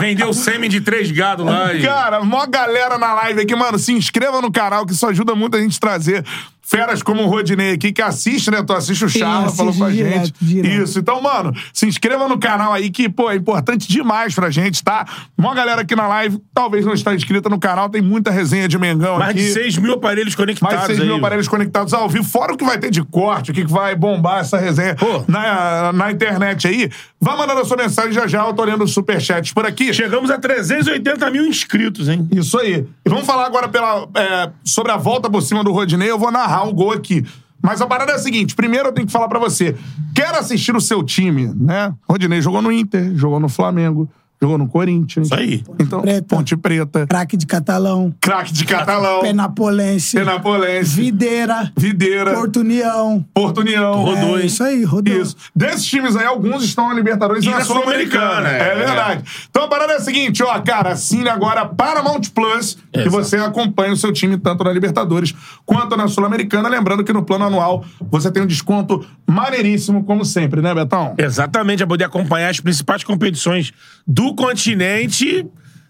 [0.01, 1.73] Vendeu sêmen de três gados lá.
[1.73, 1.83] E...
[1.83, 3.79] Cara, mó galera na live aqui, mano.
[3.79, 6.25] Se inscreva no canal, que isso ajuda muito a gente trazer
[6.69, 8.63] feras como o Rodinei aqui, que assiste, né?
[8.63, 10.35] Tu assiste o Charla, falou com a direto, gente.
[10.39, 10.83] direto.
[10.83, 10.99] Isso.
[10.99, 15.07] Então, mano, se inscreva no canal aí, que, pô, é importante demais pra gente, tá?
[15.35, 18.79] Mó galera aqui na live, talvez não está inscrita no canal, tem muita resenha de
[18.79, 19.39] Mengão Mais aqui.
[19.39, 22.57] de 6 mil aparelhos conectados Mais de 6 mil aparelhos conectados ao vivo, fora o
[22.57, 25.25] que vai ter de corte, o que que vai bombar essa resenha Pô.
[25.27, 26.91] na, na internet aí.
[27.19, 29.95] Vá mandando a sua mensagem já já, eu tô lendo os superchats por aqui.
[29.95, 32.29] Chegamos a 380 mil inscritos, hein?
[32.31, 32.87] Isso aí.
[33.07, 36.11] E vamos falar agora pela, é, sobre a volta por cima do Rodinei.
[36.11, 37.25] Eu vou narrar um gol aqui.
[37.63, 39.77] Mas a parada é a seguinte: primeiro eu tenho que falar pra você.
[40.15, 41.93] Quer assistir o seu time, né?
[42.09, 44.09] Rodinei jogou no Inter, jogou no Flamengo,
[44.41, 45.27] jogou no Corinthians.
[45.27, 45.65] Isso aí.
[45.79, 46.37] Então, Preta.
[46.37, 53.25] Ponte Preta, Craque de catalão, craque de catalão, penapolense, Penapolense, videira, Videira, Porto União.
[53.35, 53.95] Porto União.
[54.03, 55.15] Rodou, É isso aí, rodou.
[55.15, 55.37] Isso.
[55.55, 58.49] Desses times aí, alguns estão na Libertadores e, na na Sul-Americana.
[58.49, 58.75] É, é.
[58.77, 59.25] verdade.
[59.51, 63.93] Então a parada é a seguinte, ó, cara, assine agora Paramount Plus que você acompanha
[63.93, 65.35] o seu time tanto na Libertadores
[65.65, 66.69] quanto na Sul-Americana.
[66.69, 71.15] Lembrando que no plano anual você tem um desconto maneiríssimo, como sempre, né, Betão?
[71.19, 73.73] Exatamente, a poder acompanhar as principais competições
[74.07, 75.47] do continente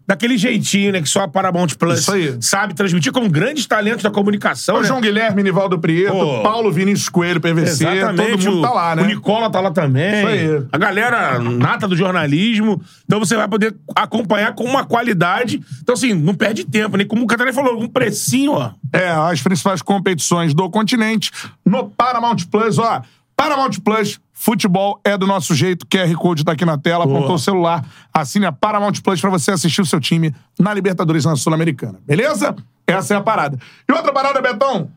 [0.09, 1.03] daquele jeitinho, né?
[1.03, 2.39] Que só a Paramount Plus Isso aí.
[2.41, 4.77] sabe transmitir com grandes talentos da comunicação.
[4.77, 4.89] O né?
[4.89, 6.43] João Guilherme, Nivaldo Prieto, Pô.
[6.43, 8.31] Paulo Vinícius Coelho, PVC, Exatamente.
[8.31, 9.03] todo mundo tá lá, né?
[9.03, 10.19] o Nicola tá lá também.
[10.19, 10.67] Isso aí.
[10.73, 12.81] A galera nata do jornalismo.
[13.05, 15.61] Então você vai poder acompanhar com uma qualidade.
[15.83, 18.71] Então, assim, não perde tempo, nem como o Catarina falou, um precinho, ó.
[18.91, 21.31] É, as principais competições do continente
[21.67, 23.03] no Paramount Plus, ó.
[23.39, 25.87] Paramount Plus, futebol é do nosso jeito.
[25.87, 27.19] QR Code tá aqui na tela, Boa.
[27.19, 27.87] apontou o celular.
[28.13, 32.01] Assine a Paramount Plus pra você assistir o seu time na Libertadores na Sul-Americana.
[32.05, 32.57] Beleza?
[32.85, 33.57] Essa é a parada.
[33.89, 34.91] E outra parada, Betão?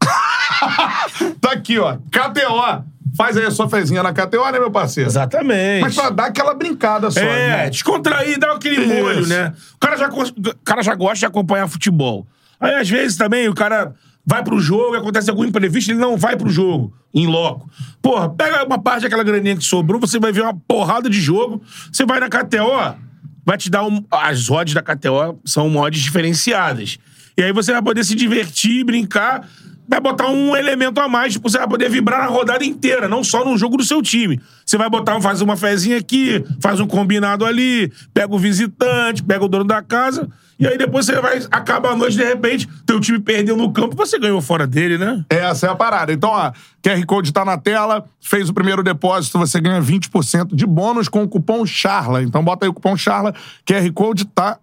[1.42, 1.98] tá aqui, ó.
[2.10, 2.84] KTO.
[3.18, 5.10] Faz aí a sua fezinha na KTO, né, meu parceiro?
[5.10, 5.82] Exatamente.
[5.82, 7.20] Mas pra dar aquela brincada só.
[7.20, 7.70] É, né?
[7.70, 9.52] descontrair, dar aquele molho, né?
[9.74, 12.26] O cara, já, o cara já gosta de acompanhar futebol.
[12.58, 13.92] Aí, às vezes, também, o cara
[14.24, 17.68] vai pro jogo e acontece algum imprevisto, ele não vai pro jogo, em loco.
[18.00, 21.62] Porra, pega uma parte daquela graninha que sobrou, você vai ver uma porrada de jogo,
[21.92, 22.96] você vai na KTO,
[23.44, 24.04] vai te dar um...
[24.10, 26.98] As odds da KTO são odds diferenciadas.
[27.36, 29.48] E aí você vai poder se divertir, brincar,
[29.88, 33.24] vai botar um elemento a mais, tipo, você vai poder vibrar na rodada inteira, não
[33.24, 34.40] só no jogo do seu time.
[34.64, 39.44] Você vai botar, faz uma fezinha aqui, faz um combinado ali, pega o visitante, pega
[39.44, 40.28] o dono da casa,
[40.62, 43.96] e aí depois você vai, acaba a noite, de repente, teu time perdeu no campo,
[43.96, 45.24] você ganhou fora dele, né?
[45.28, 46.12] Essa é a parada.
[46.12, 50.64] Então, ó, QR Code tá na tela, fez o primeiro depósito, você ganha 20% de
[50.64, 52.22] bônus com o cupom CHARLA.
[52.22, 53.34] Então, bota aí o cupom CHARLA,
[53.66, 54.60] QR Code tá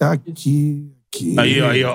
[0.00, 0.90] aqui.
[1.38, 1.94] Aí, aí, ó,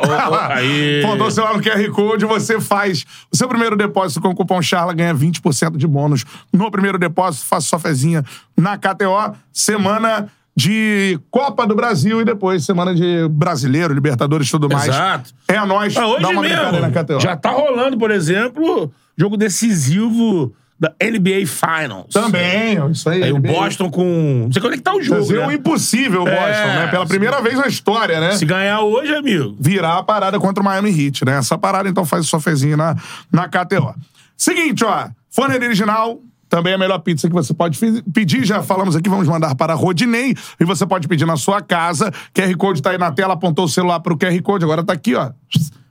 [0.49, 1.01] aí.
[1.01, 4.61] Pontou o celular no QR Code, você faz o seu primeiro depósito com o cupom
[4.61, 6.23] CHARLA, ganha 20% de bônus
[6.53, 8.23] no primeiro depósito, faça sua fezinha
[8.57, 9.35] na KTO.
[9.51, 14.87] Semana de Copa do Brasil e depois semana de Brasileiro, Libertadores e tudo mais.
[14.87, 15.31] Exato.
[15.47, 15.95] É a nós.
[15.95, 22.07] Ah, hoje mesmo, já tá rolando, por exemplo, jogo decisivo da NBA Finals.
[22.11, 23.23] Também, isso aí.
[23.23, 23.37] Aí o.
[23.37, 24.41] Boston com...
[24.45, 25.47] Não sei quando é que tá o jogo, Fazer né?
[25.47, 26.87] o impossível, Boston, É, né?
[26.87, 28.31] Pela se- primeira vez na história, né?
[28.31, 29.55] Se ganhar hoje, amigo...
[29.59, 31.37] Virar a parada contra o Miami Heat, né?
[31.37, 32.95] Essa parada, então, faz sua fezinha na,
[33.31, 33.93] na KTO.
[34.35, 35.07] Seguinte, ó.
[35.29, 36.19] Forneria Original,
[36.51, 37.79] também é a melhor pizza que você pode
[38.13, 38.45] pedir.
[38.45, 40.35] Já falamos aqui, vamos mandar para Rodinei.
[40.59, 42.11] E você pode pedir na sua casa.
[42.33, 44.65] QR Code tá aí na tela, apontou o celular pro QR Code.
[44.65, 45.31] Agora tá aqui, ó.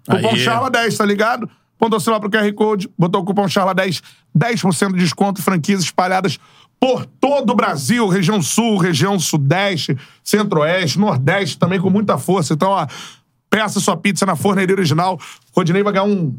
[0.06, 0.36] Cupom.
[0.36, 1.48] Charla 10, tá ligado?
[1.78, 4.02] Apontou o celular pro QR Code, botou o cupom Charla 10,
[4.36, 6.38] 10% de desconto, franquias espalhadas
[6.78, 12.52] por todo o Brasil, região sul, região sudeste, centro-oeste, nordeste também com muita força.
[12.52, 12.86] Então, ó,
[13.48, 15.18] peça sua pizza na forneria original.
[15.56, 16.38] Rodinei vai ganhar um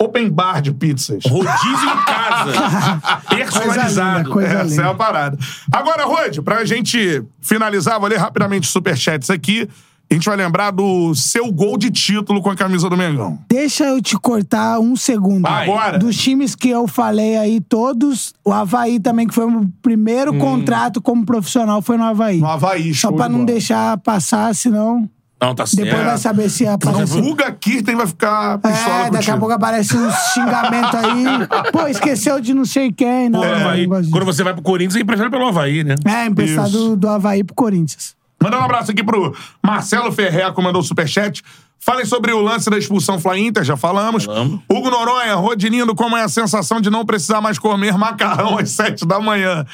[0.00, 1.24] open bar de pizzas.
[1.24, 3.22] Rodízio em casa.
[3.28, 4.30] Personalizado.
[4.30, 5.38] Coisa linda, coisa Essa é a parada.
[5.72, 9.68] Agora, Rod, pra gente finalizar, vou ler rapidamente os superchats aqui.
[10.08, 13.40] A gente vai lembrar do seu gol de título com a camisa do Mengão.
[13.48, 15.42] Deixa eu te cortar um segundo.
[15.42, 15.68] Vai.
[15.68, 15.98] Agora.
[15.98, 20.38] Dos times que eu falei aí, todos, o Havaí também, que foi o meu primeiro
[20.38, 22.36] contrato como profissional, foi no Havaí.
[22.36, 22.42] Hum.
[22.42, 23.46] No Havaí, Só pra não bola.
[23.46, 25.10] deixar passar, senão.
[25.40, 25.84] Não, tá certo.
[25.84, 27.18] Depois vai saber se aparece.
[27.18, 29.38] O Guga Kirten vai ficar pistola É, daqui a contigo.
[29.38, 31.24] pouco aparece um xingamento aí.
[31.72, 33.28] Pô, esqueceu de não sei quem.
[33.28, 33.86] Não, Pô, não, Havaí.
[33.86, 34.10] não.
[34.10, 35.94] Quando você vai pro Corinthians, é emprestado pelo Havaí, né?
[36.06, 36.78] É, emprestado Isso.
[36.90, 38.16] do, do Havaí pro Corinthians.
[38.42, 41.42] Mandando um abraço aqui pro Marcelo Ferreira, que mandou o superchat.
[41.78, 44.24] Falem sobre o lance da expulsão Fla Inter, já falamos.
[44.24, 44.60] Falamos.
[44.70, 49.06] Hugo Noronha, Rodinindo, como é a sensação de não precisar mais comer macarrão às sete
[49.06, 49.64] da manhã?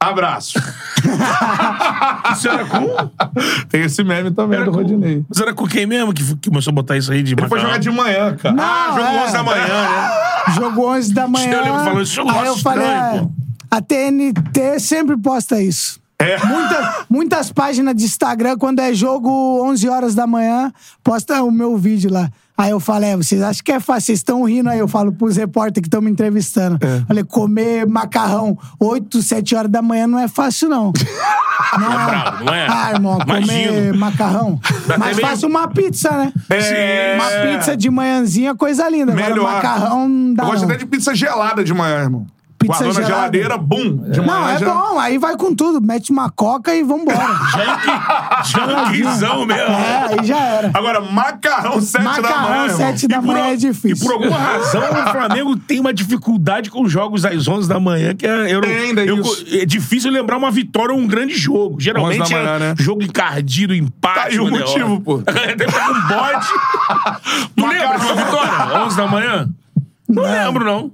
[0.00, 0.58] Abraço.
[2.32, 2.86] Isso era com.
[3.68, 5.24] Tem esse meme também Era do com- Rodinei.
[5.28, 7.60] Mas era com quem mesmo que, que começou a botar isso aí de Ele foi
[7.60, 8.54] jogar de manhã, cara.
[8.58, 9.24] Ah, jogo é.
[9.24, 10.10] 11 da manhã, né?
[10.54, 11.52] Jogo 11 da manhã.
[11.52, 13.30] Eu lembro falando isso, eu aí eu falei, estranho, é, pô.
[13.70, 15.98] a TNT sempre posta isso.
[16.18, 16.38] É.
[16.44, 19.30] Muita- muitas páginas de Instagram, quando é jogo
[19.64, 20.70] 11 horas da manhã,
[21.02, 22.30] posta o meu vídeo lá.
[22.56, 24.06] Aí eu falo, é, vocês acham que é fácil?
[24.06, 24.78] Vocês estão rindo aí.
[24.78, 26.78] Eu falo pros repórteres que estão me entrevistando.
[26.86, 27.00] É.
[27.06, 30.92] Falei, comer macarrão 8, 7 horas da manhã não é fácil, não.
[31.78, 32.66] Não É brabo, não é?
[32.68, 33.98] Ah, irmão, comer Imagino.
[33.98, 34.60] macarrão.
[34.86, 36.32] Dá Mais até meio- uma pizza, né?
[36.50, 37.16] É.
[37.16, 39.12] Uma pizza de manhãzinha, coisa linda.
[39.12, 39.52] Agora, Melhor.
[39.52, 40.68] macarrão não dá Eu gosto não.
[40.70, 42.26] até de pizza gelada de manhã, irmão.
[42.66, 43.14] Pizza Guardou na gelada.
[43.38, 43.96] geladeira, bum.
[44.10, 44.72] De Não, manhã é já...
[44.74, 44.98] bom.
[44.98, 45.80] Aí vai com tudo.
[45.80, 47.18] Mete uma coca e vambora.
[48.44, 49.62] Junkzão mesmo.
[49.74, 50.70] é, aí já era.
[50.74, 52.76] Agora, macarrão sete da manhã, Macarrão irmão.
[52.76, 54.06] 7 da E por manhã al- é E difícil.
[54.06, 58.26] por alguma razão, o Flamengo tem uma dificuldade com jogos às 11 da manhã, que
[58.26, 59.44] é, eu não- Tem ainda eu- isso.
[59.50, 61.80] é difícil lembrar uma vitória ou um grande jogo.
[61.80, 62.74] Geralmente 11 da manhã, é né?
[62.78, 64.14] jogo encardido, empate.
[64.14, 65.02] Tá aí o uma motivo, derrota.
[65.04, 65.18] pô.
[65.32, 66.46] Deve estar com bode.
[67.56, 68.84] Tu lembra de uma vitória?
[68.84, 69.48] 11 da manhã?
[70.08, 70.90] Não lembro, não.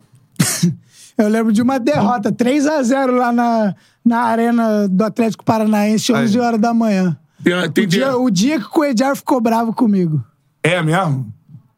[1.23, 3.75] Eu lembro de uma derrota, 3x0 lá na,
[4.05, 6.45] na arena do Atlético Paranaense, 11 Aí.
[6.45, 7.17] horas da manhã.
[7.43, 10.23] Tem, tem O dia, o dia que o Coedjar ficou bravo comigo.
[10.63, 11.33] É mesmo?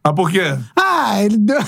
[0.04, 0.56] Mas por quê?
[0.76, 1.58] Ah, ele deu...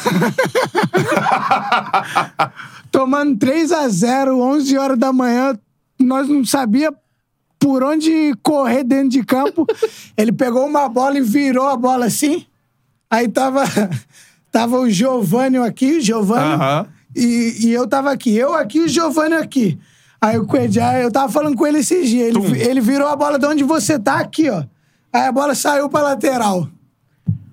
[2.90, 5.58] Tomando 3x0, 11 horas da manhã,
[5.98, 6.92] nós não sabia
[7.58, 9.66] por onde correr dentro de campo.
[10.16, 12.44] Ele pegou uma bola e virou a bola assim.
[13.10, 13.64] Aí tava,
[14.52, 16.86] tava o Giovanni aqui, o Giovanni, Aham.
[17.14, 18.34] E, e eu tava aqui.
[18.34, 19.78] Eu aqui e o Giovanni aqui.
[20.20, 22.28] Aí o Coedjar, eu tava falando com ele esses dias.
[22.28, 22.54] Ele, Tum.
[22.54, 24.64] ele virou a bola de onde você tá aqui, ó.
[25.12, 26.68] Aí a bola saiu pra lateral.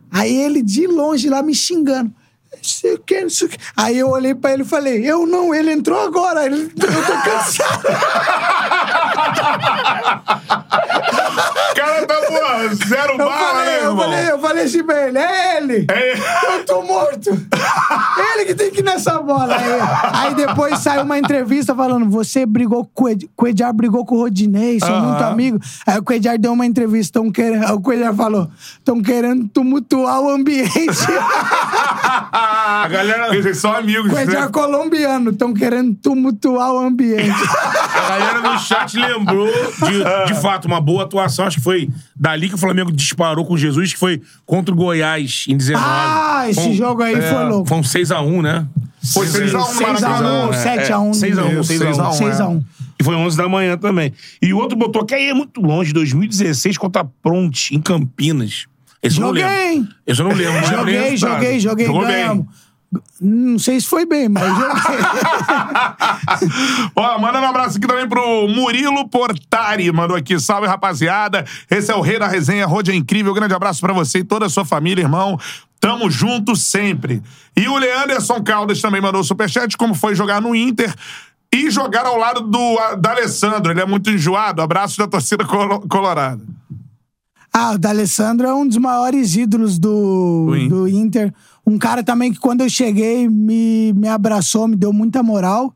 [0.10, 2.14] Aí ele de longe lá me xingando.
[2.54, 3.58] Não sei o que, não sei o que.
[3.78, 6.46] Aí eu olhei pra ele e falei, eu não, ele entrou agora.
[6.46, 7.88] Ele, eu tô cansado.
[10.62, 13.98] O cara tá, pô, zero Eu bala, falei, né, eu irmão?
[13.98, 15.88] falei, eu falei assim pra ele, é ele.
[15.90, 16.14] É.
[16.58, 17.30] Eu tô morto.
[18.34, 19.56] ele que tem que ir nessa bola.
[19.56, 24.16] Aí, aí depois saiu uma entrevista falando, você brigou com o Ed- Ediar brigou com
[24.16, 25.08] o Rodinei, são Aham.
[25.08, 25.80] muito amigos.
[25.88, 30.20] Aí o Ediar deu uma entrevista, tão querendo, aí o Ediar falou, estão querendo tumultuar
[30.22, 30.72] o ambiente.
[32.34, 34.50] A galera, Eles são amigos, o Ediar né?
[34.52, 37.30] colombiano, estão querendo tumultuar o ambiente.
[37.32, 41.46] a galera no chat lembrou de, de fato, uma boa atuação.
[41.46, 45.46] Acho que foi dali que o Flamengo disparou com Jesus, que foi contra o Goiás
[45.48, 45.86] em 19.
[45.88, 47.68] ah, esse um- jogo aí foi louco.
[47.68, 48.68] Foi um 6x1, né?
[49.14, 50.44] Foi 6x1 no 6x1, Maracanã.
[50.46, 51.12] ou 7x1.
[51.14, 52.12] 6x1, Isso, 6x1.
[52.18, 52.64] 6x1.
[53.00, 54.14] E foi 11 da manhã também.
[54.42, 58.66] E o outro botou que aí é muito longe, 2016 contra a Pronte, em Campinas.
[59.04, 59.62] Esse eu não Joguei, lembro.
[59.64, 59.90] hein?
[60.06, 60.54] Esse eu não lembro.
[60.54, 62.12] não lembro Joguei, joguei, joguei, Jogou bem.
[62.12, 62.46] ganhamos.
[63.22, 65.02] Não sei se foi bem, mas joguei.
[66.96, 69.92] Ó, manda um abraço aqui também pro Murilo Portari.
[69.92, 71.46] Mandou aqui, salve rapaziada.
[71.70, 73.34] Esse é o Rei da Resenha, Rode é incrível.
[73.34, 75.40] Grande abraço pra você e toda a sua família, irmão.
[75.80, 77.22] Tamo junto sempre.
[77.56, 80.94] E o Leanderson Caldas também mandou superchat, como foi jogar no Inter
[81.54, 83.72] e jogar ao lado do da Alessandro.
[83.72, 84.62] Ele é muito enjoado.
[84.62, 86.42] Abraço da torcida colo- colorada.
[87.54, 90.70] Ah, o D'Alessandro é um dos maiores ídolos do, Do Inter.
[90.70, 91.34] do Inter.
[91.66, 95.74] Um cara também que quando eu cheguei me, me abraçou, me deu muita moral.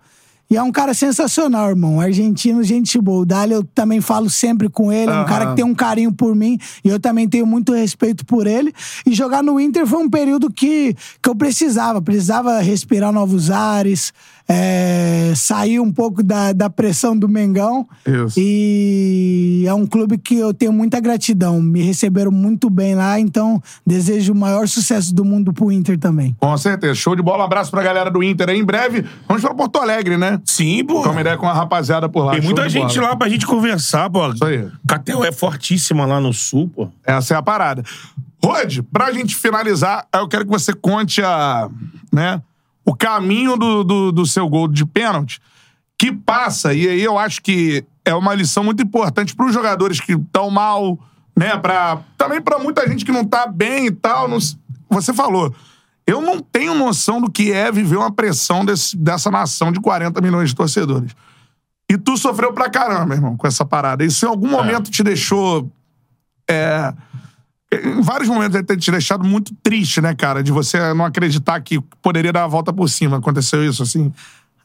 [0.50, 2.00] E é um cara sensacional, irmão.
[2.00, 3.22] Argentino, gente boa.
[3.22, 5.12] O Dali eu também falo sempre com ele.
[5.12, 6.60] É um cara que tem um carinho por mim.
[6.84, 8.72] E eu também tenho muito respeito por ele.
[9.08, 12.00] E jogar no Inter foi um período que, que eu precisava.
[12.00, 14.14] Precisava respirar novos ares.
[14.48, 17.88] É, sair um pouco da, da pressão do Mengão.
[18.06, 18.40] Isso.
[18.40, 21.62] E é um clube que eu tenho muita gratidão.
[21.62, 26.36] Me receberam muito bem lá, então desejo o maior sucesso do mundo pro Inter também.
[26.40, 26.96] Com certeza.
[26.96, 27.44] Show de bola.
[27.44, 28.60] Um abraço pra galera do Inter aí.
[28.60, 30.40] Em breve, vamos pra Porto Alegre, né?
[30.46, 30.96] Sim, pô.
[30.96, 32.32] Trocar uma ideia com a rapaziada por lá.
[32.34, 33.10] Tem Show muita gente bola.
[33.10, 34.28] lá pra gente conversar, pô.
[34.32, 34.68] Isso aí.
[34.88, 36.88] Catel é fortíssima lá no sul, pô.
[37.04, 37.84] Essa é a parada.
[38.44, 41.68] Rod, pra gente finalizar, eu quero que você conte a,
[42.14, 42.40] né,
[42.86, 45.42] o caminho do, do, do seu gol de pênalti,
[45.98, 50.14] que passa, e aí eu acho que é uma lição muito importante pros jogadores que
[50.14, 51.00] estão mal,
[51.38, 54.28] né, pra, também pra muita gente que não tá bem e tal.
[54.28, 54.38] não
[54.90, 55.54] você falou,
[56.06, 60.22] eu não tenho noção do que é viver uma pressão desse- dessa nação de 40
[60.22, 61.16] milhões de torcedores.
[61.90, 64.04] E tu sofreu pra caramba, irmão, com essa parada.
[64.04, 65.70] Isso em algum momento te deixou
[66.50, 66.94] é,
[67.74, 70.44] Em vários momentos deve ter te deixado muito triste, né, cara?
[70.44, 73.18] De você não acreditar que poderia dar a volta por cima.
[73.18, 74.12] Aconteceu isso, assim?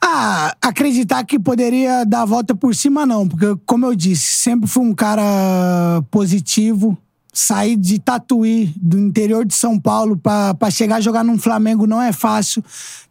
[0.02, 3.28] Ah, acreditar que poderia dar a volta por cima, não.
[3.28, 6.96] Porque, como eu disse, sempre fui um cara positivo.
[7.32, 12.02] Sair de Tatuí, do interior de São Paulo, pra chegar a jogar num Flamengo não
[12.02, 12.62] é fácil.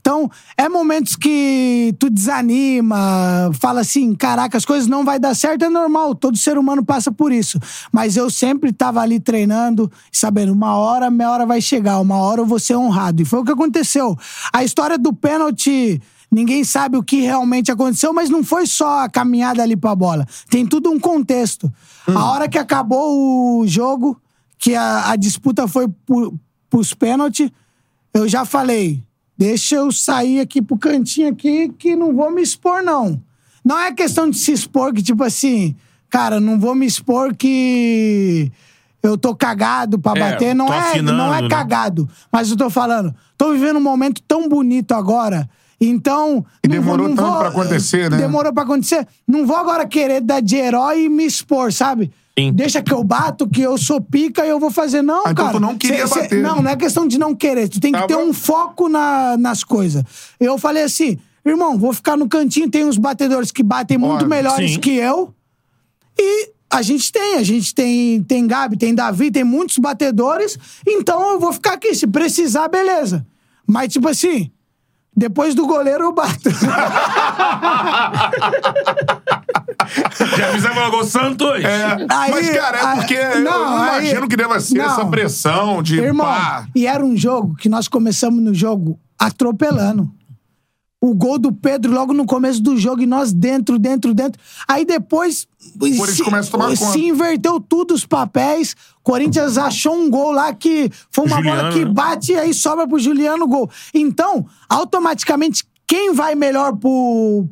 [0.01, 5.63] Então, é momentos que tu desanima, fala assim: caraca, as coisas não vai dar certo,
[5.63, 7.59] é normal, todo ser humano passa por isso.
[7.91, 12.41] Mas eu sempre tava ali treinando, sabendo, uma hora, minha hora vai chegar, uma hora
[12.41, 13.21] eu vou ser honrado.
[13.21, 14.17] E foi o que aconteceu.
[14.51, 16.01] A história do pênalti.
[16.31, 20.27] Ninguém sabe o que realmente aconteceu, mas não foi só a caminhada ali pra bola.
[20.47, 21.73] Tem tudo um contexto.
[22.07, 24.19] A hora que acabou o jogo,
[24.57, 26.33] que a, a disputa foi por,
[26.69, 27.51] pros pênaltis,
[28.13, 29.03] eu já falei:
[29.37, 33.21] deixa eu sair aqui pro cantinho aqui que não vou me expor, não.
[33.63, 35.75] Não é questão de se expor, que tipo assim,
[36.09, 38.51] cara, não vou me expor que
[39.03, 40.55] eu tô cagado pra É, bater.
[40.55, 41.49] Não tô é, afinando, não é né?
[41.49, 42.09] cagado.
[42.31, 45.49] Mas eu tô falando, tô vivendo um momento tão bonito agora.
[45.81, 46.45] Então.
[46.63, 48.17] E não vou- demorou não tanto vou- pra acontecer, né?
[48.17, 49.07] Demorou pra acontecer.
[49.27, 52.11] Não vou agora querer dar de herói e me expor, sabe?
[52.37, 52.51] Sim.
[52.53, 55.01] Deixa que eu bato, que eu sou pica e eu vou fazer.
[55.01, 55.51] Não, Ah, então cara.
[55.57, 56.41] tu não queria Cê- cê- bater.
[56.41, 57.67] Não, não é questão de não querer.
[57.67, 58.23] Tu tem que Tá ter bom.
[58.29, 60.03] um foco na- nas coisas.
[60.39, 62.69] Eu falei assim, irmão, vou ficar no cantinho.
[62.69, 64.79] Tem uns batedores que batem muito melhores sim.
[64.79, 65.33] que eu.
[66.17, 70.57] E a gente tem, a gente tem, tem Gabi, tem Davi, tem muitos batedores.
[70.87, 71.93] Então eu vou ficar aqui.
[71.95, 73.25] Se precisar, beleza.
[73.67, 74.49] Mas, tipo assim,
[75.19, 76.49] depois do goleiro eu bato.
[80.37, 81.63] Já fizemos logo o Santos.
[81.63, 82.05] É.
[82.09, 84.85] Aí, Mas, cara, é aí- porque eu não, não aí- imagino que deva ser não.
[84.85, 86.65] essa pressão de Irmão, pá.
[86.75, 90.09] e era um jogo que nós começamos no jogo atropelando.
[91.01, 94.41] O gol do Pedro logo no começo do jogo e nós dentro, dentro, dentro.
[94.67, 95.47] Aí depois.
[95.81, 96.91] eles se, começam a tomar conta.
[96.91, 98.75] se inverteu tudo os papéis.
[99.01, 101.91] Corinthians achou um gol lá que foi uma bola Juliano, que né?
[101.91, 103.69] bate e aí sobra pro Juliano o gol.
[103.93, 107.47] Então, automaticamente, quem vai melhor pro,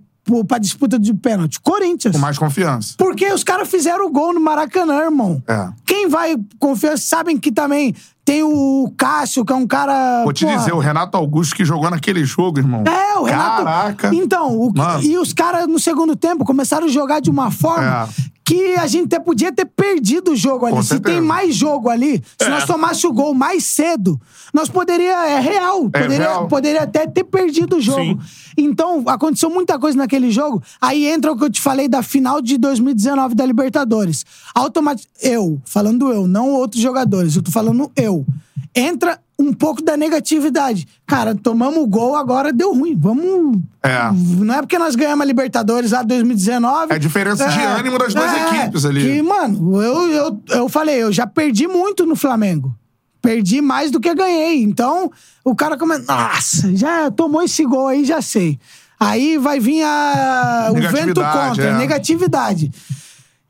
[0.47, 1.59] pra disputa de pênalti?
[1.61, 2.13] Corinthians.
[2.15, 2.95] Com mais confiança.
[2.97, 5.41] Porque os caras fizeram o gol no Maracanã, irmão.
[5.47, 5.69] É.
[5.85, 7.95] Quem vai confiar, sabem que também
[8.25, 10.23] tem o Cássio, que é um cara.
[10.23, 12.83] Vou te porra, dizer, o Renato Augusto que jogou naquele jogo, irmão.
[12.85, 13.63] É, o Renato.
[13.63, 14.11] Caraca.
[14.13, 18.36] Então, o- e os caras no segundo tempo começaram a jogar de uma forma É.
[18.48, 20.82] que a gente até podia ter perdido o jogo ali.
[20.82, 22.49] Se tem mais jogo ali, se É.
[22.49, 24.18] nós tomássemos o gol mais cedo,
[24.53, 25.28] nós poderia.
[25.28, 25.90] É real.
[25.94, 26.48] É Poderia, real.
[26.48, 27.99] poderia até ter perdido o jogo.
[28.24, 28.53] Sim.
[28.57, 30.64] Então, aconteceu muita coisa naquele jogo.
[30.80, 34.26] Aí entra o que eu te falei da final de 2019 da Libertadores.
[34.56, 35.18] Automaticamente.
[35.22, 38.26] Eu, falando eu, não outros jogadores, eu tô falando eu.
[38.74, 40.88] Entra um pouco da negatividade.
[41.05, 42.95] Cara, tomamos o gol, agora deu ruim.
[42.97, 43.59] Vamos.
[43.84, 44.11] É.
[44.11, 46.93] Não é porque nós ganhamos a Libertadores lá em 2019.
[46.93, 49.01] É diferença de ânimo das duas equipes ali.
[49.03, 52.76] Que, mano, eu, eu, eu falei, eu já perdi muito no Flamengo.
[53.22, 54.64] Perdi mais do que ganhei.
[54.64, 55.11] Então,
[55.43, 56.03] o cara começa.
[56.07, 58.59] Nossa, já tomou esse gol aí, já sei.
[58.99, 61.77] Aí vai vir a, o vento contra, é.
[61.77, 62.72] negatividade.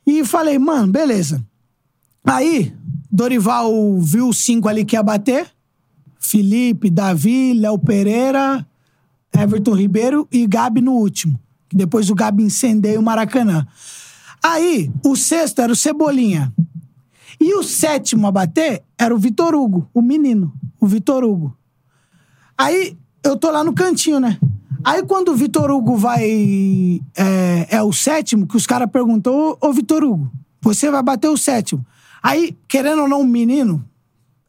[0.05, 1.41] E falei, mano, beleza.
[2.25, 2.73] Aí,
[3.09, 5.47] Dorival viu os cinco ali que ia bater.
[6.27, 8.65] Felipe, Davi, Léo Pereira,
[9.33, 11.39] Everton Ribeiro e Gabi no último.
[11.71, 13.65] Depois o Gabi incendeia o Maracanã.
[14.43, 16.53] Aí, o sexto era o Cebolinha.
[17.39, 21.55] E o sétimo a bater era o Vitor Hugo, o menino, o Vitor Hugo.
[22.57, 24.37] Aí, eu tô lá no cantinho, né?
[24.83, 26.21] Aí, quando o Vitor Hugo vai.
[27.15, 30.31] É, é o sétimo, que os caras perguntam: Ô, ô Vitor Hugo,
[30.61, 31.85] você vai bater o sétimo.
[32.23, 33.83] Aí, querendo ou não, o menino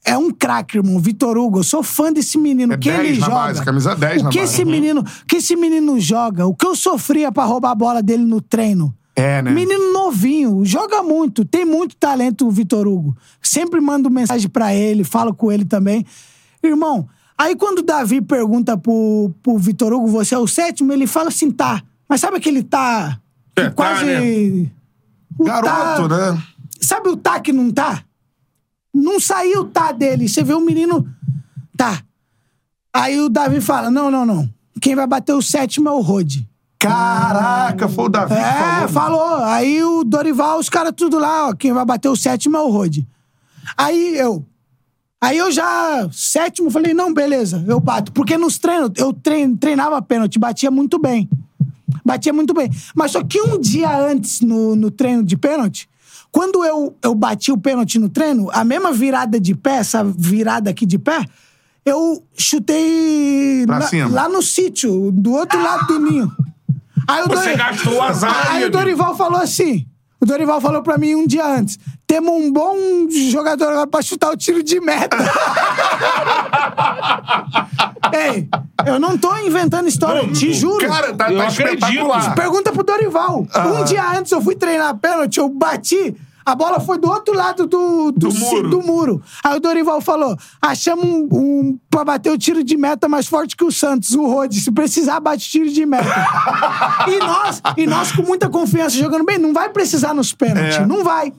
[0.04, 0.98] é um craque, irmão.
[0.98, 2.72] Vitor Hugo, eu sou fã desse menino.
[2.72, 3.38] É que 10 ele na joga.
[3.38, 4.52] base, camisa 10 o na que base.
[4.54, 8.02] esse menino, o que esse menino joga, o que eu sofria pra roubar a bola
[8.02, 8.94] dele no treino.
[9.14, 9.50] É, né?
[9.50, 13.16] Menino novinho, joga muito, tem muito talento o Vitor Hugo.
[13.42, 16.06] Sempre mando mensagem pra ele, falo com ele também.
[16.62, 21.06] Irmão, aí quando o Davi pergunta pro, pro Vitor Hugo, você é o sétimo, ele
[21.06, 21.82] fala assim, tá.
[22.08, 23.18] Mas sabe aquele tá.
[23.56, 24.04] que É, tá, quase.
[24.04, 24.70] né?
[25.36, 26.42] o Garoto, tá- né?
[26.80, 28.04] Sabe o tá que não tá?
[28.98, 30.28] Não saiu tá dele.
[30.28, 31.06] Você vê o menino.
[31.76, 32.02] Tá.
[32.92, 34.48] Aí o Davi fala: não, não, não.
[34.80, 36.48] Quem vai bater o sétimo é o Rode.
[36.78, 39.18] Caraca, foi o Davi que É, falou.
[39.20, 39.44] falou.
[39.44, 41.52] Aí o Dorival, os caras tudo lá, ó.
[41.54, 43.06] Quem vai bater o sétimo é o Rode.
[43.76, 44.44] Aí eu.
[45.20, 48.12] Aí eu já, sétimo, falei, não, beleza, eu bato.
[48.12, 51.28] Porque nos treinos, eu trein- treinava pênalti, batia muito bem.
[52.04, 52.70] Batia muito bem.
[52.94, 55.88] Mas só que um dia antes, no, no treino de pênalti,
[56.30, 60.70] quando eu, eu bati o pênalti no treino, a mesma virada de pé, essa virada
[60.70, 61.24] aqui de pé,
[61.84, 64.08] eu chutei cima.
[64.08, 66.30] lá no sítio, do outro lado do ninho.
[67.08, 69.86] Aí o Você gastou o azar aí, o Dorival falou assim.
[70.20, 72.76] O Dorival falou pra mim um dia antes: temos um bom
[73.30, 75.16] jogador agora pra chutar o tiro de meta.
[78.12, 78.48] Ei,
[78.86, 80.86] eu não tô inventando história, Não, te juro.
[80.88, 81.84] Cara, tá, Eu tá acredito.
[81.84, 82.34] espetacular.
[82.34, 83.46] Pergunta pro Dorival.
[83.66, 86.16] Um dia antes eu fui treinar pênalti, eu bati,
[86.50, 88.70] a bola foi do outro lado do, do, Do ci- muro.
[88.70, 89.22] do muro.
[89.44, 93.56] Aí o Dorival falou: achamos um, um pra bater o tiro de meta mais forte
[93.56, 94.60] que o Santos, o Rode.
[94.60, 96.08] Se precisar, bate tiro de meta.
[97.06, 100.76] e, nós, e nós, com muita confiança, jogando bem, não vai precisar nos pênaltis.
[100.76, 100.86] É.
[100.86, 101.32] Não vai.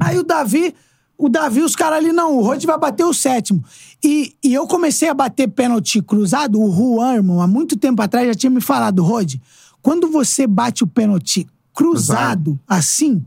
[0.00, 0.74] Aí o Davi,
[1.18, 3.62] o Davi, os caras ali, não, o Rode vai bater o sétimo.
[4.02, 8.26] E, e eu comecei a bater pênalti cruzado, o Juan, irmão, há muito tempo atrás
[8.26, 9.40] já tinha me falado, Rode,
[9.82, 13.24] quando você bate o pênalti cruzado, assim,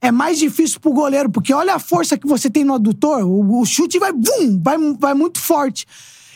[0.00, 3.60] é mais difícil pro goleiro, porque olha a força que você tem no adutor, o,
[3.60, 5.86] o chute vai, vum, vai, vai muito forte.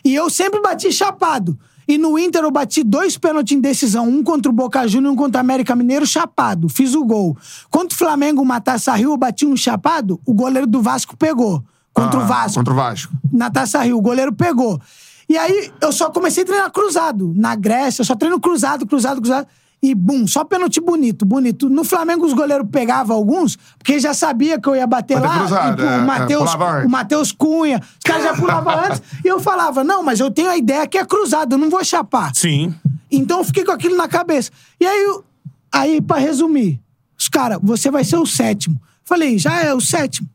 [0.04, 1.58] E eu sempre bati chapado.
[1.86, 5.14] E no Inter eu bati dois pênaltis em decisão, um contra o Boca Juniors e
[5.14, 6.68] um contra o América Mineiro, chapado.
[6.68, 7.36] Fiz o gol.
[7.70, 11.62] Contra o Flamengo, uma Taça Rio, eu bati um chapado, o goleiro do Vasco pegou.
[11.92, 12.58] Contra o Ah, Vasco.
[12.58, 13.12] Contra o Vasco.
[13.32, 14.80] Na Taça Rio, o goleiro pegou.
[15.28, 17.32] E aí eu só comecei a treinar cruzado.
[17.36, 19.46] Na Grécia, eu só treino cruzado, cruzado, cruzado.
[19.86, 21.68] E bum, só pênalti bonito, bonito.
[21.68, 25.40] No Flamengo, os goleiros pegavam alguns, porque já sabia que eu ia bater lá.
[25.40, 26.86] cruzado, e, pô, é, é, o Matheus pulava antes.
[26.86, 29.02] o Matheus Cunha, os caras já pulavam antes.
[29.22, 31.84] E eu falava, não, mas eu tenho a ideia que é cruzado, eu não vou
[31.84, 32.32] chapar.
[32.34, 32.74] Sim.
[33.10, 34.50] Então eu fiquei com aquilo na cabeça.
[34.80, 35.22] E aí, eu-
[35.70, 36.80] aí pra resumir,
[37.18, 38.80] os caras, você vai ser o sétimo.
[39.04, 40.26] Falei, já é o sétimo.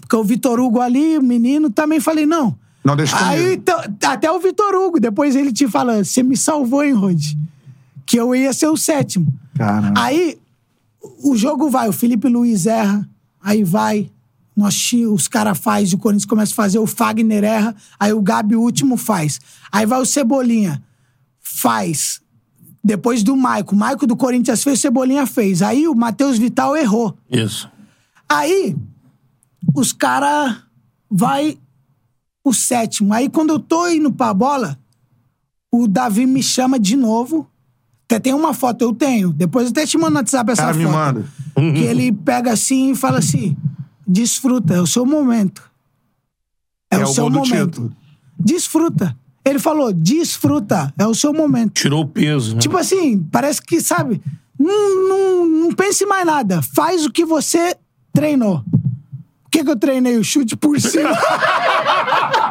[0.00, 2.56] Porque o Vitor Hugo ali, o menino, também falei, não.
[2.84, 3.32] Não, deixa comigo.
[3.32, 7.20] Aí então, até o Vitor Hugo, depois ele te fala, você me salvou, hein, Rod?
[8.06, 9.26] Que eu ia ser o sétimo.
[9.54, 10.00] Caramba.
[10.00, 10.38] Aí
[11.22, 13.08] o jogo vai, o Felipe Luiz erra,
[13.40, 14.10] aí vai,
[14.56, 18.56] nós, os caras faz, o Corinthians começa a fazer, o Fagner erra, aí o Gabi,
[18.56, 19.40] o último, faz.
[19.70, 20.82] Aí vai o Cebolinha,
[21.40, 22.20] faz.
[22.82, 23.74] Depois do Maico.
[23.74, 25.60] O Maico do Corinthians fez, o Cebolinha fez.
[25.60, 27.18] Aí o Matheus Vital errou.
[27.28, 27.68] Isso.
[28.28, 28.76] Aí,
[29.74, 30.56] os caras
[31.10, 31.58] vai
[32.44, 33.12] o sétimo.
[33.12, 34.78] Aí, quando eu tô indo pra bola,
[35.70, 37.50] o Davi me chama de novo.
[38.06, 39.32] Até tem uma foto, eu tenho.
[39.32, 40.84] Depois eu até te mando no WhatsApp essa Cara, foto.
[40.86, 41.24] me manda.
[41.54, 43.56] Que ele pega assim e fala assim:
[44.06, 45.62] desfruta, é o seu momento.
[46.90, 47.66] É, É o o seu gol do momento.
[47.70, 47.92] título.
[48.38, 49.16] Desfruta.
[49.44, 51.72] Ele falou: desfruta, é o seu momento.
[51.74, 52.54] Tirou o peso.
[52.54, 52.60] Né?
[52.60, 54.20] Tipo assim, parece que, sabe,
[54.58, 56.62] não, não, não pense em mais nada.
[56.62, 57.74] Faz o que você
[58.12, 58.62] treinou.
[59.44, 60.16] O que, que eu treinei?
[60.18, 61.10] O chute por cima.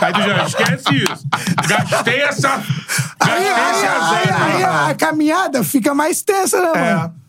[0.00, 1.26] Aí tu já esquece isso.
[1.68, 2.54] Gastei essa.
[2.54, 2.60] aí,
[3.18, 4.32] Gastei aí, esse aí, azeite.
[4.42, 6.72] aí a caminhada fica mais tensa, né,
[7.12, 7.25] É.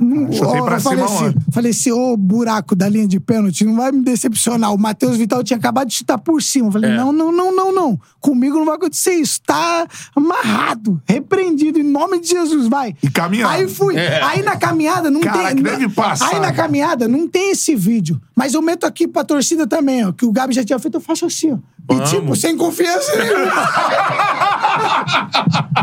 [0.00, 1.38] Não, Chutei ó, pra eu falei cima assim, ontem.
[1.52, 4.72] falei assim, ô buraco da linha de pênalti, não vai me decepcionar.
[4.72, 6.66] O Matheus Vital tinha acabado de chutar por cima.
[6.66, 6.72] Eu É.
[6.72, 8.00] falei, não, não, não, não, não.
[8.18, 9.40] Comigo não vai acontecer isso.
[9.42, 9.86] Tá
[10.16, 12.96] amarrado, repreendido, em nome de Jesus, vai.
[13.02, 13.50] E caminhando.
[13.52, 13.96] Aí fui.
[13.96, 14.22] É.
[14.22, 15.56] Aí na caminhada não Cara, tem.
[15.56, 16.30] que deve passar.
[16.34, 18.20] Aí na caminhada não tem esse vídeo.
[18.34, 20.12] Mas eu meto aqui pra torcida também, ó.
[20.12, 21.58] Que o Gabi já tinha feito, eu faço assim, ó.
[21.94, 23.50] E tipo, sem confiança nenhuma.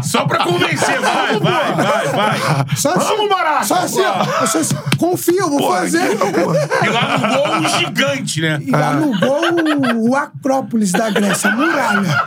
[0.04, 1.00] Só pra convencer.
[1.02, 2.40] Vai, vai, vai, vai.
[2.76, 3.64] Só assim, Vamos, Baraca!
[3.66, 4.07] Só assim, ó.
[4.42, 6.12] Eu só assim, confia, eu vou fazer.
[6.12, 8.60] E lá no gol, um gigante, né?
[8.62, 12.24] E lá no gol, o Acrópolis da Grécia, a muralha.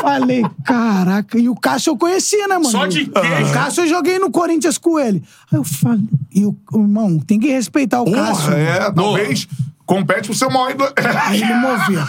[0.00, 1.38] Falei, caraca.
[1.38, 2.70] E o Cássio eu conhecia, né, mano?
[2.70, 3.52] Só de O queijo.
[3.52, 5.22] Cássio eu joguei no Corinthians com ele.
[5.50, 8.52] Aí eu falei, e o irmão, tem que respeitar o Cássio.
[8.52, 9.48] É, talvez
[9.88, 10.92] compete pro seu maior ídolo.
[11.24, 12.06] Aí ele movia.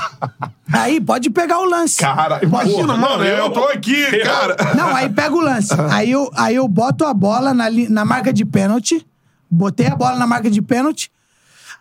[0.72, 1.98] Aí pode pegar o lance.
[1.98, 4.56] Cara, imagina, Porra, mano, eu, eu- tô aqui, cara.
[4.76, 5.74] Não, aí pega o lance.
[5.90, 9.04] Aí eu, aí eu boto a bola na, na marca de pênalti.
[9.50, 11.10] Botei a bola na marca de pênalti.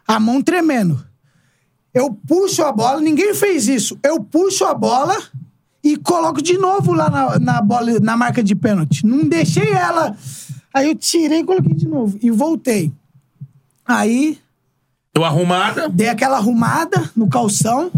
[0.07, 1.05] A mão tremendo.
[1.93, 3.99] Eu puxo a bola, ninguém fez isso.
[4.03, 5.17] Eu puxo a bola
[5.83, 9.05] e coloco de novo lá na, na bola, na marca de pênalti.
[9.05, 10.17] Não deixei ela.
[10.73, 12.17] Aí eu tirei e coloquei de novo.
[12.23, 12.93] E voltei.
[13.85, 14.39] Aí
[15.19, 15.89] Deu arrumada.
[15.89, 17.91] dei aquela arrumada no calção.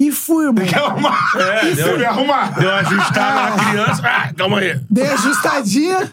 [0.00, 0.64] e fui, irmão.
[0.64, 1.32] Quer arrumar?
[1.36, 2.58] É, Isso, deu- me arrumar.
[2.58, 4.02] Deu uma ajustada na criança.
[4.02, 4.80] Ah, calma aí.
[4.88, 6.10] Dei ajustadinha.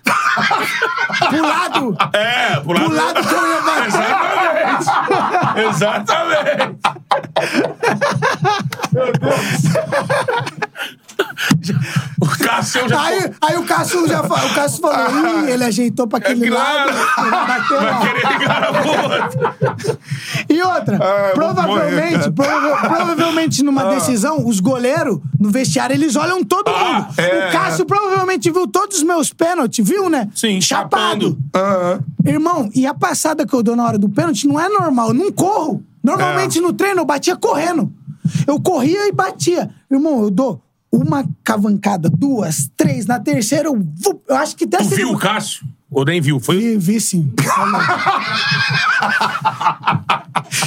[1.30, 1.95] pro lado.
[2.11, 2.84] É, pro lado.
[2.85, 3.88] Pro lado que eu ia bater.
[5.69, 6.76] Exatamente.
[6.76, 6.80] Exatamente.
[12.22, 13.01] O Cássio já.
[13.01, 16.91] Aí, aí o Cássio já o Cássio falou, Ih, ele ajeitou pra aquele claro.
[16.93, 16.95] lado,
[17.31, 17.45] lá.
[17.45, 18.72] Vai querer ligar a.
[20.49, 22.31] E outra, Ah, provavelmente, morrer.
[22.31, 27.07] prova- provavelmente numa decisão, os goleiros no vestiário, eles olham todo Ah, mundo.
[27.18, 27.49] é.
[27.49, 30.30] O Cássio provavelmente viu todos os meus pênaltis, viu, né?
[30.35, 31.38] Sim, Chapado.
[31.55, 31.99] Aham.
[32.26, 35.13] Irmão, e a passada que eu dou na hora do pênalti não é normal, eu
[35.13, 35.84] não corro.
[36.03, 36.61] Normalmente É.
[36.61, 37.91] no treino eu batia correndo.
[38.47, 39.69] Eu corria e batia.
[39.89, 40.61] Irmão, eu dou
[40.91, 43.88] uma cavancada, duas, três, na terceira eu...
[44.27, 45.65] Eu acho que até Tu viu o Cássio?
[45.89, 46.39] Ou nem viu?
[46.39, 46.57] Foi.
[46.57, 47.34] Vi, vi sim.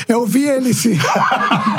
[0.09, 0.98] Eu vi ele sim.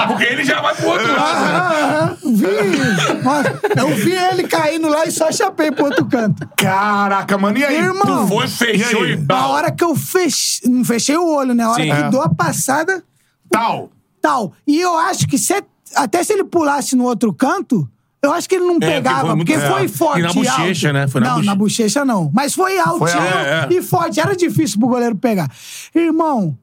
[0.08, 1.46] Porque ele já vai pro outro lado.
[1.46, 3.24] Ah, vi.
[3.24, 6.48] Nossa, Eu vi ele caindo lá e só chapei pro outro canto.
[6.58, 7.78] Caraca, mano, e aí?
[7.78, 8.26] Irmão.
[8.26, 9.14] Tu foi, fechou E aí?
[9.14, 9.52] e Na tal.
[9.52, 10.70] hora que eu fechei.
[10.70, 11.64] Não fechei o olho, né?
[11.64, 11.90] A hora Sim.
[11.90, 12.10] que É.
[12.10, 13.04] dou a passada,
[13.50, 13.90] Tal.
[14.22, 14.54] tal.
[14.66, 15.54] E eu acho que se,
[15.96, 17.88] até se ele pulasse no outro canto,
[18.22, 19.70] eu acho que ele não porque pegava, foi muito- porque é.
[19.70, 20.20] foi forte.
[20.20, 20.98] E na bochecha, alto.
[21.00, 21.08] né?
[21.08, 22.32] Foi na não, boche- na bochecha não.
[22.34, 23.74] Mas foi altinho é, é.
[23.74, 24.20] e forte.
[24.20, 25.50] Era difícil pro goleiro pegar.
[25.94, 26.58] Irmão,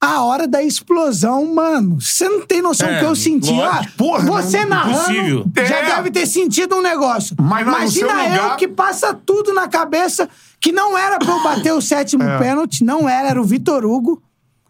[0.00, 3.50] a hora da explosão, mano, você não tem noção É, do que eu senti.
[3.52, 3.72] lógico.
[3.74, 5.46] Ah, Porra, você não- narrando, impossível.
[5.56, 5.96] já É.
[5.96, 7.34] deve ter sentido um negócio.
[7.40, 10.28] Mas no Imagina seu eu lugar- que passa tudo na cabeça,
[10.60, 12.38] que não era pra eu bater o sétimo É.
[12.38, 14.20] pênalti, não era, era o Vitor Hugo.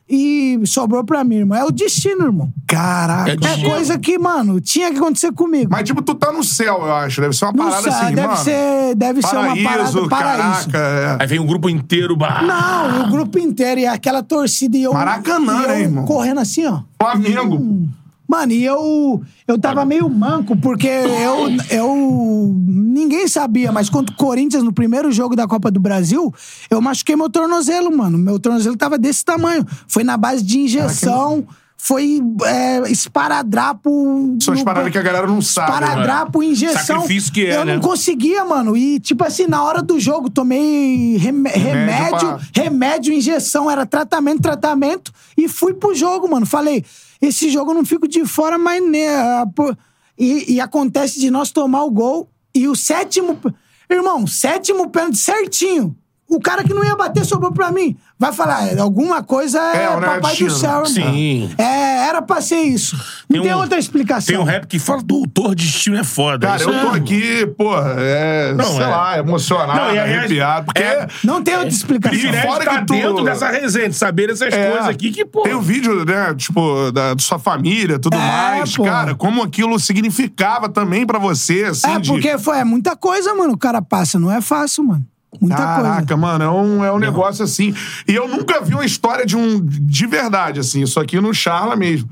[0.09, 1.57] E sobrou pra mim, irmão.
[1.59, 2.53] É o destino, irmão.
[2.67, 3.31] Caraca.
[3.31, 3.71] É É destino.
[3.71, 5.71] coisa que, mano, tinha que acontecer comigo.
[5.73, 7.21] Mas, tipo, tu tá no céu, eu acho.
[7.23, 8.39] Deve ser uma Não parada sei, assim, deve mano.
[8.45, 10.09] ser, deve ser uma paraíso, parada
[10.43, 10.71] paraíso.
[10.71, 10.79] caraca.
[10.79, 11.17] é.
[11.21, 12.17] Aí vem um grupo inteiro.
[12.17, 12.43] Bah.
[12.43, 14.93] Não, o grupo inteiro e aquela torcida e eu.
[14.93, 16.05] Maracanã, e eu né, irmão?
[16.05, 16.81] Correndo assim, ó.
[17.01, 17.89] Flamengo.
[18.27, 19.23] Mano, e eu.
[19.47, 21.51] Eu tava meio manco, porque eu.
[21.71, 26.33] eu ninguém sabia, mas contra o Corinthians no primeiro jogo da Copa do Brasil,
[26.71, 28.17] eu machuquei meu tornozelo, mano.
[28.17, 29.65] Meu tornozelo tava desse tamanho.
[29.87, 31.47] Foi na base de injeção.
[31.77, 34.37] Foi é, esparadrapo.
[34.41, 35.71] São as paradas que a galera não sabe.
[35.73, 35.77] né?
[35.87, 37.01] Esparadrapo, injeção.
[37.03, 37.75] Sacrifício que é, Eu né?
[37.75, 38.77] não conseguia, mano.
[38.77, 44.41] E, tipo assim, na hora do jogo, tomei rem- remédio, pra- remédio, injeção, era tratamento,
[44.41, 45.13] tratamento.
[45.37, 46.47] E fui pro jogo, mano.
[46.47, 46.85] Falei,
[47.21, 48.83] esse jogo eu não fico de fora, mas.
[48.83, 49.09] Né,
[50.19, 52.31] e, e acontece de nós tomar o gol.
[52.55, 53.41] E o sétimo.
[53.91, 55.97] Irmão, sétimo pênalti certinho.
[56.29, 57.97] O cara que não ia bater sobrou pra mim.
[58.25, 60.87] Vai falar, "É, alguma coisa é, É, né, papai do céu, irmão.
[60.87, 61.51] Sim.
[61.59, 62.97] É, era pra ser isso.
[63.29, 64.35] Não tem, um- outra explicação.
[64.35, 66.47] Tem um rap que fala doutor destino é foda.
[66.47, 68.87] Cara, Isso eu tô é- aqui, porra, é, Não, sei é.
[68.87, 70.65] lá, emocionado, Não, e arrepiado.
[70.67, 72.19] Porque é- Não tem outra explicação.
[72.19, 74.71] Privilégio Fora tá que tu- dentro dessa resenha, de saber essas É.
[74.71, 75.43] coisas aqui que, pô.
[75.43, 78.75] Tem o vídeo, né, tipo, da, da sua família, tudo É, mais.
[78.75, 78.85] pô.
[78.85, 83.35] Cara, como aquilo significava também pra você, assim, É, de- porque foi, é muita coisa,
[83.35, 83.53] mano.
[83.53, 85.05] O cara passa, não é fácil, mano.
[85.41, 86.17] Muita Caraca, coisa.
[86.17, 87.75] mano, é um, é um negócio assim.
[88.07, 89.61] E eu nunca vi uma história de um.
[89.61, 92.09] De verdade, assim, isso aqui no Charla mesmo.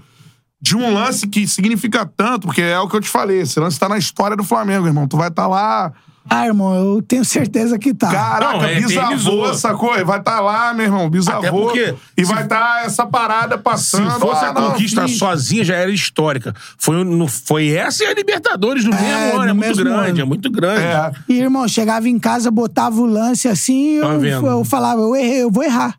[0.60, 3.40] De um lance que significa tanto, porque é o que eu te falei.
[3.40, 5.08] Esse lance tá na história do Flamengo, irmão.
[5.08, 5.92] Tu vai estar lá.
[6.30, 8.08] Ah, irmão, eu tenho certeza que tá.
[8.10, 9.54] Caraca, Não, é, bisavô, eternizou.
[9.54, 9.98] sacou?
[9.98, 11.62] E vai estar lá, meu irmão, bisavô.
[11.66, 14.10] Porque E se- vai estar essa parada Se passando.
[14.20, 16.54] fosse ah, a não, conquista sozinha, já era histórica.
[16.78, 19.42] Foi, no, foi essa e a Libertadores no É, mesmo ano.
[19.42, 20.20] É no muito mesmo grande, ano.
[20.20, 20.82] é muito grande.
[20.84, 21.12] É.
[21.28, 24.46] E, irmão, chegava em casa, botava o lance assim, Tá eu, vendo?
[24.46, 25.96] eu falava, eu errei, eu vou errar.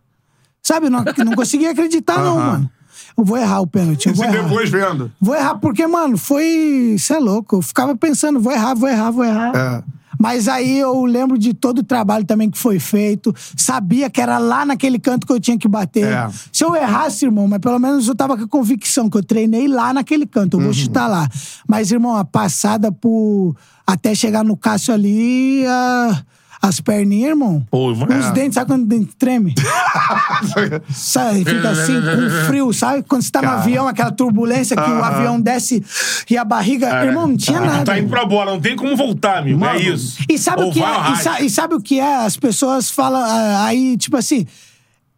[0.62, 2.52] Sabe, não, não conseguia acreditar, não, Aham.
[2.54, 2.72] mano.
[3.18, 4.42] Eu vou errar o pênalti, eu E vou errar.
[4.44, 5.12] depois vendo.
[5.22, 6.96] Vou errar, porque, mano, foi.
[6.98, 7.58] Você é louco.
[7.58, 9.52] Eu ficava pensando, vou errar, vou errar, vou errar.
[9.56, 9.84] É.
[10.24, 13.36] Mas aí eu lembro de todo o trabalho também que foi feito.
[13.58, 16.06] Sabia que era lá naquele canto que eu tinha que bater.
[16.08, 16.30] É.
[16.50, 19.68] Se eu errasse, irmão, mas pelo menos eu tava com a convicção que eu treinei
[19.68, 20.54] lá naquele canto.
[20.56, 20.66] Eu Uhum.
[20.68, 21.28] vou chutar lá.
[21.68, 23.54] Mas, irmão, a passada por.
[23.86, 26.24] Até chegar no Cássio ali, a-
[26.64, 27.68] as perninhas, irmão.
[27.70, 28.32] Pô, Os é.
[28.32, 29.54] dentes, sabe quando o dente treme?
[30.90, 33.04] sabe, fica assim, com frio, sabe?
[33.04, 35.84] Quando você tá no avião, aquela turbulência que o avião desce
[36.30, 36.88] e a barriga.
[37.04, 37.84] irmão, não tinha nada.
[37.84, 39.60] Tá indo pra bola, não tem como voltar, amigo.
[39.60, 40.24] Mano, é isso.
[40.30, 41.12] E sabe Ou o que é?
[41.12, 42.16] E, sa- e sabe o que é?
[42.16, 44.48] As pessoas falam ah, aí, tipo assim.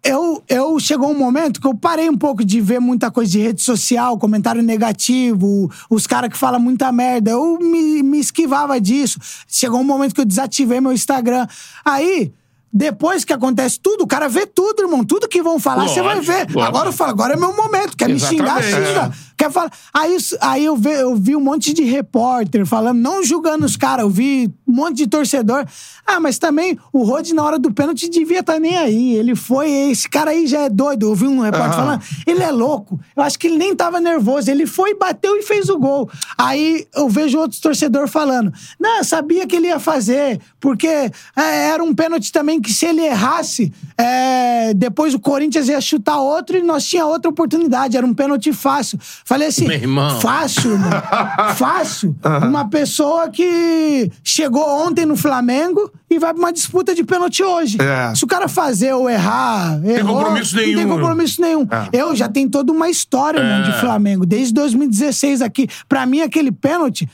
[0.06, 3.40] Eu, eu chegou um momento que eu parei um pouco de ver muita coisa de
[3.40, 7.32] rede social, comentário negativo, os caras que falam muita merda.
[7.32, 9.20] Eu me, me esquivava disso.
[9.48, 11.48] Chegou um momento que eu desativei meu Instagram.
[11.84, 12.32] Aí,
[12.72, 15.04] depois que acontece tudo, o cara vê tudo, irmão.
[15.04, 16.42] Tudo que vão falar, você vai ver.
[16.42, 16.60] lógico.
[16.62, 17.98] Agora eu falo, agora é meu momento.
[17.98, 18.88] Quer me xingar, Exatamente.
[18.90, 19.12] xinga.
[19.38, 19.72] Quer falar.
[19.94, 24.04] Aí, aí eu, vi, eu vi um monte de repórter falando, não julgando os caras,
[24.04, 25.66] eu vi um monte de torcedor.
[26.06, 29.16] Ah, mas também o Rod, na hora do pênalti, devia estar nem aí.
[29.16, 31.08] Ele foi, esse cara aí já é doido.
[31.08, 31.86] Eu vi um repórter Aham.
[31.86, 33.00] falando, ele é louco.
[33.16, 34.50] Eu acho que ele nem tava nervoso.
[34.50, 36.10] Ele foi, bateu e fez o gol.
[36.38, 41.12] Aí eu vejo outros torcedores falando, não, eu sabia que ele ia fazer, porque é,
[41.36, 46.58] era um pênalti também que se ele errasse, é, depois o Corinthians ia chutar outro
[46.58, 47.98] e nós tinha outra oportunidade.
[47.98, 48.98] Era um pênalti fácil.
[49.28, 50.22] Falei assim, Meu irmão.
[50.22, 50.78] fácil,
[51.58, 52.16] fácil.
[52.48, 57.78] Uma pessoa que chegou ontem no Flamengo e vai pra uma disputa de pênalti hoje.
[57.82, 58.14] É.
[58.14, 60.90] Se o cara fazer ou errar, errou, compromisso Não tem nenhum.
[60.90, 61.68] compromisso nenhum.
[61.92, 64.26] Eu já tenho toda uma história, irmão, de Flamengo.
[64.28, 65.68] Desde 2016 aqui.
[65.90, 67.10] Pra mim, aquele pênalti,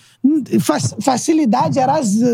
[0.60, 1.94] fa- facilidade era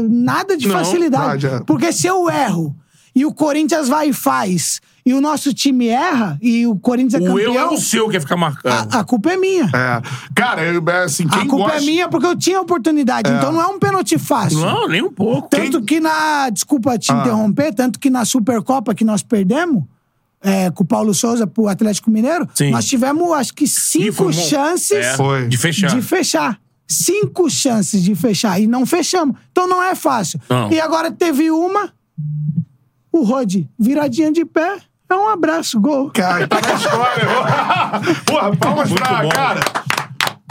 [0.09, 1.41] nada de Não, facilidade.
[1.43, 1.65] verdade, é.
[1.65, 2.75] Porque se eu erro
[3.15, 7.17] e o Corinthians vai e faz e o nosso time erra e o Corinthians é
[7.25, 8.93] O campeão, erro é o seu que ia ficar marcando.
[8.93, 9.63] a, a culpa é minha.
[9.73, 10.01] É.
[10.35, 11.77] Cara, eu- é assim, quem a culpa gosta...
[11.77, 13.31] é minha porque eu tinha oportunidade.
[13.31, 14.59] Então não é um pênalti fácil.
[14.59, 15.47] Não, nem um pouco.
[15.49, 16.49] Tanto que na.
[16.49, 17.21] Desculpa te Ah.
[17.21, 19.84] interromper, tanto que na Supercopa que nós perdemos.
[20.39, 22.69] é, com o Paulo Souza pro Atlético Mineiro, Sim.
[22.69, 25.47] nós tivemos, acho que, cinco foi chances É, Foi.
[25.47, 25.88] De fechar.
[25.89, 26.59] de fechar.
[26.88, 28.61] Cinco chances de fechar.
[28.61, 29.35] E não fechamos.
[29.51, 30.39] Então não é fácil.
[30.47, 30.71] Não.
[30.71, 31.91] E agora teve uma.
[33.11, 34.77] O Rod, viradinha de pé.
[35.09, 36.11] É um abraço, gol.
[36.11, 37.25] Cara, tá na história.
[38.25, 39.29] Porra, palmas Muito pra, bom.
[39.29, 39.59] cara.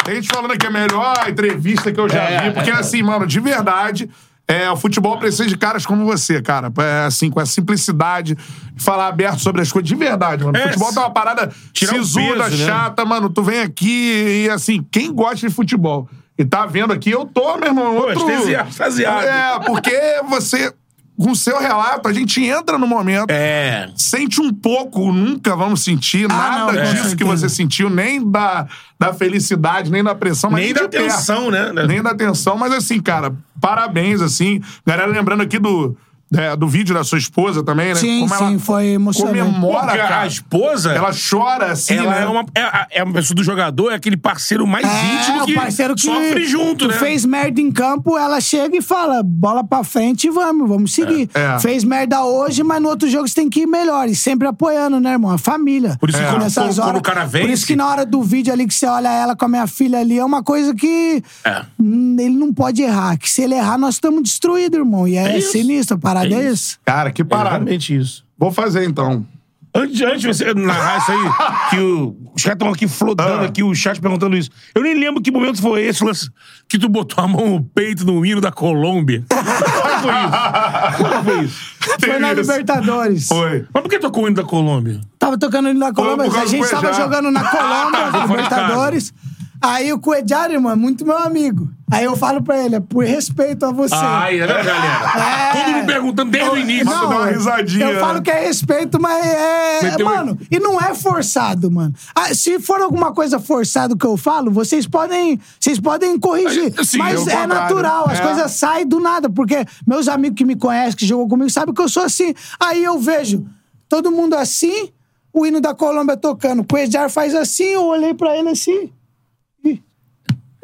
[0.04, 2.54] Tem gente falando aqui a melhor entrevista que eu já É, vi.
[2.54, 2.74] Porque, é.
[2.74, 4.08] assim, mano, de verdade,
[4.48, 6.72] é, o futebol precisa de caras como você, cara.
[6.78, 9.88] É, assim, com a simplicidade de falar aberto sobre as coisas.
[9.88, 10.56] De verdade, mano.
[10.56, 12.66] O É, futebol tá uma parada tirar o sisuda, peso, né?
[12.66, 13.28] chata, mano.
[13.28, 16.08] Tu vem aqui e, assim, quem gosta de futebol
[16.38, 17.96] e tá vendo aqui, eu tô, meu irmão.
[17.96, 18.30] Outro...
[18.30, 19.26] extasiado, extasiado.
[19.26, 20.72] É, porque você...
[21.18, 23.88] Com o seu relato, a gente entra no momento É.
[23.96, 27.16] sente um pouco, nunca vamos sentir Ah, nada não, disso certeza.
[27.16, 28.66] que você sentiu, nem da,
[28.98, 31.04] da felicidade, nem da pressão, mas Nem da perto.
[31.04, 31.72] tensão, né?
[31.86, 34.60] Nem da tensão, mas assim, cara, parabéns, assim.
[34.86, 35.96] Galera, lembrando aqui do,
[36.34, 37.94] é, do vídeo da sua esposa também, né?
[37.94, 39.38] Sim, Como sim, ela foi emocionante.
[39.38, 40.20] comemora, Porque cara.
[40.22, 40.92] a esposa.
[40.92, 42.22] Ela chora, assim, ela né?
[42.22, 45.46] é, uma, é, a- é uma pessoa do jogador, é aquele parceiro mais íntimo o
[45.46, 46.98] que, parceiro que sofre junto, que né?
[46.98, 51.30] fez merda em campo, ela chega e fala: bola pra frente e vamos, vamos seguir.
[51.34, 51.58] É, é.
[51.60, 54.08] Fez merda hoje, mas no outro jogo você tem que ir melhor.
[54.08, 55.30] E sempre apoiando, né, irmão?
[55.30, 55.96] A família.
[56.00, 58.04] Por isso que quando- Nessas quando- quando o cara Por vence- isso que na hora
[58.04, 60.74] do vídeo ali que você olha ela com a minha filha ali, é uma coisa
[60.74, 61.22] que.
[61.44, 61.62] É.
[61.80, 63.16] Ele não pode errar.
[63.16, 65.06] Que se ele errar, nós estamos destruídos, irmão.
[65.06, 66.78] E é, É sinistro, a parada É é isso.
[66.84, 67.56] Cara, que parada.
[67.56, 68.24] Exatamente isso.
[68.38, 69.26] Vou fazer, então.
[69.74, 71.30] Antes, antes de você narrar isso aí,
[71.70, 73.46] que o, os caras estão aqui flotando Ah.
[73.46, 74.48] aqui, o chat perguntando isso.
[74.74, 76.30] Eu nem lembro que momento foi esse, lance,
[76.66, 79.22] que tu botou a mão no peito no hino da Colômbia.
[79.28, 80.96] Qual foi isso?
[80.96, 81.76] Qual foi isso?
[82.00, 82.40] Foi na isso.
[82.40, 83.28] Libertadores.
[83.28, 83.66] Foi.
[83.72, 85.00] Mas por que tocou o hino da Colômbia?
[85.18, 89.14] Tava tocando ele na Colômbia, por causa a gente tava jogando na Colômbia, de Libertadores.
[89.60, 91.70] Aí o Cuejá, irmão, é muito meu amigo.
[91.90, 93.94] Aí eu falo pra ele, é por respeito a você.
[93.94, 95.20] Ai, é, né, galera?
[95.20, 95.52] É.
[95.64, 96.84] Todo mundo perguntando desde o início.
[96.86, 98.00] Não, dá uma risadinha, Eu né?
[98.00, 99.82] falo que é respeito, mas é.
[99.82, 101.94] Meteu- Mano, e não é forçado, mano.
[102.14, 105.38] Ah, se for alguma coisa forçada que eu falo, vocês podem.
[105.60, 106.72] Vocês podem corrigir.
[106.84, 107.48] Sim, mas é é contrário.
[107.48, 108.22] natural, as É.
[108.22, 111.80] coisas saem do nada, porque meus amigos que me conhecem, que jogam comigo, sabem que
[111.80, 112.34] eu sou assim.
[112.58, 113.46] Aí eu vejo
[113.88, 114.90] todo mundo assim,
[115.32, 116.62] o hino da Colômbia tocando.
[116.62, 118.90] O Cuejar faz assim, eu olhei pra ele assim.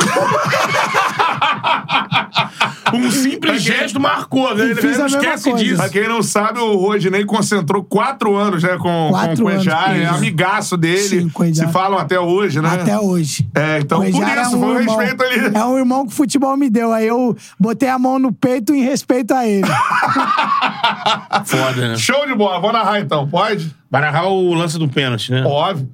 [2.94, 4.66] Um simples gesto marcou, né?
[4.66, 5.64] E fiz Não a mesma esquece coisa.
[5.64, 5.76] disso.
[5.76, 9.86] Pra quem não sabe, o Rodinei concentrou quatro anos, né, com, Quatro com o Cuejá,
[9.86, 10.98] anos, é amigaço dele.
[11.22, 11.66] Sim, Cuejá.
[11.66, 12.68] Se falam até hoje, né?
[12.68, 13.48] Até hoje.
[13.54, 15.56] É, então por Cuejar isso, foi um irmão- respeito ali.
[15.56, 16.92] É um irmão que o futebol me deu.
[16.92, 19.66] Aí eu botei a mão no peito em respeito a ele.
[21.46, 21.96] Foda, né?
[21.96, 23.74] Show de bola, vou narrar então, pode?
[23.90, 25.44] Vai narrar o lance do pênalti, né?
[25.46, 25.88] Óbvio.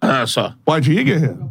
[0.00, 0.52] Olha só.
[0.64, 1.50] Pode ir, guerreiro?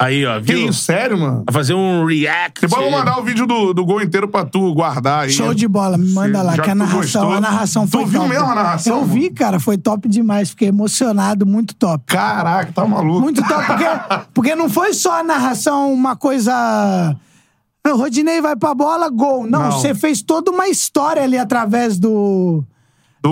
[0.00, 0.68] Aí, ó, Que viu?
[0.68, 1.42] isso, sério, mano?
[1.44, 2.60] Vai fazer um react.
[2.60, 5.30] Depois eu vou mandar o vídeo do, do gol inteiro pra tu guardar aí.
[5.30, 7.32] Show de bola, me manda lá, Já que a tu narração, gostou.
[7.32, 8.28] a narração Tu foi viu top.
[8.32, 9.12] mesmo a narração, Eu mano?
[9.12, 10.50] vi, cara, foi top demais.
[10.50, 12.04] Fiquei emocionado, muito top.
[12.06, 13.20] Caraca, tá maluco.
[13.22, 13.84] Muito top, porque,
[14.32, 16.52] porque não foi só a narração uma coisa.
[16.54, 17.16] "Ah,
[17.92, 19.48] O Rodinei vai pra bola, gol.
[19.50, 19.72] Não, Não.
[19.72, 22.62] você fez toda uma história ali através do.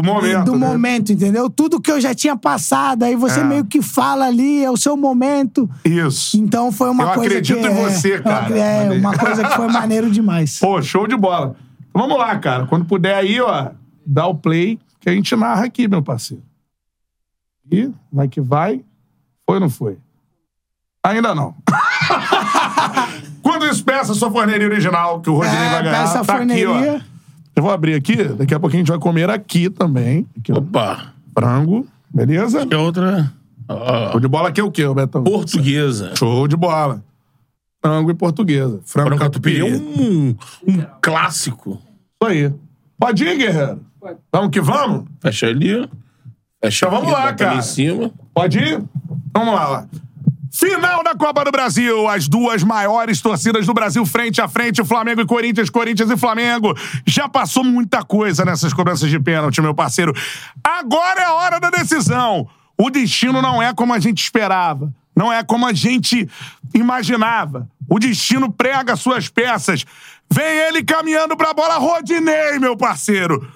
[0.00, 0.44] Do momento.
[0.44, 0.66] do né?
[0.68, 1.48] momento, entendeu?
[1.48, 3.44] Tudo que eu já tinha passado, aí você É.
[3.44, 5.68] meio que fala ali, é o seu momento.
[5.84, 6.36] Isso.
[6.36, 7.66] Então foi uma Eu coisa acredito que.
[7.66, 8.58] em é- você, cara.
[8.58, 9.00] É, Maneiro.
[9.00, 10.58] uma coisa que foi maneiro demais.
[10.60, 11.56] Pô, show de bola.
[11.90, 12.66] Então, vamos lá, cara.
[12.66, 13.70] Quando puder aí, ó,
[14.06, 16.42] dá o play que a gente narra aqui, meu parceiro.
[17.70, 18.84] E vai que vai.
[19.46, 19.98] Foi ou não foi?
[21.02, 21.54] Ainda não.
[23.42, 26.00] Quando isso, peça sua forneria original, que o Rodinei vai É, ganhar.
[26.02, 27.00] peça a tá aqui, ó.
[27.56, 30.26] Eu vou abrir aqui, daqui a pouquinho a gente vai comer aqui também.
[30.38, 30.58] Aqui, ó.
[30.58, 31.14] Opa.
[31.36, 32.66] Frango, beleza?
[32.70, 33.32] É outra.
[34.12, 35.24] Show de bola aqui é o quê, Betão?
[35.24, 36.14] portuguesa.
[36.16, 37.02] Show de bola.
[37.82, 38.80] Frango e portuguesa.
[38.84, 40.04] Frango, Frango catupiry é catupiry.
[40.10, 40.36] um,
[40.68, 41.80] um clássico.
[42.22, 42.52] Isso aí.
[42.98, 43.80] Pode ir, guerreiro.
[44.32, 45.04] Vamos que vamos?
[45.20, 45.88] Fecha ali.
[46.62, 47.56] Fecha Então vamos aqui, lá, cara.
[47.56, 48.10] em cima.
[48.34, 48.82] Pode ir?
[49.34, 49.88] Vamos lá, lá.
[50.58, 52.08] Final da Copa do Brasil.
[52.08, 56.74] As duas maiores torcidas do Brasil frente a frente, Flamengo e Corinthians, Corinthians e Flamengo.
[57.04, 60.14] Já passou muita coisa nessas cobranças de pênalti, meu parceiro.
[60.64, 62.48] Agora é a hora da decisão.
[62.78, 64.90] O destino não é como a gente esperava.
[65.14, 66.26] Não é como a gente
[66.72, 67.68] imaginava.
[67.86, 69.84] O destino prega suas peças.
[70.32, 71.76] Vem ele caminhando pra bola.
[71.76, 73.46] Rodinei, meu parceiro.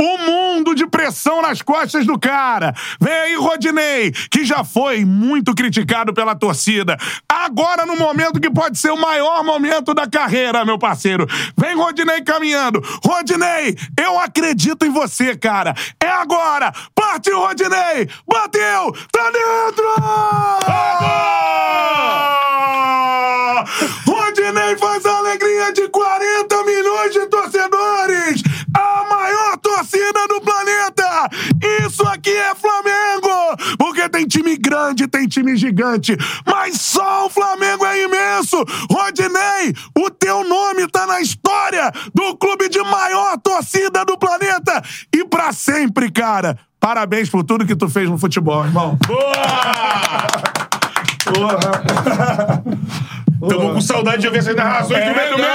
[0.00, 2.72] O mundo de pressão nas costas do cara.
[3.00, 6.96] Vem aí, Rodinei, que já foi muito criticado pela torcida.
[7.28, 11.26] agora no momento que pode ser o maior momento da carreira, meu parceiro.
[11.56, 12.80] Vem Rodinei caminhando.
[13.04, 15.74] Rodinei, eu acredito em você, cara.
[16.00, 16.72] É agora.
[16.94, 18.08] Partiu, Rodinei.
[18.24, 18.96] Bateu.
[19.10, 19.84] Tá dentro.
[24.06, 25.17] Rodinei faz a
[34.18, 36.16] tem time grande, tem time gigante.
[36.44, 38.56] Mas só o Flamengo é imenso.
[38.90, 44.82] Rodinei, o teu nome tá na história do clube de maior torcida do planeta.
[45.14, 46.58] E pra sempre, cara.
[46.80, 48.98] Parabéns por tudo que tu fez no futebol, irmão.
[49.06, 50.26] Porra!
[53.48, 55.48] Tamo com saudade de ver essas narrações do meio do hein?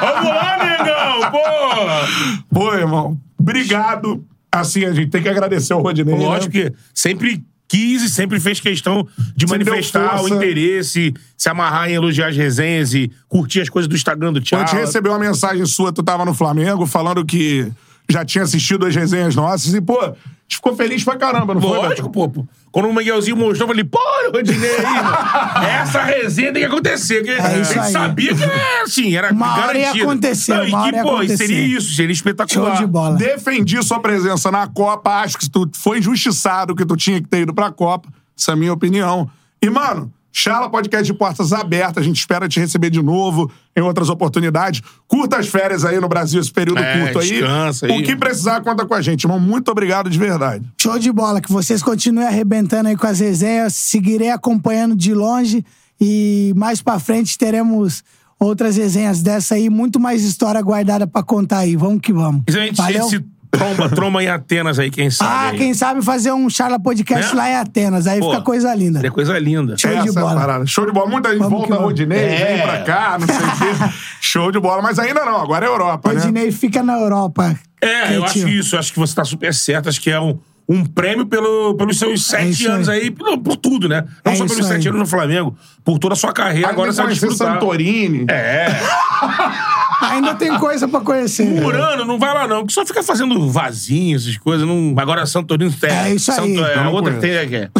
[0.00, 2.08] Vamos lá, Mengão, porra!
[2.52, 4.24] Pô, irmão, obrigado.
[4.50, 6.14] Assim, a gente tem que agradecer ao Rodinei.
[6.16, 6.24] né?
[6.24, 9.06] Lógico que sempre quis e sempre fez questão
[9.36, 13.94] de manifestar o interesse, se amarrar em eelogiar as resenhas e curtir as coisas do
[13.94, 14.66] Instagram do A Thiago.
[14.66, 17.70] gente recebeu uma mensagem sua, tu tava no Flamengo, falando que
[18.08, 20.14] já tinha assistido as resenhas nossas e, pô, a
[20.48, 21.76] gente ficou feliz pra caramba, não foi?
[21.78, 22.28] Lógico, pô.
[22.28, 22.46] pô.
[22.72, 23.98] Quando o Miguelzinho mostrou, eu falei, pô,
[24.32, 25.66] Rodinei aí, mano.
[25.66, 27.22] Essa resenha tem que acontecer.
[27.22, 27.92] Que É a gente aí.
[27.92, 30.04] sabia que era assim, era Uma hora ia garantido.
[30.10, 31.36] acontecer, Não, e uma que, hora ia pô, acontecer.
[31.46, 32.76] seria isso, seria espetacular.
[32.76, 33.16] Show de bola.
[33.16, 37.40] Defendi sua presença na Copa, acho que tu foi injustiçado que tu tinha que ter
[37.40, 38.08] ido pra Copa.
[38.38, 39.28] Essa é a minha opinião.
[39.60, 42.02] E, mano, Chala Podcast de portas abertas.
[42.02, 44.80] A gente espera te receber de novo em outras oportunidades.
[45.08, 47.28] Curta as férias aí no Brasil, esse período É, curto aí.
[47.28, 48.00] descansa aí.
[48.00, 49.40] O que precisar, conta com a gente, irmão.
[49.40, 50.64] Muito obrigado de verdade.
[50.80, 53.74] Show de bola, que vocês continuem arrebentando aí com as resenhas.
[53.74, 55.64] Seguirei acompanhando de longe
[56.00, 58.04] e mais pra frente teremos
[58.38, 61.74] outras resenhas dessa aí, muito mais história guardada pra contar aí.
[61.74, 62.42] Vamos que vamos.
[62.48, 63.08] Gente, Valeu?
[63.08, 63.24] se
[63.58, 65.30] tromba, tromba em Atenas aí, quem sabe.
[65.32, 65.58] Ah, aí.
[65.58, 67.40] quem sabe fazer um Charla Podcast Né?
[67.42, 68.06] lá em Atenas.
[68.06, 69.06] Aí Pô, fica coisa linda.
[69.06, 69.76] É coisa linda.
[69.76, 70.40] Show de Essa é a bola.
[70.40, 70.66] parada.
[70.66, 71.10] Show de bola.
[71.10, 71.84] Muita gente Vamos volta vamos.
[71.86, 72.46] Rodinei, É.
[72.56, 73.94] vem pra cá, não sei o quê.
[74.20, 74.80] Show de bola.
[74.82, 76.20] Mas ainda não, agora é Europa, né?
[76.20, 77.54] Rodinei fica na Europa.
[77.80, 78.76] É, eu acho isso.
[78.76, 79.88] Acho que você tá super certo.
[79.88, 83.02] Acho que é um, um prêmio pelo, pelos seus sete É anos aí.
[83.02, 84.04] aí, por, por tudo, né?
[84.24, 84.88] Não É só pelos sete aí.
[84.88, 86.68] anos no Flamengo, por toda a sua carreira.
[86.68, 87.54] Agora Agora você vai desfrutar.
[87.54, 88.26] Santorini.
[88.28, 88.66] É.
[90.00, 91.60] Ainda tem coisa pra conhecer.
[91.62, 94.66] Por ano, não vai lá não, que só fica fazendo vasinho, essas coisas.
[94.66, 94.94] Não...
[94.96, 95.90] Agora Santorino tem.
[95.90, 96.36] É isso aí.
[96.56, 96.64] Santo...
[96.64, 97.70] É, a não outra que tem é que é.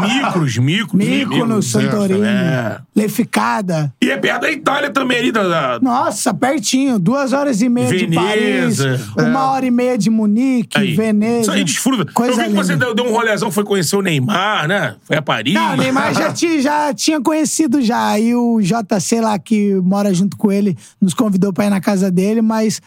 [0.00, 0.94] Micros, Micros.
[0.94, 2.78] Mykonos, Santorini, É.
[2.94, 3.92] Leficada.
[4.02, 5.42] E é perto da Itália também ali, da...
[5.46, 5.80] da...
[5.80, 6.98] Nossa, pertinho.
[6.98, 8.78] Duas horas e meia de Paris.
[8.78, 9.00] Veneza.
[9.18, 10.94] Uma hora e meia de Munique, Aí.
[10.94, 11.40] Veneza.
[11.42, 12.10] Isso aí, desfruta.
[12.12, 12.62] Coisa Eu vi que linda.
[12.64, 14.94] você deu, deu um rolezão, foi conhecer o Neymar, né?
[15.04, 15.54] Foi a Paris.
[15.54, 18.08] Não, o Neymar já, ti- já tinha conhecido já.
[18.10, 22.10] Aí o JC lá, que mora junto com ele, nos convidou pra ir na casa
[22.10, 22.80] dele, mas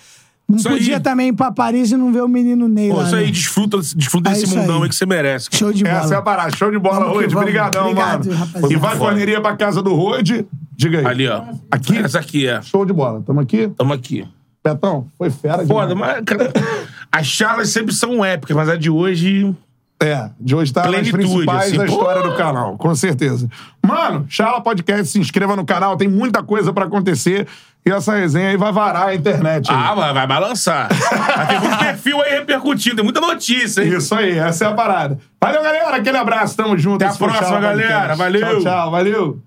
[0.47, 1.01] não Isso podia aí.
[1.01, 3.03] também ir pra Paris e não ver o menino Ney Pô, lá.
[3.03, 3.31] isso aí, né?
[3.31, 4.83] desfruta, desfruta É desse isso mundão aí.
[4.83, 5.49] aí que você merece.
[5.51, 5.97] Show de bola.
[5.97, 6.55] Essa é a parada.
[6.55, 7.33] Show de bola, vamos.
[7.33, 8.33] Obrigadão, mano.
[8.33, 8.73] rapaziada.
[8.73, 10.45] E vai correria pra casa do Rode.
[10.75, 11.05] Diga aí.
[11.05, 11.43] Ali, ó.
[11.69, 11.97] Aqui?
[11.97, 12.61] Essa aqui, é.
[12.61, 13.21] Show de bola.
[13.25, 13.67] Tamo aqui?
[13.77, 14.25] Tamo aqui.
[14.63, 16.15] Betão, foi fera Foda, demais.
[16.17, 16.23] mas...
[16.25, 16.51] cara,
[17.11, 19.53] As charlas sempre são épicas, mas a de hoje...
[20.01, 22.29] É, de hoje tá nas Plenitude, principais assim, da história pô.
[22.29, 23.49] do canal, com certeza.
[23.83, 27.47] Mano, Chala Podcast, se inscreva no canal, tem muita coisa pra acontecer.
[27.87, 29.71] E essa resenha aí vai varar a internet.
[29.71, 29.77] aí.
[29.77, 30.89] Ah, vai, vai balançar.
[31.37, 33.95] Mas tem muito perfil aí repercutindo, tem muita notícia, hein?
[33.95, 35.17] Isso aí, essa é a parada.
[35.41, 35.95] Valeu, galera.
[35.95, 37.03] Aquele abraço, tamo junto.
[37.03, 38.15] Até a próxima, galera.
[38.15, 38.61] Valeu.
[38.61, 38.91] Tchau, tchau.
[38.91, 39.46] Valeu.